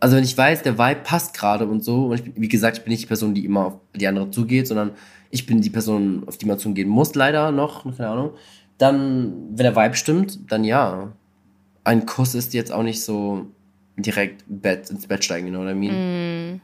Also 0.00 0.16
wenn 0.16 0.24
ich 0.24 0.38
weiß, 0.38 0.62
der 0.62 0.78
Vibe 0.78 1.00
passt 1.02 1.34
gerade 1.34 1.66
und 1.66 1.82
so, 1.82 2.06
und 2.06 2.20
ich 2.20 2.32
wie 2.36 2.48
gesagt, 2.48 2.78
ich 2.78 2.84
bin 2.84 2.92
nicht 2.92 3.02
die 3.02 3.08
Person, 3.08 3.34
die 3.34 3.44
immer 3.44 3.66
auf 3.66 3.74
die 3.94 4.06
andere 4.06 4.30
zugeht, 4.30 4.68
sondern 4.68 4.92
ich 5.30 5.46
bin 5.46 5.60
die 5.60 5.70
Person, 5.70 6.22
auf 6.26 6.38
die 6.38 6.46
man 6.46 6.58
zugehen 6.58 6.88
muss, 6.88 7.14
leider 7.14 7.50
noch, 7.50 7.84
keine 7.96 8.08
Ahnung. 8.08 8.30
Dann, 8.78 9.32
wenn 9.50 9.64
der 9.64 9.76
Vibe 9.76 9.96
stimmt, 9.96 10.50
dann 10.50 10.64
ja. 10.64 11.12
Ein 11.82 12.06
Kuss 12.06 12.34
ist 12.34 12.54
jetzt 12.54 12.70
auch 12.70 12.82
nicht 12.82 13.02
so 13.02 13.46
direkt 13.96 14.44
Bett, 14.46 14.90
ins 14.90 15.06
Bett 15.06 15.24
steigen, 15.24 15.48
you 15.48 15.52
know 15.52 15.64
what 15.64 15.72
I 15.72 15.74
mean? 15.74 16.54
Mm. 16.54 16.60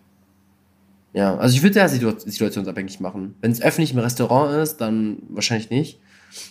Ja, 1.15 1.37
also 1.37 1.57
ich 1.57 1.63
würde 1.63 1.79
ja 1.79 1.89
situationsabhängig 1.89 3.01
machen. 3.01 3.37
Wenn 3.41 3.53
es 3.53 3.63
öffentlich 3.63 3.93
im 3.93 4.01
Restaurant 4.01 4.53
ist, 4.61 4.79
dann 4.79 5.19
wahrscheinlich 5.29 5.71
nicht. 5.71 6.01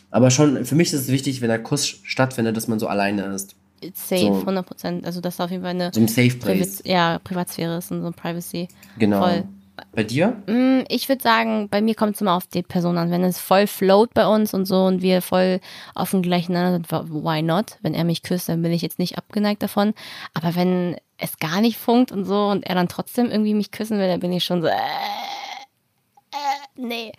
Aber 0.09 0.31
schon, 0.31 0.65
für 0.65 0.75
mich 0.75 0.93
ist 0.93 1.01
es 1.01 1.07
wichtig, 1.09 1.41
wenn 1.41 1.49
der 1.49 1.61
Kuss 1.61 1.99
stattfindet, 2.03 2.55
dass 2.55 2.67
man 2.67 2.79
so 2.79 2.87
alleine 2.87 3.23
ist. 3.25 3.55
Safe, 3.93 4.27
so. 4.27 4.39
100 4.41 4.65
Prozent. 4.65 5.05
Also, 5.05 5.21
dass 5.21 5.39
auf 5.39 5.51
jeden 5.51 5.63
Fall 5.63 5.71
eine. 5.71 5.91
So 5.93 6.01
ein 6.01 6.07
Safe 6.07 6.35
Place. 6.35 6.77
Privat, 6.77 6.85
ja, 6.85 7.19
Privatsphäre 7.23 7.77
ist 7.77 7.91
und 7.91 8.01
so 8.01 8.11
Privacy. 8.11 8.67
Genau. 8.97 9.21
Voll. 9.21 9.43
Bei 9.91 10.03
dir? 10.03 10.37
Mm, 10.45 10.81
ich 10.87 11.09
würde 11.09 11.23
sagen, 11.23 11.67
bei 11.69 11.81
mir 11.81 11.95
kommt 11.95 12.15
es 12.15 12.21
immer 12.21 12.33
auf 12.33 12.45
die 12.45 12.61
Person 12.61 12.97
an. 12.97 13.09
Wenn 13.09 13.23
es 13.23 13.39
voll 13.39 13.65
float 13.65 14.13
bei 14.13 14.27
uns 14.27 14.53
und 14.53 14.65
so 14.65 14.85
und 14.85 15.01
wir 15.01 15.21
voll 15.21 15.59
auf 15.95 16.11
dem 16.11 16.21
gleichen 16.21 16.55
sind, 16.55 16.91
why 16.91 17.41
not? 17.41 17.77
Wenn 17.81 17.95
er 17.95 18.03
mich 18.03 18.21
küsst, 18.21 18.49
dann 18.49 18.61
bin 18.61 18.71
ich 18.71 18.83
jetzt 18.83 18.99
nicht 18.99 19.17
abgeneigt 19.17 19.63
davon. 19.63 19.93
Aber 20.35 20.55
wenn 20.55 20.97
es 21.17 21.37
gar 21.39 21.59
nicht 21.61 21.77
funkt 21.77 22.11
und 22.11 22.25
so 22.25 22.47
und 22.47 22.65
er 22.65 22.75
dann 22.75 22.87
trotzdem 22.87 23.31
irgendwie 23.31 23.55
mich 23.55 23.71
küssen 23.71 23.97
will, 23.97 24.07
dann 24.07 24.19
bin 24.19 24.31
ich 24.31 24.43
schon 24.43 24.61
so, 24.61 24.67
äh, 24.67 24.73
nee. 26.77 27.11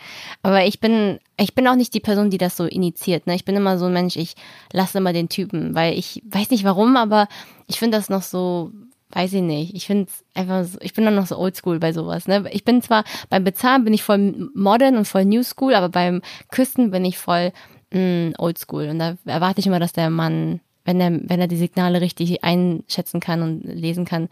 Aber 0.42 0.64
ich 0.64 0.80
bin, 0.80 1.18
ich 1.36 1.54
bin 1.54 1.66
auch 1.68 1.76
nicht 1.76 1.94
die 1.94 2.00
Person, 2.00 2.30
die 2.30 2.38
das 2.38 2.56
so 2.56 2.64
initiiert. 2.64 3.26
Ne? 3.26 3.34
Ich 3.34 3.44
bin 3.44 3.56
immer 3.56 3.78
so 3.78 3.86
ein 3.86 3.92
Mensch, 3.92 4.16
ich 4.16 4.34
lasse 4.72 4.98
immer 4.98 5.12
den 5.12 5.28
Typen, 5.28 5.74
weil 5.74 5.98
ich 5.98 6.22
weiß 6.26 6.50
nicht 6.50 6.64
warum, 6.64 6.96
aber 6.96 7.28
ich 7.66 7.78
finde 7.78 7.96
das 7.96 8.08
noch 8.08 8.22
so 8.22 8.72
weiß 9.14 9.32
ich 9.32 9.42
nicht. 9.42 9.74
Ich 9.74 9.86
finde 9.86 10.10
einfach 10.34 10.64
so, 10.64 10.78
ich 10.80 10.92
bin 10.92 11.04
dann 11.04 11.14
noch 11.14 11.26
so 11.26 11.38
oldschool 11.38 11.78
bei 11.78 11.92
sowas. 11.92 12.26
Ne? 12.26 12.44
Ich 12.50 12.64
bin 12.64 12.82
zwar 12.82 13.04
beim 13.30 13.44
Bezahlen 13.44 13.84
bin 13.84 13.94
ich 13.94 14.02
voll 14.02 14.50
modern 14.54 14.96
und 14.96 15.06
voll 15.06 15.24
new 15.24 15.42
school, 15.42 15.74
aber 15.74 15.88
beim 15.88 16.20
Küssen 16.50 16.90
bin 16.90 17.04
ich 17.04 17.18
voll 17.18 17.52
mm, 17.92 18.32
oldschool. 18.38 18.88
Und 18.88 18.98
da 18.98 19.16
erwarte 19.24 19.60
ich 19.60 19.66
immer, 19.66 19.80
dass 19.80 19.92
der 19.92 20.10
Mann, 20.10 20.60
wenn 20.84 21.00
er, 21.00 21.12
wenn 21.12 21.40
er 21.40 21.48
die 21.48 21.56
Signale 21.56 22.00
richtig 22.00 22.44
einschätzen 22.44 23.20
kann 23.20 23.42
und 23.42 23.64
lesen 23.64 24.04
kann, 24.04 24.28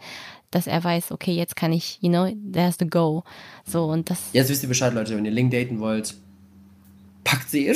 dass 0.51 0.67
er 0.67 0.83
weiß, 0.83 1.11
okay, 1.11 1.33
jetzt 1.33 1.55
kann 1.55 1.73
ich, 1.73 1.97
you 2.01 2.09
know, 2.09 2.31
there's 2.51 2.77
the 2.77 2.87
go. 2.87 3.23
So 3.65 3.85
und 3.85 4.09
das. 4.09 4.19
Jetzt 4.33 4.49
wisst 4.49 4.63
ihr 4.63 4.69
Bescheid, 4.69 4.93
Leute, 4.93 5.15
wenn 5.17 5.25
ihr 5.25 5.31
Link 5.31 5.51
daten 5.51 5.79
wollt, 5.79 6.13
packt 7.23 7.49
sie 7.49 7.67
ihr 7.67 7.75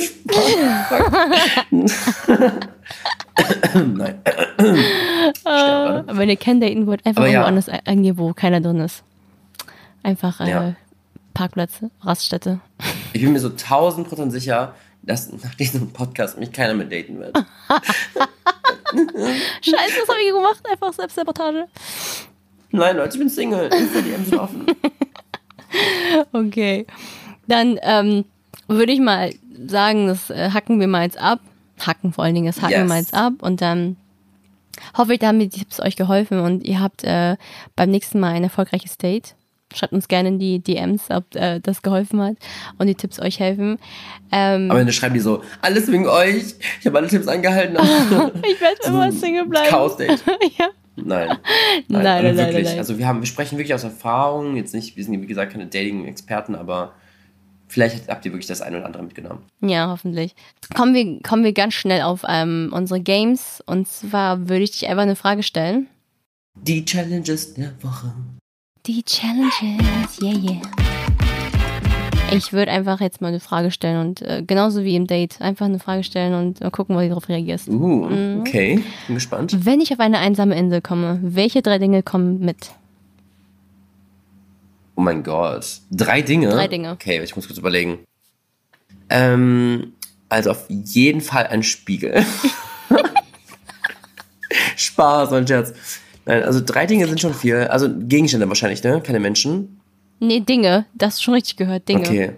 Nein. 3.74 4.14
uh, 5.44 6.02
wenn 6.16 6.28
ihr 6.28 6.36
kennen 6.36 6.60
daten 6.60 6.86
wollt, 6.86 7.04
einfach 7.04 7.22
irgendwo 7.22 7.40
ja. 7.40 7.44
anders 7.46 7.68
eingehen, 7.68 8.18
wo 8.18 8.32
keiner 8.32 8.60
drin 8.60 8.80
ist. 8.80 9.02
Einfach 10.02 10.40
äh, 10.40 10.50
ja. 10.50 10.74
Parkplatz, 11.34 11.80
Raststätte. 12.02 12.60
Ich 13.12 13.22
bin 13.22 13.32
mir 13.32 13.40
so 13.40 13.50
tausend 13.50 14.08
Prozent 14.08 14.32
sicher, 14.32 14.74
dass 15.02 15.32
nach 15.32 15.54
diesem 15.54 15.90
Podcast 15.92 16.38
mich 16.38 16.52
keiner 16.52 16.74
mehr 16.74 16.86
daten 16.86 17.18
wird. 17.18 17.36
Scheiße, 19.62 20.00
was 20.02 20.08
habe 20.08 20.20
ich 20.24 20.32
gemacht? 20.32 20.62
Einfach 20.70 20.92
Selbstsabotage. 20.92 21.68
Nein, 22.70 22.96
Leute, 22.96 23.14
ich 23.14 23.18
bin 23.18 23.28
Single. 23.28 23.68
Insta-DM 23.72 24.24
sind 24.24 24.38
offen. 24.38 24.66
Okay. 26.32 26.86
Dann 27.46 27.78
ähm, 27.82 28.24
würde 28.68 28.90
ich 28.90 29.00
mal 29.00 29.34
sagen, 29.66 30.06
das 30.06 30.30
äh, 30.30 30.50
hacken 30.50 30.80
wir 30.80 30.88
mal 30.88 31.04
jetzt 31.04 31.18
ab. 31.18 31.40
Hacken 31.78 32.12
vor 32.12 32.24
allen 32.24 32.34
Dingen, 32.34 32.46
das 32.46 32.62
hacken 32.62 32.70
yes. 32.70 32.80
wir 32.80 32.88
mal 32.88 33.00
jetzt 33.00 33.14
ab 33.14 33.34
und 33.40 33.60
dann 33.60 33.96
hoffe 34.96 35.12
ich, 35.14 35.18
damit 35.18 35.52
Tipps 35.52 35.78
euch 35.80 35.96
geholfen 35.96 36.40
und 36.40 36.64
ihr 36.64 36.80
habt 36.80 37.04
äh, 37.04 37.36
beim 37.76 37.90
nächsten 37.90 38.18
Mal 38.18 38.32
ein 38.32 38.44
erfolgreiches 38.44 38.96
Date. 38.98 39.34
Schreibt 39.74 39.92
uns 39.92 40.08
gerne 40.08 40.28
in 40.28 40.38
die 40.38 40.60
DMs, 40.60 41.10
ob 41.10 41.34
äh, 41.34 41.60
das 41.60 41.82
geholfen 41.82 42.20
hat 42.20 42.36
und 42.78 42.86
die 42.86 42.94
Tipps 42.94 43.20
euch 43.20 43.38
helfen. 43.38 43.78
Ähm, 44.32 44.70
Aber 44.70 44.80
dann 44.80 44.92
schreiben 44.92 45.14
die 45.14 45.20
so, 45.20 45.42
alles 45.60 45.90
wegen 45.90 46.06
euch, 46.06 46.54
ich 46.80 46.86
habe 46.86 46.98
alle 46.98 47.08
Tipps 47.08 47.28
eingehalten. 47.28 47.76
ich 48.42 48.60
werde 48.60 48.76
so 48.82 48.88
immer 48.88 49.12
Single 49.12 49.46
bleiben. 49.46 49.68
Chaos-Date. 49.68 50.22
ja. 50.58 50.68
Nein. 50.96 51.28
Nein, 51.88 52.02
nein, 52.02 52.06
also 52.26 52.42
nein, 52.42 52.46
wirklich. 52.48 52.68
Nein, 52.68 52.78
Also 52.78 52.98
wir 52.98 53.06
haben, 53.06 53.20
wir 53.20 53.26
sprechen 53.26 53.56
wirklich 53.56 53.74
aus 53.74 53.84
Erfahrung. 53.84 54.56
Jetzt 54.56 54.74
nicht, 54.74 54.96
wir 54.96 55.04
sind 55.04 55.20
wie 55.22 55.26
gesagt 55.26 55.52
keine 55.52 55.66
Dating-Experten, 55.66 56.54
aber 56.54 56.92
vielleicht 57.68 58.08
habt 58.08 58.24
ihr 58.26 58.32
wirklich 58.32 58.46
das 58.48 58.60
eine 58.60 58.78
oder 58.78 58.86
andere 58.86 59.02
mitgenommen. 59.02 59.44
Ja, 59.60 59.88
hoffentlich. 59.88 60.34
Kommen 60.74 60.94
wir, 60.94 61.20
kommen 61.22 61.44
wir 61.44 61.52
ganz 61.52 61.74
schnell 61.74 62.02
auf 62.02 62.22
ähm, 62.28 62.70
unsere 62.72 63.00
Games. 63.00 63.62
Und 63.66 63.86
zwar 63.86 64.48
würde 64.48 64.64
ich 64.64 64.72
dich 64.72 64.88
einfach 64.88 65.02
eine 65.02 65.16
Frage 65.16 65.42
stellen. 65.42 65.86
Die 66.54 66.84
Challenges 66.84 67.54
der 67.54 67.72
Woche. 67.82 68.12
Die 68.88 69.02
Challenges, 69.02 70.18
yeah, 70.22 70.32
yeah. 70.32 70.62
Ich 72.32 72.54
würde 72.54 72.72
einfach 72.72 73.02
jetzt 73.02 73.20
mal 73.20 73.28
eine 73.28 73.38
Frage 73.38 73.70
stellen 73.70 74.00
und 74.00 74.22
äh, 74.22 74.42
genauso 74.46 74.82
wie 74.82 74.96
im 74.96 75.06
Date 75.06 75.42
einfach 75.42 75.66
eine 75.66 75.78
Frage 75.78 76.02
stellen 76.04 76.32
und 76.32 76.62
mal 76.62 76.70
gucken, 76.70 76.96
wie 76.96 77.02
du 77.02 77.10
darauf 77.10 77.28
reagierst. 77.28 77.68
Uh, 77.68 78.06
mhm. 78.06 78.40
okay. 78.40 78.82
Bin 79.06 79.16
gespannt. 79.16 79.66
Wenn 79.66 79.82
ich 79.82 79.92
auf 79.92 80.00
eine 80.00 80.20
einsame 80.20 80.56
Insel 80.58 80.80
komme, 80.80 81.18
welche 81.22 81.60
drei 81.60 81.78
Dinge 81.78 82.02
kommen 82.02 82.38
mit? 82.38 82.70
Oh 84.96 85.02
mein 85.02 85.22
Gott. 85.22 85.82
Drei 85.90 86.22
Dinge? 86.22 86.48
Drei 86.48 86.66
Dinge. 86.66 86.92
Okay, 86.92 87.22
ich 87.22 87.36
muss 87.36 87.46
kurz 87.46 87.58
überlegen. 87.58 87.98
Ähm, 89.10 89.92
also 90.30 90.52
auf 90.52 90.64
jeden 90.70 91.20
Fall 91.20 91.46
ein 91.48 91.62
Spiegel. 91.62 92.24
Spaß, 94.76 95.30
mein 95.32 95.46
Scherz. 95.46 95.74
Nein, 96.28 96.42
also 96.42 96.60
drei 96.64 96.84
Dinge 96.84 97.06
sind 97.06 97.18
schon 97.18 97.32
viel. 97.32 97.56
Also 97.56 97.88
Gegenstände 97.90 98.46
wahrscheinlich, 98.48 98.84
ne? 98.84 99.00
Keine 99.00 99.18
Menschen. 99.18 99.80
Nee, 100.20 100.40
Dinge. 100.40 100.84
Das 100.92 101.14
ist 101.14 101.22
schon 101.22 101.32
richtig 101.32 101.56
gehört, 101.56 101.88
Dinge. 101.88 102.00
Okay. 102.00 102.32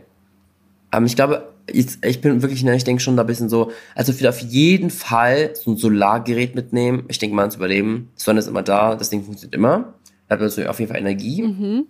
Ähm, 0.92 1.06
ich 1.06 1.16
glaube, 1.16 1.52
ich, 1.66 1.98
ich 2.04 2.20
bin 2.20 2.40
wirklich, 2.40 2.62
ne, 2.62 2.76
ich 2.76 2.84
denke 2.84 3.02
schon 3.02 3.16
da 3.16 3.24
ein 3.24 3.26
bisschen 3.26 3.48
so, 3.48 3.72
also 3.96 4.12
ich 4.12 4.20
will 4.20 4.28
auf 4.28 4.38
jeden 4.38 4.90
Fall 4.90 5.54
so 5.56 5.72
ein 5.72 5.76
Solargerät 5.76 6.54
mitnehmen. 6.54 7.02
Ich 7.08 7.18
denke 7.18 7.34
mal 7.34 7.42
ans 7.42 7.56
Überleben. 7.56 8.10
Die 8.16 8.22
Sonne 8.22 8.38
ist 8.38 8.46
immer 8.46 8.62
da, 8.62 8.94
das 8.94 9.10
Ding 9.10 9.24
funktioniert 9.24 9.56
immer. 9.56 9.92
Da 10.28 10.34
hat 10.34 10.40
man 10.40 10.50
so 10.50 10.64
auf 10.66 10.78
jeden 10.78 10.92
Fall 10.92 11.00
Energie. 11.00 11.42
Mhm. 11.42 11.86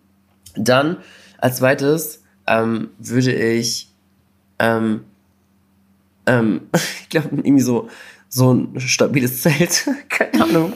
Dann 0.57 0.97
als 1.37 1.57
zweites 1.57 2.23
ähm, 2.47 2.89
würde 2.99 3.35
ich, 3.35 3.91
ähm, 4.59 5.05
ähm, 6.25 6.63
ich 7.03 7.11
glaube, 7.11 7.29
irgendwie 7.31 7.61
so, 7.61 7.91
so 8.31 8.55
ein 8.55 8.81
stabiles 8.81 9.43
Zelt, 9.43 9.87
keine 10.09 10.45
Ahnung. 10.45 10.73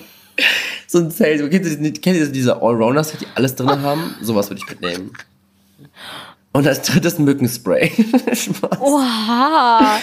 So 0.86 0.98
ein 0.98 1.10
Zelt, 1.10 1.50
kennt 1.50 1.66
ihr, 1.66 1.92
kennt 1.92 2.16
ihr 2.16 2.26
diese 2.28 2.60
Allrounders, 2.60 3.12
die 3.12 3.26
alles 3.34 3.54
drin 3.54 3.82
haben? 3.82 4.14
Sowas 4.20 4.50
würde 4.50 4.62
ich 4.64 4.70
mitnehmen. 4.70 5.12
Und 6.52 6.66
als 6.68 6.82
drittes 6.82 7.18
Mückenspray. 7.18 7.90
Oha! 8.80 9.98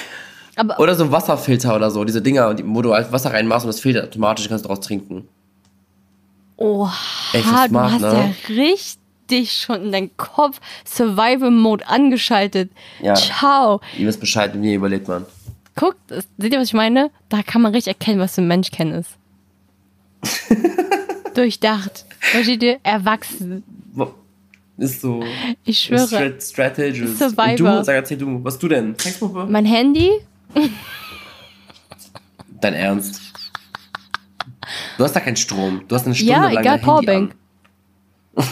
Aber 0.58 0.80
oder 0.80 0.96
so 0.96 1.06
ein 1.06 1.12
Wasserfilter 1.12 1.76
oder 1.76 1.90
so, 1.92 2.04
diese 2.04 2.22
Dinger, 2.22 2.56
wo 2.66 2.82
du 2.82 2.94
halt 2.94 3.12
Wasser 3.12 3.32
reinmachst 3.32 3.66
und 3.66 3.70
das 3.70 3.80
filtert 3.80 4.10
automatisch, 4.10 4.50
kannst 4.50 4.66
du 4.66 4.68
daraus 4.68 4.86
trinken. 4.86 5.28
Oha, 6.58 6.94
Ey, 7.34 7.42
smart, 7.42 7.72
du 7.72 7.80
hast 7.80 8.02
ne? 8.02 8.36
ja 8.48 8.64
richtig 8.64 9.52
schon 9.54 9.86
in 9.86 9.92
deinen 9.92 10.18
Kopf 10.18 10.60
Survival-Mode 10.86 11.88
angeschaltet. 11.88 12.70
Ja. 13.02 13.16
Ciao. 13.16 13.80
Ihr 13.98 14.08
wisst 14.08 14.20
Bescheid, 14.20 14.52
wie 14.54 14.74
überlebt 14.74 15.08
man. 15.08 15.26
Guckt, 15.76 15.98
seht 16.38 16.54
ihr, 16.54 16.60
was 16.60 16.68
ich 16.68 16.74
meine? 16.74 17.12
Da 17.30 17.44
kann 17.44 17.62
man 17.62 17.74
richtig 17.74 17.94
erkennen, 17.94 18.20
was 18.20 18.36
für 18.36 18.42
ein 18.42 18.48
Mensch 18.48 18.72
kennen 18.72 18.94
ist. 18.94 19.12
Durchdacht. 21.34 22.06
Versteht 22.20 22.64
ihr? 22.64 22.80
Erwachsen. 22.84 23.64
Ist 24.82 25.02
so. 25.02 25.24
Ich 25.64 25.80
schwöre. 25.80 26.08
Strat 26.08 26.42
Strategist. 26.42 27.20
Survivor. 27.20 27.52
Und 27.52 27.60
du, 27.60 27.84
sag, 27.84 27.94
erzähl 27.94 28.18
du. 28.18 28.44
Was 28.44 28.58
du 28.58 28.68
denn? 28.68 28.96
Sexpuppe? 28.98 29.46
Mein 29.48 29.66
Handy. 29.66 30.10
Dein 32.60 32.74
Ernst? 32.74 33.22
Du 34.98 35.04
hast 35.04 35.16
da 35.16 35.20
keinen 35.20 35.36
Strom. 35.36 35.84
Du 35.88 35.94
hast 35.96 36.08
eine 36.08 36.16
Stunde 36.16 36.34
ja, 36.34 36.50
lang 36.50 36.64
egal, 36.64 36.80
Powerbank. 36.80 37.36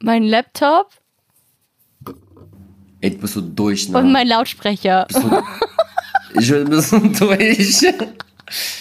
mein 0.00 0.22
Laptop. 0.22 0.90
Ey, 3.02 3.10
du 3.10 3.18
bist 3.18 3.34
so 3.34 3.42
durch, 3.42 3.90
ne? 3.90 3.98
Und 3.98 4.12
mein 4.12 4.28
Lautsprecher. 4.28 5.04
Bist 5.08 5.22
du, 5.22 5.42
ich 6.38 6.50
bin 6.50 6.64
ein 6.64 6.70
bisschen 6.70 7.12
durch. 7.18 7.86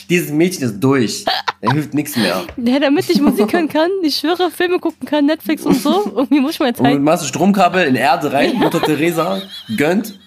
Dieses 0.10 0.30
Mädchen 0.32 0.64
ist 0.64 0.80
durch. 0.80 1.26
Er 1.62 1.72
hilft 1.74 1.94
nichts 1.96 2.16
mehr. 2.16 2.44
Ja, 2.58 2.80
damit 2.80 3.10
ich 3.10 3.20
Musik 3.20 3.52
hören 3.52 3.68
kann, 3.68 3.90
ich 4.04 4.18
schwöre, 4.18 4.52
Filme 4.52 4.78
gucken 4.80 5.08
kann, 5.08 5.26
Netflix 5.26 5.66
und 5.66 5.82
so. 5.82 6.12
Irgendwie 6.16 6.40
muss 6.40 6.54
ich 6.54 6.60
mal 6.60 6.76
zeigen. 6.76 6.98
Und 6.98 7.04
machst 7.04 7.24
du 7.24 7.28
Stromkabel 7.28 7.88
in 7.88 7.96
Erde 7.96 8.32
rein, 8.32 8.54
ja. 8.54 8.60
Mutter 8.60 8.82
Teresa 8.82 9.42
gönnt. 9.76 10.20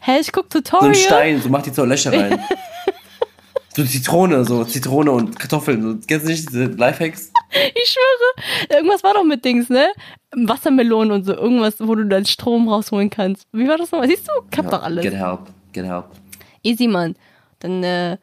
Hä, 0.00 0.20
ich 0.20 0.30
guck 0.30 0.48
Tutorial. 0.48 0.94
So 0.94 1.00
ein 1.00 1.06
Stein, 1.06 1.40
so 1.42 1.48
macht 1.48 1.66
die 1.66 1.72
zur 1.72 1.86
Löcher 1.86 2.12
rein. 2.12 2.38
So 3.76 3.82
Zitrone, 3.82 4.44
so 4.44 4.64
Zitrone 4.64 5.10
und 5.10 5.36
Kartoffeln. 5.36 5.82
So, 5.82 6.06
kennst 6.06 6.26
du 6.26 6.30
nicht 6.30 6.48
diese 6.48 6.66
Lifehacks? 6.66 7.32
Ich 7.50 7.90
schwöre, 7.90 8.76
irgendwas 8.76 9.02
war 9.02 9.14
doch 9.14 9.24
mit 9.24 9.44
Dings, 9.44 9.68
ne? 9.68 9.88
Wassermelonen 10.32 11.10
und 11.10 11.24
so, 11.24 11.34
irgendwas, 11.34 11.74
wo 11.80 11.96
du 11.96 12.06
dann 12.06 12.24
Strom 12.24 12.68
rausholen 12.68 13.10
kannst. 13.10 13.48
Wie 13.50 13.66
war 13.66 13.76
das 13.76 13.90
nochmal? 13.90 14.08
Siehst 14.08 14.28
du, 14.28 14.32
ich 14.48 14.58
hab 14.58 14.66
ja, 14.66 14.70
doch 14.70 14.82
alles. 14.84 15.02
Get 15.02 15.14
help, 15.14 15.40
get 15.72 15.86
help. 15.86 16.04
Easy, 16.64 16.88
Mann. 16.88 17.14
Dann, 17.60 17.82
äh, 17.84 18.16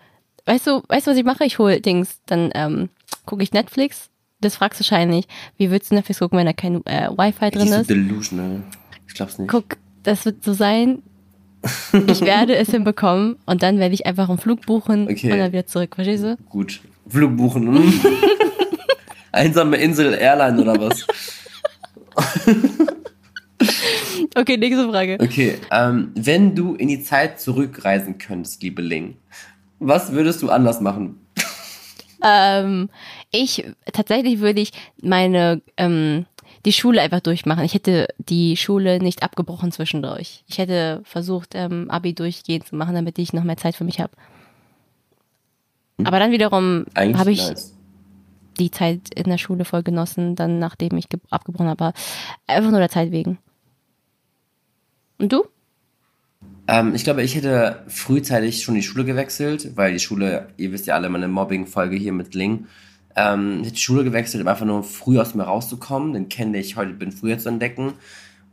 weißt 0.45 0.67
du, 0.67 0.83
weißt 0.87 1.07
du, 1.07 1.11
was 1.11 1.17
ich 1.17 1.23
mache? 1.23 1.45
Ich 1.45 1.59
hole 1.59 1.79
Dings, 1.79 2.19
dann 2.25 2.51
ähm, 2.53 2.89
gucke 3.25 3.43
ich 3.43 3.53
Netflix. 3.53 4.09
Das 4.41 4.55
fragst 4.55 4.79
du 4.79 4.83
wahrscheinlich. 4.83 5.27
Wie 5.57 5.71
würdest 5.71 5.91
du 5.91 5.95
Netflix 5.95 6.19
gucken, 6.19 6.39
wenn 6.39 6.47
da 6.47 6.53
kein 6.53 6.85
äh, 6.85 7.09
Wi-Fi 7.09 7.51
drin 7.51 7.67
ist? 7.67 7.71
Das 7.71 7.81
ist 7.81 7.89
delusional. 7.89 8.63
Ich 9.07 9.13
glaub's 9.13 9.37
nicht. 9.37 9.49
Guck, 9.49 9.77
das 10.03 10.25
wird 10.25 10.43
so 10.43 10.53
sein, 10.53 11.03
ich 12.07 12.21
werde 12.25 12.55
es 12.55 12.71
hinbekommen 12.71 13.37
und 13.45 13.61
dann 13.61 13.77
werde 13.79 13.93
ich 13.93 14.05
einfach 14.05 14.29
einen 14.29 14.37
Flug 14.37 14.65
buchen 14.65 15.07
okay. 15.09 15.31
und 15.31 15.39
dann 15.39 15.51
wieder 15.51 15.65
zurück. 15.65 15.95
Verstehst 15.95 16.23
du? 16.23 16.37
Gut. 16.49 16.81
Flug 17.07 17.37
buchen. 17.37 18.01
Einsame 19.31 19.77
Insel 19.77 20.13
Airline 20.13 20.61
oder 20.61 20.79
was? 20.79 21.05
Okay, 24.35 24.57
nächste 24.57 24.89
Frage. 24.89 25.17
Okay, 25.19 25.57
ähm, 25.71 26.11
wenn 26.15 26.55
du 26.55 26.75
in 26.75 26.87
die 26.87 27.03
Zeit 27.03 27.39
zurückreisen 27.39 28.17
könntest, 28.17 28.63
liebe 28.63 28.81
Ling, 28.81 29.17
was 29.79 30.11
würdest 30.11 30.41
du 30.41 30.49
anders 30.49 30.79
machen? 30.79 31.19
Ähm, 32.23 32.89
ich, 33.31 33.65
tatsächlich 33.91 34.39
würde 34.39 34.61
ich 34.61 34.71
meine, 35.01 35.61
ähm, 35.77 36.25
die 36.65 36.73
Schule 36.73 37.01
einfach 37.01 37.21
durchmachen. 37.21 37.63
Ich 37.63 37.73
hätte 37.73 38.07
die 38.19 38.55
Schule 38.55 38.99
nicht 38.99 39.23
abgebrochen 39.23 39.71
zwischendurch. 39.71 40.43
Ich 40.47 40.59
hätte 40.59 41.01
versucht, 41.03 41.55
ähm, 41.55 41.89
Abi 41.89 42.13
durchgehend 42.13 42.67
zu 42.67 42.75
machen, 42.75 42.93
damit 42.93 43.17
ich 43.17 43.33
noch 43.33 43.43
mehr 43.43 43.57
Zeit 43.57 43.75
für 43.75 43.83
mich 43.83 43.99
habe. 43.99 44.11
Hm. 45.97 46.05
Aber 46.05 46.19
dann 46.19 46.31
wiederum 46.31 46.85
habe 46.95 47.31
ich 47.31 47.47
nice. 47.47 47.75
die 48.59 48.69
Zeit 48.69 49.13
in 49.15 49.23
der 49.23 49.39
Schule 49.39 49.65
voll 49.65 49.81
genossen, 49.81 50.35
dann 50.35 50.59
nachdem 50.59 50.97
ich 50.97 51.07
abgebrochen 51.31 51.67
habe. 51.67 51.93
Einfach 52.45 52.69
nur 52.69 52.79
der 52.79 52.89
Zeit 52.89 53.11
wegen. 53.11 53.39
Und 55.21 55.31
du? 55.31 55.45
Ähm, 56.67 56.95
ich 56.95 57.03
glaube, 57.03 57.21
ich 57.21 57.35
hätte 57.35 57.83
frühzeitig 57.87 58.63
schon 58.63 58.73
die 58.73 58.81
Schule 58.81 59.05
gewechselt, 59.05 59.71
weil 59.75 59.93
die 59.93 59.99
Schule, 59.99 60.47
ihr 60.57 60.71
wisst 60.71 60.87
ja 60.87 60.95
alle, 60.95 61.09
meine 61.09 61.27
Mobbing-Folge 61.27 61.95
hier 61.95 62.11
mit 62.11 62.33
Ling, 62.33 62.65
ähm, 63.15 63.59
ich 63.59 63.67
hätte 63.67 63.75
die 63.75 63.81
Schule 63.81 64.03
gewechselt, 64.03 64.41
um 64.41 64.47
einfach 64.47 64.65
nur 64.65 64.83
früh 64.83 65.19
aus 65.19 65.35
mir 65.35 65.43
rauszukommen, 65.43 66.13
den 66.13 66.27
kenne 66.27 66.57
ich 66.57 66.75
heute, 66.75 66.93
bin 66.93 67.11
früher 67.11 67.37
zu 67.37 67.49
entdecken. 67.49 67.93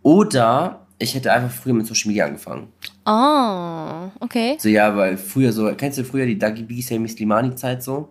Oder 0.03 0.87
ich 0.99 1.15
hätte 1.15 1.33
einfach 1.33 1.51
früher 1.51 1.73
mit 1.73 1.87
Social 1.87 2.09
Media 2.09 2.27
angefangen. 2.27 2.69
Oh, 3.07 4.11
okay. 4.21 4.57
So, 4.59 4.69
ja, 4.69 4.95
weil 4.95 5.17
früher 5.17 5.53
so, 5.53 5.73
kennst 5.75 5.99
du 5.99 6.05
früher 6.05 6.27
die 6.27 6.39
Dagi 6.39 6.65
B, 6.65 6.83
Sammy 6.83 7.09
Slimani 7.09 7.55
Zeit 7.55 7.83
so? 7.83 8.11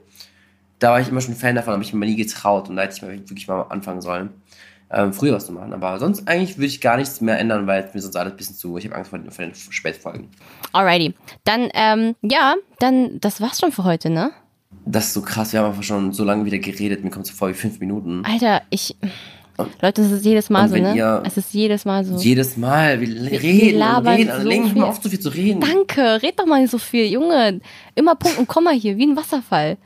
Da 0.80 0.92
war 0.92 1.02
ich 1.02 1.10
immer 1.10 1.22
schon 1.22 1.36
Fan 1.36 1.56
davon, 1.56 1.74
habe 1.74 1.84
ich 1.84 1.94
mir 1.94 2.06
nie 2.06 2.16
getraut 2.16 2.70
und 2.70 2.76
da 2.76 2.84
hätte 2.84 2.96
ich 2.96 3.02
mal 3.04 3.12
wirklich 3.12 3.48
mal 3.48 3.62
anfangen 3.64 4.02
sollen 4.02 4.30
ähm, 4.90 5.14
früher 5.14 5.34
was 5.34 5.46
zu 5.46 5.52
machen. 5.52 5.74
Aber 5.74 6.00
sonst 6.00 6.28
eigentlich 6.28 6.58
würde 6.58 6.68
ich 6.68 6.82
gar 6.82 6.98
nichts 6.98 7.22
mehr 7.22 7.40
ändern, 7.40 7.68
weil 7.68 7.90
mir 7.94 8.02
sonst 8.02 8.16
alles 8.16 8.34
ein 8.34 8.38
bisschen 8.38 8.56
zu. 8.56 8.78
Ich 8.78 8.86
habe 8.86 8.96
Angst 8.96 9.10
vor 9.10 9.20
den, 9.20 9.32
vor 9.32 9.46
den 9.46 9.54
Spätfolgen. 9.54 10.30
Alrighty. 10.74 11.14
Dann, 11.44 11.70
ähm, 11.74 12.16
ja, 12.22 12.56
dann, 12.80 13.20
das 13.20 13.42
war's 13.42 13.60
schon 13.60 13.72
für 13.72 13.84
heute, 13.84 14.10
ne? 14.10 14.32
Das 14.86 15.08
ist 15.08 15.14
so 15.14 15.22
krass. 15.22 15.52
Wir 15.52 15.60
haben 15.60 15.70
einfach 15.72 15.84
schon 15.84 16.14
so 16.14 16.24
lange 16.24 16.46
wieder 16.46 16.60
geredet. 16.60 17.04
Mir 17.04 17.10
kommt 17.10 17.26
es 17.26 17.32
so 17.32 17.38
vor 17.38 17.50
wie 17.50 17.54
fünf 17.54 17.80
Minuten. 17.80 18.24
Alter, 18.26 18.62
ich. 18.70 18.96
Leute, 19.82 20.04
es 20.04 20.12
ist 20.12 20.24
jedes 20.24 20.52
Mal 20.52 20.70
so, 20.70 20.76
ne? 20.76 21.24
Es 21.26 21.36
ist 21.36 21.52
jedes 21.52 21.84
Mal 21.84 22.06
so. 22.06 22.16
Jedes 22.18 22.58
Mal. 22.58 23.02
Wir 23.02 23.08
reden, 23.42 23.80
wir 23.80 23.98
und 23.98 24.08
reden. 24.08 24.32
So 24.42 24.48
Legen, 24.48 24.74
mal 24.76 24.86
auf, 24.86 25.02
so 25.02 25.10
viel 25.10 25.20
zu 25.20 25.30
reden. 25.30 25.62
Danke, 25.62 26.22
red 26.22 26.40
doch 26.40 26.46
mal 26.46 26.62
nicht 26.62 26.70
so 26.70 26.78
viel. 26.78 27.06
Junge, 27.06 27.60
immer 27.96 28.16
Punkt 28.16 28.38
und 28.38 28.48
Komma 28.48 28.70
hier, 28.70 28.98
wie 28.98 29.08
ein 29.08 29.18
Wasserfall. 29.18 29.78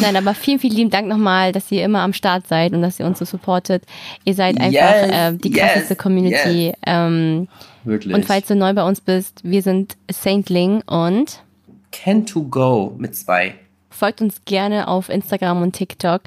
Nein, 0.00 0.16
aber 0.16 0.34
vielen, 0.34 0.58
vielen 0.58 0.74
lieben 0.74 0.90
Dank 0.90 1.08
nochmal, 1.08 1.52
dass 1.52 1.70
ihr 1.70 1.84
immer 1.84 2.00
am 2.00 2.12
Start 2.12 2.46
seid 2.46 2.72
und 2.72 2.82
dass 2.82 2.98
ihr 2.98 3.06
uns 3.06 3.18
so 3.18 3.24
supportet. 3.24 3.84
Ihr 4.24 4.34
seid 4.34 4.60
einfach 4.60 4.72
yes, 4.72 5.10
äh, 5.10 5.32
die 5.36 5.50
krasseste 5.50 5.94
yes, 5.94 5.98
Community. 5.98 6.66
Yes. 6.66 6.76
Ähm, 6.86 7.48
Wirklich. 7.84 8.14
Und 8.14 8.24
falls 8.24 8.46
du 8.46 8.54
neu 8.54 8.72
bei 8.74 8.84
uns 8.84 9.00
bist, 9.00 9.40
wir 9.42 9.62
sind 9.62 9.96
Saintling 10.10 10.82
und 10.82 11.42
Can 11.90 12.24
to 12.26 12.42
Go 12.44 12.94
mit 12.96 13.16
zwei. 13.16 13.54
Folgt 13.90 14.22
uns 14.22 14.44
gerne 14.44 14.88
auf 14.88 15.08
Instagram 15.08 15.62
und 15.62 15.72
TikTok. 15.72 16.22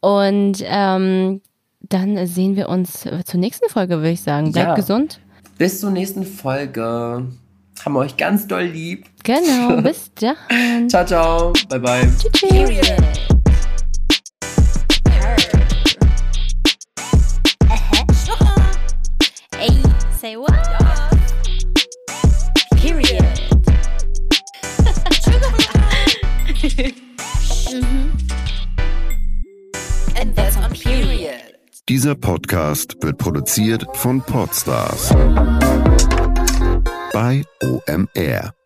Und 0.00 0.62
ähm, 0.64 1.40
dann 1.80 2.26
sehen 2.26 2.56
wir 2.56 2.68
uns 2.68 3.06
zur 3.24 3.40
nächsten 3.40 3.68
Folge, 3.68 3.96
würde 3.96 4.10
ich 4.10 4.22
sagen. 4.22 4.52
Bleibt 4.52 4.68
ja. 4.68 4.74
gesund. 4.74 5.20
Bis 5.56 5.80
zur 5.80 5.90
nächsten 5.90 6.24
Folge. 6.24 7.26
Haben 7.84 7.94
wir 7.94 8.00
euch 8.00 8.16
ganz 8.16 8.46
doll 8.46 8.64
lieb. 8.64 9.06
Genau, 9.22 9.76
bis 9.82 10.10
dann. 10.14 10.88
ciao, 10.88 11.04
ciao. 11.04 11.52
Bye, 11.68 11.78
bye. 11.80 12.08
Tschüss. 12.32 12.70
Say 20.20 20.36
what? 20.36 20.50
Period. 22.76 23.22
And 30.16 30.34
that's 30.34 30.56
on 30.56 30.72
period. 30.72 31.40
Dieser 31.88 32.16
Podcast 32.16 32.96
wird 33.00 33.18
produziert 33.18 33.86
von 33.94 34.20
Podstars 34.22 35.14
bei 37.12 37.44
OMR. 37.62 38.57